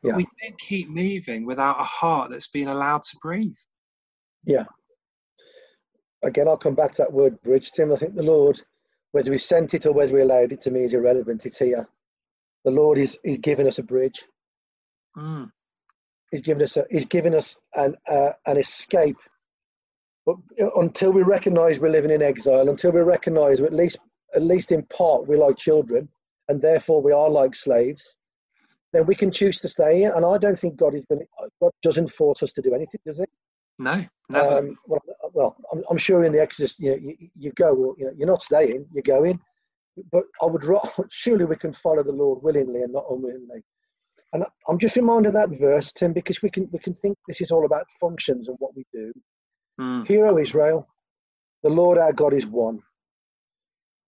But 0.02 0.10
yeah. 0.10 0.16
we 0.16 0.26
don't 0.42 0.60
keep 0.60 0.88
moving 0.88 1.46
without 1.46 1.80
a 1.80 1.84
heart 1.84 2.30
that's 2.30 2.48
been 2.48 2.68
allowed 2.68 3.02
to 3.02 3.16
breathe. 3.22 3.56
Yeah. 4.44 4.64
Again, 6.22 6.48
I'll 6.48 6.56
come 6.56 6.74
back 6.74 6.92
to 6.92 7.02
that 7.02 7.12
word 7.12 7.40
bridge, 7.42 7.72
Tim. 7.72 7.92
I 7.92 7.96
think 7.96 8.14
the 8.14 8.22
Lord, 8.22 8.60
whether 9.12 9.30
we 9.30 9.38
sent 9.38 9.74
it 9.74 9.86
or 9.86 9.92
whether 9.92 10.12
we 10.12 10.22
allowed 10.22 10.52
it 10.52 10.60
to 10.62 10.70
me, 10.70 10.82
is 10.82 10.94
irrelevant. 10.94 11.46
It's 11.46 11.58
here. 11.58 11.88
The 12.64 12.70
Lord 12.70 12.98
is, 12.98 13.18
is 13.24 13.38
giving 13.38 13.66
us 13.66 13.78
a 13.78 13.82
bridge. 13.82 14.24
Mm. 15.16 15.50
He's 16.30 16.40
given 16.40 16.62
us 16.62 16.76
a, 16.76 16.84
he's 16.90 17.06
given 17.06 17.34
us 17.34 17.56
an 17.76 17.94
uh, 18.08 18.32
an 18.46 18.56
escape 18.56 19.18
But 20.26 20.36
until 20.76 21.12
we 21.12 21.22
recognise 21.22 21.78
we're 21.78 21.90
living 21.90 22.10
in 22.10 22.22
exile, 22.22 22.68
until 22.68 22.92
we 22.92 23.00
recognise, 23.00 23.60
at 23.60 23.74
least 23.74 23.98
at 24.34 24.42
least 24.42 24.72
in 24.72 24.82
part, 24.86 25.26
we're 25.26 25.38
like 25.38 25.56
children, 25.56 26.08
and 26.48 26.60
therefore 26.60 27.00
we 27.00 27.12
are 27.12 27.30
like 27.30 27.54
slaves, 27.54 28.16
then 28.92 29.06
we 29.06 29.14
can 29.14 29.30
choose 29.30 29.60
to 29.60 29.68
stay 29.68 29.98
here. 29.98 30.12
And 30.14 30.24
I 30.24 30.38
don't 30.38 30.58
think 30.58 30.76
God 30.76 30.94
is 30.94 31.04
going. 31.06 31.20
To, 31.20 31.50
God 31.60 31.72
doesn't 31.82 32.12
force 32.12 32.42
us 32.42 32.52
to 32.52 32.62
do 32.62 32.74
anything, 32.74 33.00
does 33.04 33.18
He? 33.18 33.24
No, 33.78 34.04
never. 34.28 34.58
Um, 34.58 34.76
well, 34.86 35.02
well 35.32 35.56
I'm, 35.72 35.84
I'm, 35.90 35.98
sure 35.98 36.22
in 36.24 36.32
the 36.32 36.40
Exodus, 36.40 36.78
you, 36.78 36.90
know, 36.90 36.96
you, 36.96 37.28
you 37.36 37.52
go. 37.52 37.94
You 37.98 38.06
know, 38.06 38.12
you're 38.16 38.28
not 38.28 38.42
staying. 38.42 38.86
You're 38.92 39.02
going. 39.02 39.40
But 40.10 40.24
I 40.42 40.46
would 40.46 40.64
surely 41.10 41.44
we 41.44 41.56
can 41.56 41.72
follow 41.72 42.02
the 42.02 42.12
Lord 42.12 42.42
willingly 42.42 42.82
and 42.82 42.92
not 42.92 43.04
unwillingly. 43.10 43.62
And 44.32 44.44
I'm 44.68 44.78
just 44.78 44.96
reminded 44.96 45.28
of 45.28 45.34
that 45.34 45.58
verse, 45.60 45.92
Tim, 45.92 46.12
because 46.12 46.42
we 46.42 46.50
can 46.50 46.68
we 46.72 46.78
can 46.78 46.94
think 46.94 47.16
this 47.28 47.40
is 47.40 47.50
all 47.50 47.66
about 47.66 47.86
functions 48.00 48.48
and 48.48 48.56
what 48.58 48.74
we 48.74 48.84
do. 48.92 49.12
Mm. 49.80 50.06
Hear, 50.06 50.26
O 50.26 50.38
Israel, 50.38 50.88
the 51.62 51.70
Lord 51.70 51.98
our 51.98 52.12
God 52.12 52.32
is 52.32 52.46
one. 52.46 52.80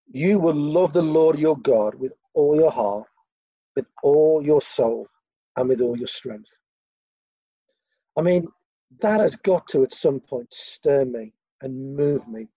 You 0.09 0.39
will 0.39 0.55
love 0.55 0.93
the 0.93 1.03
Lord 1.03 1.39
your 1.39 1.59
God 1.59 1.95
with 1.95 2.13
all 2.35 2.55
your 2.57 2.71
heart, 2.71 3.09
with 3.75 3.87
all 4.03 4.43
your 4.45 4.61
soul, 4.63 5.09
and 5.57 5.69
with 5.69 5.81
all 5.81 5.97
your 5.97 6.07
strength. 6.07 6.51
I 8.17 8.23
mean, 8.23 8.47
that 9.01 9.21
has 9.21 9.37
got 9.37 9.67
to 9.69 9.83
at 9.83 9.93
some 9.93 10.21
point 10.21 10.53
stir 10.53 11.05
me 11.05 11.33
and 11.63 11.97
move 11.97 12.27
me 12.29 12.49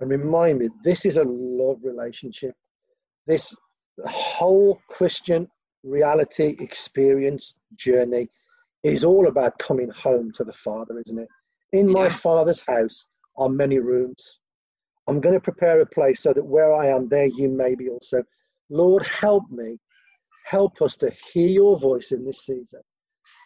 and 0.00 0.10
remind 0.10 0.58
me 0.58 0.68
this 0.82 1.04
is 1.06 1.16
a 1.16 1.24
love 1.24 1.78
relationship. 1.82 2.54
This 3.26 3.54
whole 4.04 4.80
Christian 4.88 5.48
reality, 5.84 6.56
experience, 6.60 7.54
journey 7.76 8.28
is 8.82 9.04
all 9.04 9.28
about 9.28 9.58
coming 9.58 9.90
home 9.90 10.32
to 10.32 10.44
the 10.44 10.52
Father, 10.52 10.98
isn't 10.98 11.18
it? 11.18 11.28
In 11.76 11.92
my 11.92 12.08
Father's 12.08 12.62
house 12.62 13.04
are 13.36 13.50
many 13.50 13.78
rooms. 13.78 14.40
I'm 15.06 15.20
going 15.20 15.34
to 15.34 15.40
prepare 15.40 15.82
a 15.82 15.86
place 15.86 16.22
so 16.22 16.32
that 16.32 16.42
where 16.42 16.72
I 16.72 16.86
am, 16.86 17.06
there 17.06 17.26
you 17.26 17.50
may 17.50 17.74
be 17.74 17.90
also. 17.90 18.22
Lord, 18.70 19.06
help 19.06 19.50
me. 19.50 19.76
Help 20.46 20.80
us 20.80 20.96
to 20.96 21.10
hear 21.10 21.48
your 21.48 21.78
voice 21.78 22.12
in 22.12 22.24
this 22.24 22.46
season 22.46 22.80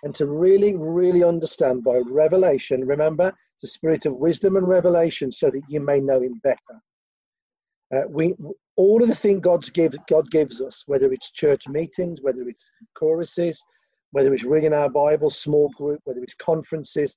and 0.04 0.14
to 0.14 0.26
really, 0.26 0.76
really 0.76 1.24
understand 1.24 1.82
by 1.82 1.96
revelation. 2.08 2.86
Remember, 2.86 3.32
the 3.62 3.66
spirit 3.66 4.06
of 4.06 4.16
wisdom 4.16 4.54
and 4.54 4.68
revelation 4.68 5.32
so 5.32 5.50
that 5.50 5.62
you 5.68 5.80
may 5.80 5.98
know 5.98 6.22
him 6.22 6.40
better. 6.44 6.80
Uh, 7.92 8.02
we 8.08 8.36
all 8.76 9.02
of 9.02 9.08
the 9.08 9.14
things 9.14 9.40
God's 9.40 9.70
give, 9.70 9.96
God 10.08 10.30
gives 10.30 10.60
us, 10.60 10.84
whether 10.86 11.12
it's 11.12 11.32
church 11.32 11.66
meetings, 11.66 12.20
whether 12.22 12.48
it's 12.48 12.70
choruses, 12.94 13.60
whether 14.12 14.32
it's 14.32 14.44
reading 14.44 14.72
our 14.72 14.88
Bible, 14.88 15.30
small 15.30 15.68
group, 15.70 15.98
whether 16.04 16.22
it's 16.22 16.34
conferences, 16.34 17.16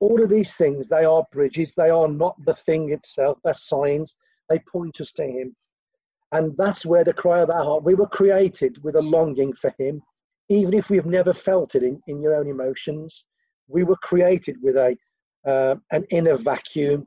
all 0.00 0.22
of 0.22 0.28
these 0.28 0.54
things, 0.54 0.88
they 0.88 1.04
are 1.04 1.26
bridges. 1.32 1.72
They 1.72 1.90
are 1.90 2.08
not 2.08 2.36
the 2.44 2.54
thing 2.54 2.92
itself. 2.92 3.38
They're 3.42 3.54
signs. 3.54 4.14
They 4.48 4.58
point 4.58 5.00
us 5.00 5.12
to 5.12 5.24
Him. 5.24 5.56
And 6.32 6.56
that's 6.56 6.84
where 6.84 7.04
the 7.04 7.12
cry 7.12 7.40
of 7.40 7.50
our 7.50 7.64
heart, 7.64 7.84
we 7.84 7.94
were 7.94 8.08
created 8.08 8.82
with 8.82 8.96
a 8.96 9.02
longing 9.02 9.52
for 9.54 9.72
Him, 9.78 10.02
even 10.48 10.74
if 10.74 10.90
we've 10.90 11.06
never 11.06 11.32
felt 11.32 11.74
it 11.74 11.82
in, 11.82 12.00
in 12.06 12.20
your 12.20 12.34
own 12.34 12.48
emotions. 12.48 13.24
We 13.68 13.84
were 13.84 13.96
created 13.96 14.56
with 14.62 14.76
a 14.76 14.96
uh, 15.46 15.76
an 15.92 16.04
inner 16.10 16.36
vacuum, 16.36 17.06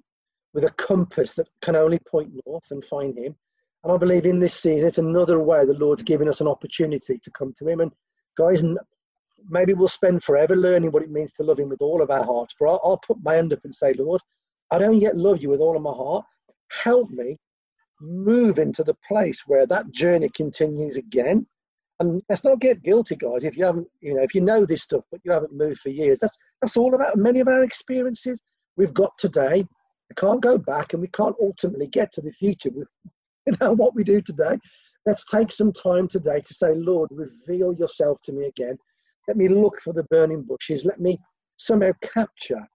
with 0.54 0.64
a 0.64 0.72
compass 0.72 1.34
that 1.34 1.50
can 1.62 1.76
only 1.76 2.00
point 2.00 2.32
north 2.46 2.72
and 2.72 2.84
find 2.84 3.18
Him. 3.18 3.36
And 3.84 3.94
I 3.94 3.98
believe 3.98 4.26
in 4.26 4.40
this 4.40 4.54
season, 4.54 4.88
it's 4.88 4.98
another 4.98 5.40
way 5.40 5.66
the 5.66 5.74
Lord's 5.74 6.04
giving 6.04 6.30
us 6.30 6.42
an 6.42 6.48
opportunity 6.48 7.20
to 7.20 7.32
come 7.32 7.54
to 7.58 7.68
Him. 7.68 7.82
And 7.82 7.92
guys, 8.38 8.64
maybe 9.48 9.74
we'll 9.74 9.88
spend 9.88 10.24
forever 10.24 10.56
learning 10.56 10.92
what 10.92 11.04
it 11.04 11.12
means 11.12 11.34
to 11.34 11.44
love 11.44 11.60
Him 11.60 11.70
with 11.70 11.82
all 11.82 12.02
of 12.02 12.12
our 12.12 12.24
hearts. 12.24 12.56
But 12.60 12.70
I'll, 12.70 12.82
I'll 12.84 12.98
put 12.98 13.18
my 13.24 13.36
hand 13.36 13.54
up 13.54 13.60
and 13.64 13.74
say, 13.74 13.94
Lord, 13.94 14.22
I 14.72 14.78
don't 14.78 15.02
yet 15.02 15.18
love 15.18 15.42
you 15.42 15.50
with 15.50 15.62
all 15.62 15.76
of 15.76 15.82
my 15.82 15.92
heart. 15.92 16.26
Help 16.84 17.10
me 17.10 17.38
move 18.02 18.60
into 18.60 18.84
the 18.84 18.96
place 19.08 19.44
where 19.48 19.66
that 19.68 19.92
journey 19.92 20.30
continues 20.30 20.96
again. 20.96 21.46
And 22.00 22.22
let's 22.30 22.46
not 22.46 22.62
get 22.62 22.84
guilty, 22.84 23.16
guys. 23.16 23.44
If 23.44 23.58
you 23.58 23.66
haven't, 23.66 23.88
you 24.00 24.14
know, 24.14 24.24
if 24.24 24.34
you 24.34 24.42
know 24.42 24.66
this 24.66 24.84
stuff, 24.84 25.04
but 25.12 25.20
you 25.24 25.32
haven't 25.32 25.54
moved 25.54 25.80
for 25.80 25.90
years, 25.90 26.20
that's 26.20 26.38
that's 26.62 26.78
all 26.78 26.96
about 26.96 27.18
many 27.18 27.42
of 27.42 27.50
our 27.50 27.64
experiences 27.64 28.42
we've 28.78 28.94
got 28.94 29.12
today. 29.18 29.66
We 30.10 30.16
can't 30.16 30.42
go 30.42 30.58
back, 30.58 30.94
and 30.94 31.02
we 31.02 31.10
can't 31.10 31.36
ultimately 31.42 31.88
get 31.88 32.14
to 32.14 32.22
the 32.22 32.32
future 32.32 32.70
without 33.46 33.78
what 33.78 33.96
we 33.96 34.04
do 34.04 34.22
today. 34.22 34.58
Let's 35.06 35.26
take 35.26 35.52
some 35.52 35.74
time 35.74 36.08
today 36.08 36.40
to 36.40 36.54
say, 36.54 36.74
Lord, 36.74 37.10
reveal 37.12 37.74
yourself 37.74 38.22
to 38.24 38.32
me 38.32 38.46
again. 38.46 38.78
Let 39.28 39.38
me 39.38 39.48
look 39.48 39.82
for 39.82 39.94
the 39.94 40.04
burning 40.04 40.44
bushes. 40.44 40.86
Let 40.86 41.00
me 41.00 41.20
somehow 41.58 41.92
capture 42.02 42.66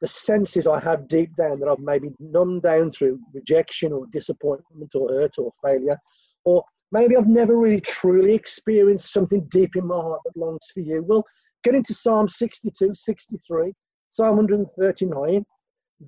the 0.00 0.06
senses 0.08 0.66
I 0.66 0.80
have 0.80 1.06
deep 1.06 1.34
down 1.36 1.60
that 1.60 1.68
I've 1.68 1.78
maybe 1.78 2.10
numbed 2.18 2.62
down 2.62 2.90
through 2.90 3.20
rejection 3.32 3.92
or 3.92 4.06
disappointment 4.12 4.94
or 4.96 5.08
hurt 5.08 5.38
or 5.38 5.52
failure. 5.64 5.96
Or 6.44 6.64
maybe 6.90 7.16
I've 7.16 7.28
never 7.28 7.56
really 7.56 7.80
truly 7.80 8.34
experienced 8.34 9.12
something 9.12 9.46
deep 9.48 9.76
in 9.76 9.86
my 9.86 9.94
heart 9.94 10.20
that 10.24 10.36
longs 10.36 10.66
for 10.74 10.80
you. 10.80 11.04
Well, 11.04 11.24
get 11.62 11.76
into 11.76 11.94
Psalm 11.94 12.28
62, 12.28 12.94
63, 12.94 13.72
Psalm 14.10 14.36
139. 14.36 15.44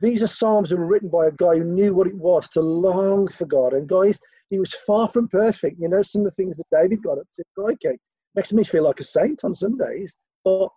These 0.01 0.25
are 0.25 0.27
Psalms 0.27 0.71
that 0.71 0.77
were 0.77 0.87
written 0.87 1.09
by 1.09 1.27
a 1.27 1.33
guy 1.33 1.57
who 1.57 1.65
knew 1.65 1.95
what 1.95 2.09
it 2.09 2.17
was 2.17 2.49
to 2.51 2.61
long 2.61 3.29
for 3.29 3.47
God. 3.47 3.75
And 3.75 3.89
guys, 3.89 4.19
he 4.51 4.59
was 4.59 4.75
far 4.87 5.07
from 5.07 5.29
perfect. 5.29 5.79
You 5.79 5.89
know, 5.89 6.03
some 6.03 6.23
of 6.23 6.25
the 6.27 6.31
things 6.33 6.57
that 6.57 6.83
David 6.83 7.01
got 7.03 7.19
up 7.19 7.29
to. 7.37 7.45
Okay, 7.73 7.97
makes 8.35 8.53
me 8.53 8.65
feel 8.65 8.85
like 8.85 9.01
a 9.01 9.05
saint 9.05 9.45
on 9.45 9.55
some 9.55 9.77
days. 9.77 10.15
But 10.45 10.69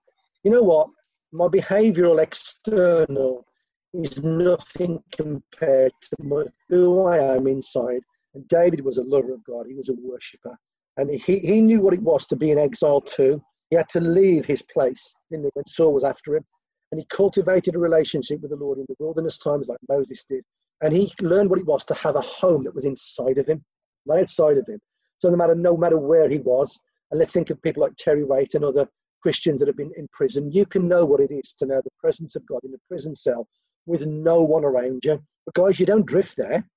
you 0.44 0.52
know 0.52 0.64
what? 0.64 0.88
My 1.32 1.48
behavioural 1.48 2.22
external 2.22 3.46
is 3.94 4.22
nothing 4.24 5.02
compared 5.12 5.92
to 6.02 6.16
my, 6.24 6.44
who 6.70 7.06
I 7.06 7.36
am 7.36 7.48
inside. 7.48 8.02
And 8.34 8.48
David 8.48 8.84
was 8.84 8.98
a 8.98 9.04
lover 9.04 9.34
of 9.34 9.44
God. 9.44 9.66
He 9.68 9.76
was 9.76 9.90
a 9.90 9.96
worshipper. 10.02 10.58
And 10.98 11.10
he, 11.10 11.40
he 11.40 11.62
knew 11.62 11.82
what 11.82 11.94
it 11.94 12.02
was 12.02 12.26
to 12.28 12.36
be 12.36 12.52
in 12.52 12.60
exile 12.60 13.02
too. 13.02 13.42
He 13.70 13.76
had 13.76 13.90
to 13.90 14.00
leave 14.00 14.46
his 14.46 14.62
place 14.62 15.14
when 15.30 15.50
Saul 15.66 15.94
was 15.94 16.04
after 16.04 16.36
him. 16.36 16.46
And 16.92 17.02
he 17.02 17.08
cultivated 17.10 17.76
a 17.76 17.80
relationship 17.80 18.42
with 18.42 18.52
the 18.52 18.58
Lord 18.58 18.78
in 18.78 18.86
the 18.88 18.96
wilderness 19.00 19.38
times 19.38 19.68
like 19.68 19.80
Moses 19.90 20.24
did. 20.24 20.44
And 20.82 20.94
he 20.94 21.12
learned 21.22 21.50
what 21.50 21.60
it 21.60 21.66
was 21.66 21.84
to 21.86 21.94
have 21.96 22.16
a 22.16 22.22
home 22.22 22.64
that 22.64 22.76
was 22.76 22.86
inside 22.86 23.38
of 23.38 23.48
him, 23.48 23.64
not 24.06 24.20
outside 24.20 24.58
of 24.58 24.68
him. 24.68 24.80
So 25.18 25.30
no 25.30 25.36
matter 25.36 25.56
no 25.56 25.76
matter 25.76 25.98
where 25.98 26.30
he 26.30 26.38
was, 26.38 26.80
and 27.12 27.20
let's 27.20 27.32
think 27.32 27.50
of 27.50 27.62
people 27.62 27.84
like 27.84 27.96
Terry 27.96 28.24
Waite 28.24 28.56
and 28.56 28.66
other 28.66 28.88
Christians 29.22 29.60
that 29.60 29.68
have 29.68 29.78
been 29.78 29.94
in 29.98 30.08
prison. 30.14 30.52
You 30.52 30.66
can 30.66 30.88
know 30.88 31.06
what 31.06 31.20
it 31.20 31.32
is 31.32 31.54
to 31.54 31.66
know 31.66 31.82
the 31.84 31.90
presence 32.00 32.36
of 32.36 32.46
God 32.46 32.62
in 32.64 32.74
a 32.74 32.88
prison 32.88 33.16
cell 33.16 33.48
with 33.86 34.06
no 34.06 34.44
one 34.44 34.66
around 34.66 35.06
you. 35.06 35.22
But 35.46 35.56
guys, 35.56 35.80
you 35.80 35.86
don't 35.86 36.06
drift 36.06 36.38
there. 36.38 36.68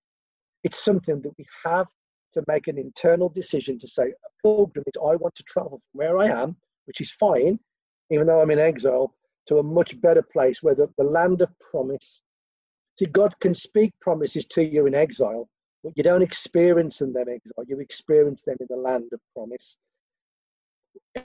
It's 0.62 0.82
something 0.82 1.20
that 1.22 1.32
we 1.38 1.46
have 1.64 1.88
to 2.32 2.44
make 2.46 2.68
an 2.68 2.78
internal 2.78 3.28
decision 3.28 3.78
to 3.80 3.88
say, 3.88 4.04
a 4.04 4.42
pilgrimage, 4.42 4.96
I 4.96 5.16
want 5.16 5.34
to 5.34 5.42
travel 5.42 5.80
from 5.80 5.98
where 5.98 6.18
I 6.18 6.26
am, 6.26 6.56
which 6.84 7.00
is 7.00 7.10
fine, 7.10 7.58
even 8.10 8.26
though 8.26 8.40
I'm 8.40 8.50
in 8.50 8.58
exile, 8.60 9.14
to 9.46 9.58
a 9.58 9.62
much 9.62 10.00
better 10.00 10.22
place 10.22 10.62
where 10.62 10.74
the, 10.74 10.88
the 10.96 11.04
land 11.04 11.42
of 11.42 11.50
promise. 11.58 12.22
See, 12.98 13.06
God 13.06 13.38
can 13.40 13.54
speak 13.54 13.92
promises 14.00 14.44
to 14.46 14.62
you 14.62 14.86
in 14.86 14.94
exile, 14.94 15.48
but 15.82 15.92
you 15.96 16.04
don't 16.04 16.22
experience 16.22 16.98
them 16.98 17.14
in 17.16 17.28
exile. 17.28 17.64
You 17.66 17.80
experience 17.80 18.42
them 18.42 18.56
in 18.60 18.66
the 18.68 18.76
land 18.80 19.08
of 19.12 19.20
promise 19.34 19.76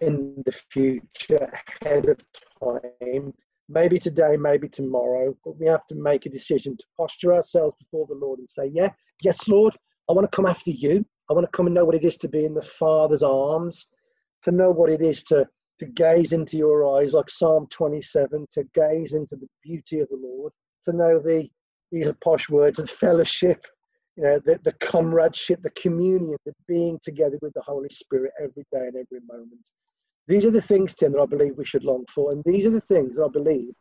in 0.01 0.41
the 0.45 0.51
future 0.51 1.51
ahead 1.81 2.07
of 2.09 2.19
time. 2.61 3.33
Maybe 3.67 3.97
today, 3.97 4.37
maybe 4.37 4.69
tomorrow, 4.69 5.35
but 5.43 5.59
we 5.59 5.65
have 5.65 5.87
to 5.87 5.95
make 5.95 6.25
a 6.25 6.29
decision 6.29 6.77
to 6.77 6.83
posture 6.97 7.33
ourselves 7.33 7.75
before 7.79 8.05
the 8.07 8.15
Lord 8.15 8.39
and 8.39 8.49
say, 8.49 8.67
Yeah, 8.73 8.91
yes, 9.21 9.47
Lord, 9.47 9.75
I 10.09 10.13
want 10.13 10.29
to 10.29 10.35
come 10.35 10.45
after 10.45 10.71
you. 10.71 11.05
I 11.29 11.33
want 11.33 11.45
to 11.45 11.51
come 11.51 11.65
and 11.65 11.73
know 11.73 11.85
what 11.85 11.95
it 11.95 12.03
is 12.03 12.17
to 12.17 12.27
be 12.27 12.45
in 12.45 12.53
the 12.53 12.61
Father's 12.61 13.23
arms, 13.23 13.87
to 14.43 14.51
know 14.51 14.69
what 14.69 14.91
it 14.91 15.01
is 15.01 15.23
to, 15.23 15.47
to 15.79 15.85
gaze 15.85 16.31
into 16.31 16.57
your 16.57 16.97
eyes, 16.97 17.13
like 17.13 17.29
Psalm 17.29 17.65
27, 17.71 18.45
to 18.51 18.63
gaze 18.75 19.13
into 19.13 19.35
the 19.35 19.47
beauty 19.63 19.99
of 19.99 20.09
the 20.09 20.19
Lord, 20.21 20.53
to 20.85 20.95
know 20.95 21.19
the, 21.19 21.49
these 21.91 22.07
are 22.07 22.17
posh 22.23 22.49
words, 22.49 22.77
of 22.77 22.89
fellowship 22.89 23.65
you 24.15 24.23
know, 24.23 24.39
the, 24.45 24.59
the 24.63 24.71
comradeship, 24.73 25.61
the 25.61 25.69
communion, 25.71 26.37
the 26.45 26.53
being 26.67 26.97
together 27.01 27.37
with 27.41 27.53
the 27.53 27.61
Holy 27.61 27.89
Spirit 27.89 28.31
every 28.39 28.63
day 28.71 28.87
and 28.87 28.95
every 28.95 29.19
moment. 29.27 29.69
These 30.27 30.45
are 30.45 30.51
the 30.51 30.61
things, 30.61 30.95
Tim, 30.95 31.11
that 31.11 31.21
I 31.21 31.25
believe 31.25 31.57
we 31.57 31.65
should 31.65 31.83
long 31.83 32.05
for. 32.13 32.31
And 32.31 32.43
these 32.45 32.65
are 32.65 32.71
the 32.71 32.81
things 32.81 33.17
that 33.17 33.25
I 33.25 33.29
believe 33.29 33.73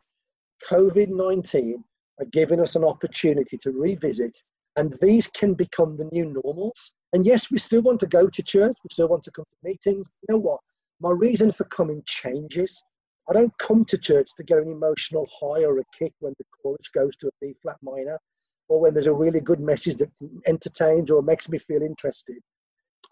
COVID 0.69 1.09
19 1.09 1.83
are 2.19 2.25
giving 2.25 2.59
us 2.59 2.75
an 2.75 2.83
opportunity 2.83 3.57
to 3.57 3.71
revisit. 3.71 4.35
And 4.77 4.95
these 5.01 5.27
can 5.27 5.53
become 5.53 5.95
the 5.95 6.09
new 6.11 6.39
normals. 6.43 6.91
And 7.13 7.25
yes, 7.25 7.49
we 7.49 7.57
still 7.57 7.81
want 7.81 8.01
to 8.01 8.07
go 8.07 8.27
to 8.27 8.43
church, 8.43 8.75
we 8.83 8.89
still 8.91 9.07
want 9.07 9.23
to 9.23 9.31
come 9.31 9.45
to 9.45 9.69
meetings. 9.69 10.07
You 10.27 10.35
know 10.35 10.39
what? 10.39 10.59
My 10.99 11.11
reason 11.11 11.51
for 11.51 11.63
coming 11.65 12.03
changes. 12.05 12.83
I 13.29 13.33
don't 13.33 13.57
come 13.57 13.85
to 13.85 13.97
church 13.97 14.29
to 14.37 14.43
get 14.43 14.59
an 14.59 14.69
emotional 14.69 15.27
high 15.39 15.63
or 15.63 15.79
a 15.79 15.83
kick 15.97 16.13
when 16.19 16.33
the 16.37 16.45
chorus 16.61 16.89
goes 16.93 17.15
to 17.17 17.27
a 17.27 17.31
B 17.41 17.55
flat 17.61 17.77
minor 17.81 18.19
or 18.67 18.79
when 18.79 18.93
there's 18.93 19.07
a 19.07 19.13
really 19.13 19.39
good 19.39 19.59
message 19.59 19.97
that 19.97 20.11
entertains 20.45 21.11
or 21.11 21.21
makes 21.21 21.49
me 21.49 21.57
feel 21.57 21.81
interested. 21.81 22.37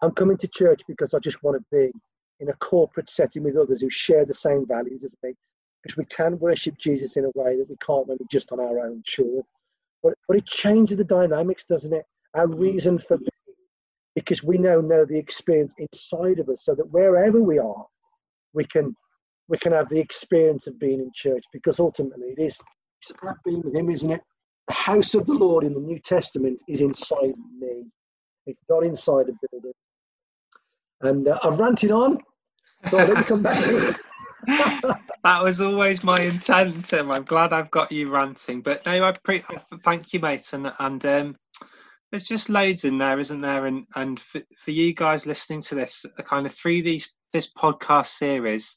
I'm 0.02 0.10
coming 0.10 0.36
to 0.38 0.48
church 0.48 0.82
because 0.88 1.14
I 1.14 1.18
just 1.18 1.42
want 1.42 1.56
to 1.56 1.64
be 1.70 1.92
in 2.40 2.48
a 2.48 2.54
corporate 2.54 3.08
setting 3.08 3.44
with 3.44 3.56
others 3.56 3.80
who 3.80 3.90
share 3.90 4.24
the 4.24 4.34
same 4.34 4.66
values 4.66 5.04
as 5.04 5.14
me. 5.22 5.34
Because 5.82 5.96
we 5.96 6.04
can 6.06 6.38
worship 6.38 6.78
Jesus 6.78 7.16
in 7.16 7.26
a 7.26 7.30
way 7.34 7.56
that 7.56 7.68
we 7.68 7.76
can't 7.76 8.06
when 8.06 8.16
we're 8.18 8.26
just 8.30 8.50
on 8.52 8.58
our 8.58 8.80
own, 8.80 9.02
sure. 9.06 9.42
but, 10.02 10.14
but 10.26 10.38
it 10.38 10.46
changes 10.46 10.96
the 10.96 11.04
dynamics, 11.04 11.64
doesn't 11.66 11.92
it? 11.92 12.04
Our 12.34 12.46
mm. 12.46 12.58
reason 12.58 12.98
for 12.98 13.18
being, 13.18 13.28
because 14.14 14.42
we 14.42 14.56
now 14.56 14.80
know 14.80 15.04
the 15.04 15.18
experience 15.18 15.74
inside 15.76 16.38
of 16.38 16.48
us, 16.48 16.64
so 16.64 16.74
that 16.74 16.90
wherever 16.90 17.40
we 17.40 17.58
are, 17.58 17.84
we 18.54 18.64
can 18.64 18.96
we 19.46 19.58
can 19.58 19.72
have 19.72 19.90
the 19.90 20.00
experience 20.00 20.66
of 20.66 20.78
being 20.78 21.00
in 21.00 21.10
church. 21.14 21.44
Because 21.52 21.78
ultimately, 21.78 22.28
it 22.28 22.40
is 22.40 22.58
it's 23.02 23.10
about 23.10 23.36
being 23.44 23.60
with 23.60 23.74
Him, 23.74 23.90
isn't 23.90 24.10
it? 24.10 24.22
The 24.68 24.74
house 24.74 25.14
of 25.14 25.26
the 25.26 25.34
Lord 25.34 25.64
in 25.64 25.74
the 25.74 25.80
New 25.80 25.98
Testament 25.98 26.62
is 26.68 26.80
inside 26.80 27.34
me. 27.58 27.84
It's 28.46 28.62
not 28.68 28.84
inside 28.84 29.28
a 29.28 29.48
building. 29.50 29.72
And 31.00 31.28
uh, 31.28 31.38
I've 31.42 31.58
ranted 31.58 31.90
on, 31.90 32.18
so 32.88 32.96
let 32.96 33.16
me 33.16 33.22
come 33.24 33.42
back. 33.42 34.00
that 34.46 35.42
was 35.42 35.60
always 35.60 36.04
my 36.04 36.18
intent, 36.18 36.84
Tim. 36.84 37.10
I'm 37.10 37.24
glad 37.24 37.52
I've 37.52 37.70
got 37.70 37.92
you 37.92 38.10
ranting. 38.10 38.62
But 38.62 38.84
no, 38.86 39.02
I 39.04 39.12
pre- 39.12 39.44
thank 39.82 40.12
you, 40.12 40.20
mate. 40.20 40.52
And 40.52 40.70
and 40.78 41.04
um, 41.04 41.36
there's 42.10 42.24
just 42.24 42.50
loads 42.50 42.84
in 42.84 42.98
there, 42.98 43.18
isn't 43.18 43.40
there? 43.40 43.66
And 43.66 43.86
and 43.96 44.20
for, 44.20 44.42
for 44.58 44.70
you 44.70 44.94
guys 44.94 45.26
listening 45.26 45.60
to 45.62 45.74
this, 45.74 46.04
kind 46.24 46.46
of 46.46 46.54
through 46.54 46.82
these 46.82 47.12
this 47.32 47.50
podcast 47.52 48.08
series, 48.08 48.76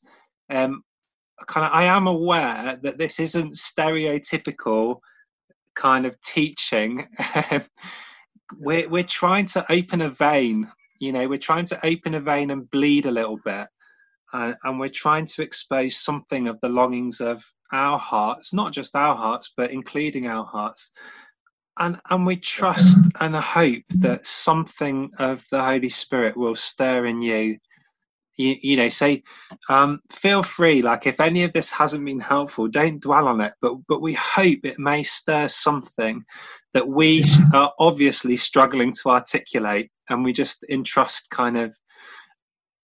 um, 0.49 0.83
kind 1.47 1.65
of 1.65 1.71
I 1.73 1.85
am 1.85 2.07
aware 2.07 2.79
that 2.81 2.97
this 2.97 3.19
isn't 3.19 3.55
stereotypical 3.55 4.99
kind 5.77 6.05
of 6.05 6.19
teaching. 6.21 7.07
we're 8.59 8.89
we're 8.89 9.03
trying 9.03 9.45
to 9.45 9.65
open 9.71 10.01
a 10.01 10.09
vein. 10.09 10.69
You 10.99 11.13
know, 11.13 11.27
we're 11.29 11.37
trying 11.37 11.65
to 11.67 11.85
open 11.85 12.15
a 12.15 12.19
vein 12.19 12.51
and 12.51 12.69
bleed 12.69 13.05
a 13.05 13.11
little 13.11 13.37
bit 13.45 13.67
uh, 14.33 14.53
and 14.63 14.79
we're 14.79 14.89
trying 14.89 15.25
to 15.25 15.41
expose 15.41 15.97
something 15.97 16.47
of 16.47 16.59
the 16.61 16.69
longings 16.69 17.21
of 17.21 17.43
our 17.71 17.97
hearts, 17.97 18.53
not 18.53 18.73
just 18.73 18.95
our 18.95 19.15
hearts, 19.15 19.53
but 19.55 19.71
including 19.71 20.27
our 20.27 20.45
hearts. 20.45 20.91
And, 21.79 21.99
and 22.09 22.25
we 22.25 22.37
trust 22.37 22.99
and 23.19 23.35
hope 23.35 23.83
that 23.99 24.25
something 24.25 25.11
of 25.19 25.45
the 25.51 25.63
Holy 25.63 25.89
Spirit 25.89 26.35
will 26.35 26.55
stir 26.55 27.05
in 27.05 27.21
you. 27.21 27.57
You, 28.37 28.55
you 28.61 28.77
know, 28.77 28.89
say, 28.89 29.23
um, 29.69 29.99
feel 30.11 30.43
free. 30.43 30.81
Like, 30.81 31.07
if 31.07 31.19
any 31.19 31.43
of 31.43 31.53
this 31.53 31.71
hasn't 31.71 32.05
been 32.05 32.19
helpful, 32.19 32.67
don't 32.67 33.01
dwell 33.01 33.27
on 33.27 33.41
it. 33.41 33.53
But 33.61 33.75
but 33.87 34.01
we 34.01 34.13
hope 34.13 34.59
it 34.63 34.79
may 34.79 35.03
stir 35.03 35.47
something 35.47 36.23
that 36.73 36.87
we 36.87 37.23
are 37.53 37.73
obviously 37.79 38.37
struggling 38.37 38.93
to 39.01 39.09
articulate, 39.09 39.89
and 40.09 40.23
we 40.23 40.33
just 40.33 40.63
entrust 40.69 41.29
kind 41.31 41.57
of 41.57 41.75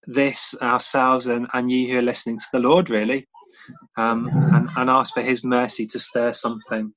this 0.06 0.56
ourselves 0.62 1.28
and, 1.28 1.48
and 1.54 1.72
you 1.72 1.92
who 1.92 2.00
are 2.00 2.04
listening 2.04 2.38
to 2.38 2.46
the 2.52 2.60
Lord, 2.60 2.90
really, 2.90 3.28
um, 3.98 4.30
and, 4.54 4.70
and 4.76 4.90
ask 4.90 5.14
for 5.14 5.22
His 5.22 5.44
mercy 5.44 5.86
to 5.88 6.00
stir 6.00 6.34
something. 6.34 6.94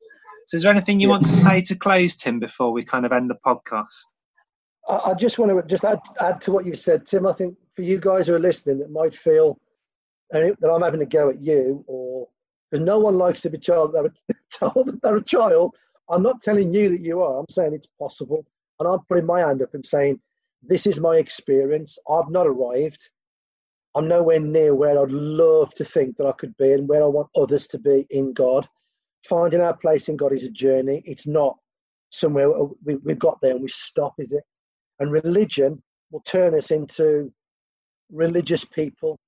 So, 0.47 0.57
is 0.57 0.63
there 0.63 0.73
anything 0.73 1.01
you 1.01 1.09
want 1.09 1.27
to 1.27 1.35
say 1.35 1.61
to 1.63 1.77
close, 1.77 2.17
Tim, 2.17 2.39
before 2.39 2.73
we 2.73 2.85
kind 2.85 3.05
of 3.05 3.13
end 3.13 3.31
the 3.31 3.39
podcast? 3.45 4.16
I, 4.89 5.15
just 5.15 5.39
want 5.39 5.51
to 5.53 5.67
just 5.67 5.85
add, 5.85 6.01
add 6.21 6.41
to 6.43 6.53
what 6.53 6.65
you 6.65 6.75
said, 6.75 7.07
Tim. 7.07 7.27
I 7.27 7.33
think 7.33 7.57
for 7.75 7.83
you 7.83 7.99
guys 7.99 8.27
who 8.27 8.35
are 8.35 8.41
listening 8.41 8.79
that 8.79 8.91
might 8.91 9.15
feel 9.15 9.59
that 10.31 10.71
I'm 10.73 10.83
having 10.83 11.03
a 11.03 11.07
go 11.07 11.31
at 11.31 11.41
you, 11.41 11.85
or 11.87 12.29
because 12.71 12.85
no 12.85 12.99
one 12.99 13.19
likes 13.19 13.41
to 13.43 13.51
be 13.51 13.59
told 13.59 13.93
they're 13.93 14.13
told 14.53 14.87
that 14.87 15.03
they're 15.03 15.17
a 15.17 15.25
child. 15.25 15.75
I'm 16.09 16.23
not 16.23 16.41
telling 16.41 16.73
you 16.73 16.89
that 16.91 17.05
you 17.05 17.21
are. 17.21 17.39
I'm 17.39 17.47
saying 17.51 17.75
it's 17.75 17.89
possible, 17.99 18.45
and 18.79 18.89
I'm 18.89 19.01
putting 19.09 19.27
my 19.27 19.41
hand 19.41 19.63
up 19.63 19.75
and 19.75 19.85
saying 19.85 20.21
this 20.63 20.87
is 20.87 21.01
my 21.01 21.17
experience. 21.17 21.99
I've 22.09 22.31
not 22.31 22.47
arrived. 22.47 23.11
I'm 23.95 24.09
nowhere 24.09 24.41
near 24.41 24.75
where 24.75 25.01
I'd 25.01 25.11
love 25.11 25.73
to 25.75 25.85
think 25.85 26.17
that 26.17 26.27
I 26.27 26.33
could 26.33 26.57
be 26.59 26.73
and 26.73 26.87
where 26.87 27.03
I 27.03 27.07
want 27.07 27.29
others 27.35 27.67
to 27.69 27.79
be 27.79 28.07
in 28.11 28.35
God. 28.35 28.69
Finding 29.25 29.63
our 29.63 29.77
place 29.77 30.09
in 30.09 30.17
God 30.17 30.33
is 30.33 30.45
a 30.45 30.51
journey. 30.51 31.03
It's 31.07 31.27
not 31.27 31.57
somewhere 32.11 32.51
we, 32.85 32.97
we've 32.97 33.19
got 33.19 33.41
there 33.41 33.53
and 33.53 33.63
we 33.63 33.69
stop, 33.69 34.15
is 34.19 34.33
it? 34.33 34.45
And 34.99 35.13
religion 35.13 35.83
will 36.11 36.21
turn 36.21 36.55
us 36.55 36.71
into 36.71 37.33
religious 38.11 38.65
people 38.65 39.19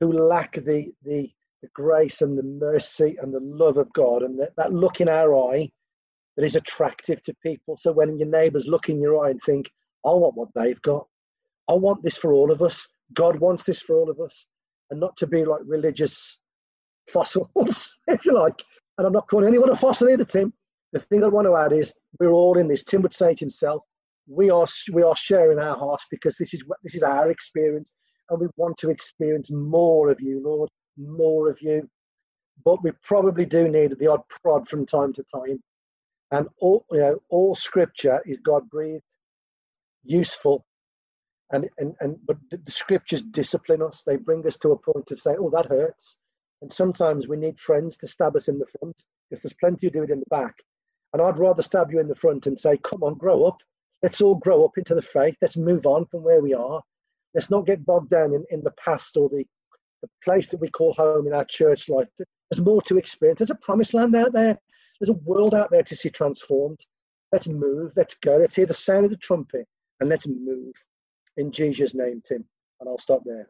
who 0.00 0.12
lack 0.12 0.52
the, 0.52 0.92
the, 1.04 1.30
the 1.62 1.68
grace 1.74 2.22
and 2.22 2.38
the 2.38 2.42
mercy 2.42 3.16
and 3.20 3.34
the 3.34 3.40
love 3.40 3.76
of 3.76 3.92
God 3.92 4.22
and 4.22 4.40
that, 4.56 4.72
look 4.72 5.00
in 5.00 5.08
our 5.08 5.34
eye 5.52 5.70
that 6.36 6.44
is 6.44 6.56
attractive 6.56 7.20
to 7.22 7.34
people. 7.42 7.76
So 7.76 7.92
when 7.92 8.16
your 8.18 8.28
neighbours 8.28 8.66
look 8.68 8.88
in 8.88 9.00
your 9.00 9.24
eye 9.24 9.30
and 9.30 9.40
think, 9.42 9.70
I 10.06 10.10
want 10.10 10.36
what 10.36 10.48
they've 10.54 10.80
got. 10.82 11.06
I 11.68 11.74
want 11.74 12.02
this 12.02 12.16
for 12.16 12.32
all 12.32 12.50
of 12.50 12.62
us. 12.62 12.88
God 13.12 13.40
wants 13.40 13.64
this 13.64 13.80
for 13.80 13.96
all 13.96 14.10
of 14.10 14.20
us, 14.20 14.46
and 14.90 15.00
not 15.00 15.16
to 15.16 15.26
be 15.26 15.44
like 15.44 15.60
religious 15.64 16.38
fossils, 17.08 17.96
if 18.06 18.24
you 18.24 18.34
like. 18.34 18.62
And 18.96 19.06
I'm 19.06 19.12
not 19.12 19.28
calling 19.28 19.48
anyone 19.48 19.70
a 19.70 19.76
fossil 19.76 20.08
either, 20.08 20.24
Tim. 20.24 20.52
The 20.92 21.00
thing 21.00 21.22
I 21.22 21.28
want 21.28 21.46
to 21.46 21.56
add 21.56 21.72
is 21.72 21.92
we're 22.18 22.30
all 22.30 22.58
in 22.58 22.68
this. 22.68 22.82
Tim 22.82 23.02
would 23.02 23.14
say 23.14 23.32
it 23.32 23.40
himself. 23.40 23.82
We 24.28 24.50
are 24.50 24.66
we 24.92 25.02
are 25.02 25.16
sharing 25.16 25.58
our 25.58 25.76
hearts 25.76 26.06
because 26.10 26.36
this 26.36 26.54
is 26.54 26.62
this 26.82 26.94
is 26.94 27.02
our 27.02 27.30
experience, 27.30 27.92
and 28.30 28.40
we 28.40 28.48
want 28.56 28.76
to 28.78 28.90
experience 28.90 29.50
more 29.50 30.10
of 30.10 30.20
you, 30.20 30.42
Lord, 30.44 30.70
more 30.98 31.50
of 31.50 31.58
you. 31.62 31.88
But 32.64 32.82
we 32.82 32.92
probably 33.02 33.46
do 33.46 33.68
need 33.68 33.98
the 33.98 34.08
odd 34.08 34.22
prod 34.42 34.68
from 34.68 34.86
time 34.86 35.12
to 35.14 35.24
time. 35.34 35.62
And 36.30 36.48
all 36.60 36.84
you 36.90 36.98
know, 36.98 37.18
all 37.30 37.54
Scripture 37.54 38.22
is 38.26 38.38
God 38.44 38.68
breathed 38.68 39.04
useful 40.04 40.64
and, 41.52 41.68
and, 41.78 41.94
and 42.00 42.16
but 42.26 42.36
the 42.50 42.72
scriptures 42.72 43.22
discipline 43.22 43.82
us 43.82 44.02
they 44.06 44.16
bring 44.16 44.46
us 44.46 44.56
to 44.58 44.70
a 44.70 44.78
point 44.78 45.10
of 45.10 45.20
saying 45.20 45.38
oh 45.40 45.50
that 45.50 45.66
hurts 45.66 46.18
and 46.62 46.70
sometimes 46.70 47.28
we 47.28 47.36
need 47.36 47.58
friends 47.58 47.96
to 47.96 48.08
stab 48.08 48.36
us 48.36 48.48
in 48.48 48.58
the 48.58 48.66
front 48.78 49.02
because 49.30 49.42
there's 49.42 49.54
plenty 49.60 49.86
who 49.86 49.90
do 49.90 50.02
it 50.02 50.10
in 50.10 50.20
the 50.20 50.26
back 50.30 50.54
and 51.12 51.22
i'd 51.22 51.38
rather 51.38 51.62
stab 51.62 51.90
you 51.92 52.00
in 52.00 52.08
the 52.08 52.14
front 52.14 52.46
and 52.46 52.58
say 52.58 52.76
come 52.78 53.02
on 53.02 53.14
grow 53.14 53.44
up 53.44 53.58
let's 54.02 54.20
all 54.20 54.36
grow 54.36 54.64
up 54.64 54.76
into 54.76 54.94
the 54.94 55.02
faith 55.02 55.36
let's 55.42 55.56
move 55.56 55.86
on 55.86 56.06
from 56.06 56.22
where 56.22 56.40
we 56.40 56.54
are 56.54 56.80
let's 57.34 57.50
not 57.50 57.66
get 57.66 57.84
bogged 57.84 58.10
down 58.10 58.34
in, 58.34 58.44
in 58.50 58.62
the 58.62 58.72
past 58.72 59.16
or 59.16 59.28
the, 59.28 59.44
the 60.02 60.08
place 60.24 60.48
that 60.48 60.60
we 60.60 60.68
call 60.68 60.92
home 60.94 61.26
in 61.26 61.34
our 61.34 61.44
church 61.44 61.88
life 61.88 62.08
there's 62.18 62.64
more 62.64 62.82
to 62.82 62.98
experience 62.98 63.38
there's 63.38 63.50
a 63.50 63.54
promised 63.56 63.94
land 63.94 64.14
out 64.14 64.32
there 64.32 64.56
there's 65.00 65.10
a 65.10 65.24
world 65.24 65.54
out 65.54 65.70
there 65.70 65.82
to 65.82 65.96
see 65.96 66.10
transformed 66.10 66.78
let's 67.32 67.46
move 67.46 67.92
let's 67.96 68.14
go 68.22 68.36
let's 68.36 68.56
hear 68.56 68.66
the 68.66 68.74
sound 68.74 69.04
of 69.04 69.10
the 69.10 69.16
trumpet 69.16 69.66
and 70.00 70.08
let's 70.08 70.26
move. 70.26 70.72
In 71.36 71.52
Jesus' 71.52 71.94
name, 71.94 72.22
Tim. 72.24 72.44
And 72.80 72.88
I'll 72.88 72.98
stop 72.98 73.22
there. 73.24 73.48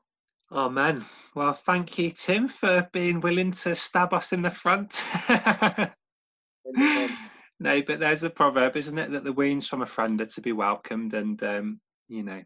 Amen. 0.51 1.05
Well, 1.35 1.53
thank 1.53 1.99
you, 1.99 2.11
Tim, 2.11 2.49
for 2.49 2.89
being 2.93 3.21
willing 3.21 3.53
to 3.53 3.77
stab 3.77 4.15
us 4.15 4.33
in 4.33 4.43
the 4.43 4.51
front. 4.51 5.05
no, 7.61 7.83
but 7.83 7.99
there's 7.99 8.23
a 8.23 8.31
proverb, 8.31 8.77
isn't 8.77 8.99
it, 8.99 9.11
that 9.13 9.25
the 9.25 9.33
wounds 9.33 9.67
from 9.67 9.83
a 9.83 9.87
friend 9.87 10.21
are 10.21 10.27
to 10.27 10.41
be 10.41 10.53
welcomed, 10.53 11.15
and 11.15 11.43
um, 11.43 11.81
you 12.09 12.23
know. 12.23 12.43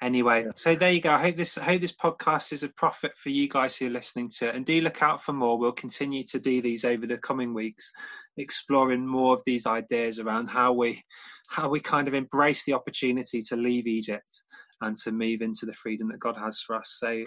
Anyway, 0.00 0.44
yeah. 0.44 0.52
so 0.54 0.76
there 0.76 0.92
you 0.92 1.00
go. 1.00 1.12
I 1.12 1.20
hope 1.20 1.36
this 1.36 1.58
I 1.58 1.64
hope 1.64 1.80
this 1.80 1.92
podcast 1.92 2.52
is 2.52 2.62
a 2.62 2.68
profit 2.68 3.16
for 3.18 3.30
you 3.30 3.48
guys 3.48 3.76
who 3.76 3.88
are 3.88 3.90
listening 3.90 4.30
to 4.38 4.48
it, 4.48 4.54
and 4.54 4.64
do 4.64 4.80
look 4.80 5.02
out 5.02 5.22
for 5.22 5.32
more. 5.32 5.58
We'll 5.58 5.72
continue 5.72 6.22
to 6.24 6.38
do 6.38 6.62
these 6.62 6.84
over 6.84 7.06
the 7.06 7.18
coming 7.18 7.52
weeks, 7.52 7.90
exploring 8.36 9.06
more 9.06 9.34
of 9.34 9.42
these 9.44 9.66
ideas 9.66 10.20
around 10.20 10.48
how 10.48 10.72
we 10.72 11.02
how 11.50 11.68
we 11.68 11.80
kind 11.80 12.08
of 12.08 12.14
embrace 12.14 12.64
the 12.64 12.74
opportunity 12.74 13.42
to 13.42 13.56
leave 13.56 13.86
Egypt 13.86 14.42
and 14.80 14.96
to 14.96 15.10
move 15.10 15.42
into 15.42 15.66
the 15.66 15.72
freedom 15.72 16.08
that 16.08 16.20
God 16.20 16.36
has 16.36 16.60
for 16.60 16.76
us. 16.76 16.96
So, 16.98 17.24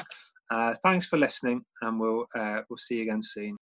uh, 0.50 0.74
thanks 0.82 1.06
for 1.06 1.18
listening, 1.18 1.64
and 1.82 2.00
we'll 2.00 2.26
uh, 2.36 2.62
we'll 2.70 2.78
see 2.78 2.96
you 2.96 3.04
again 3.04 3.22
soon. 3.22 3.58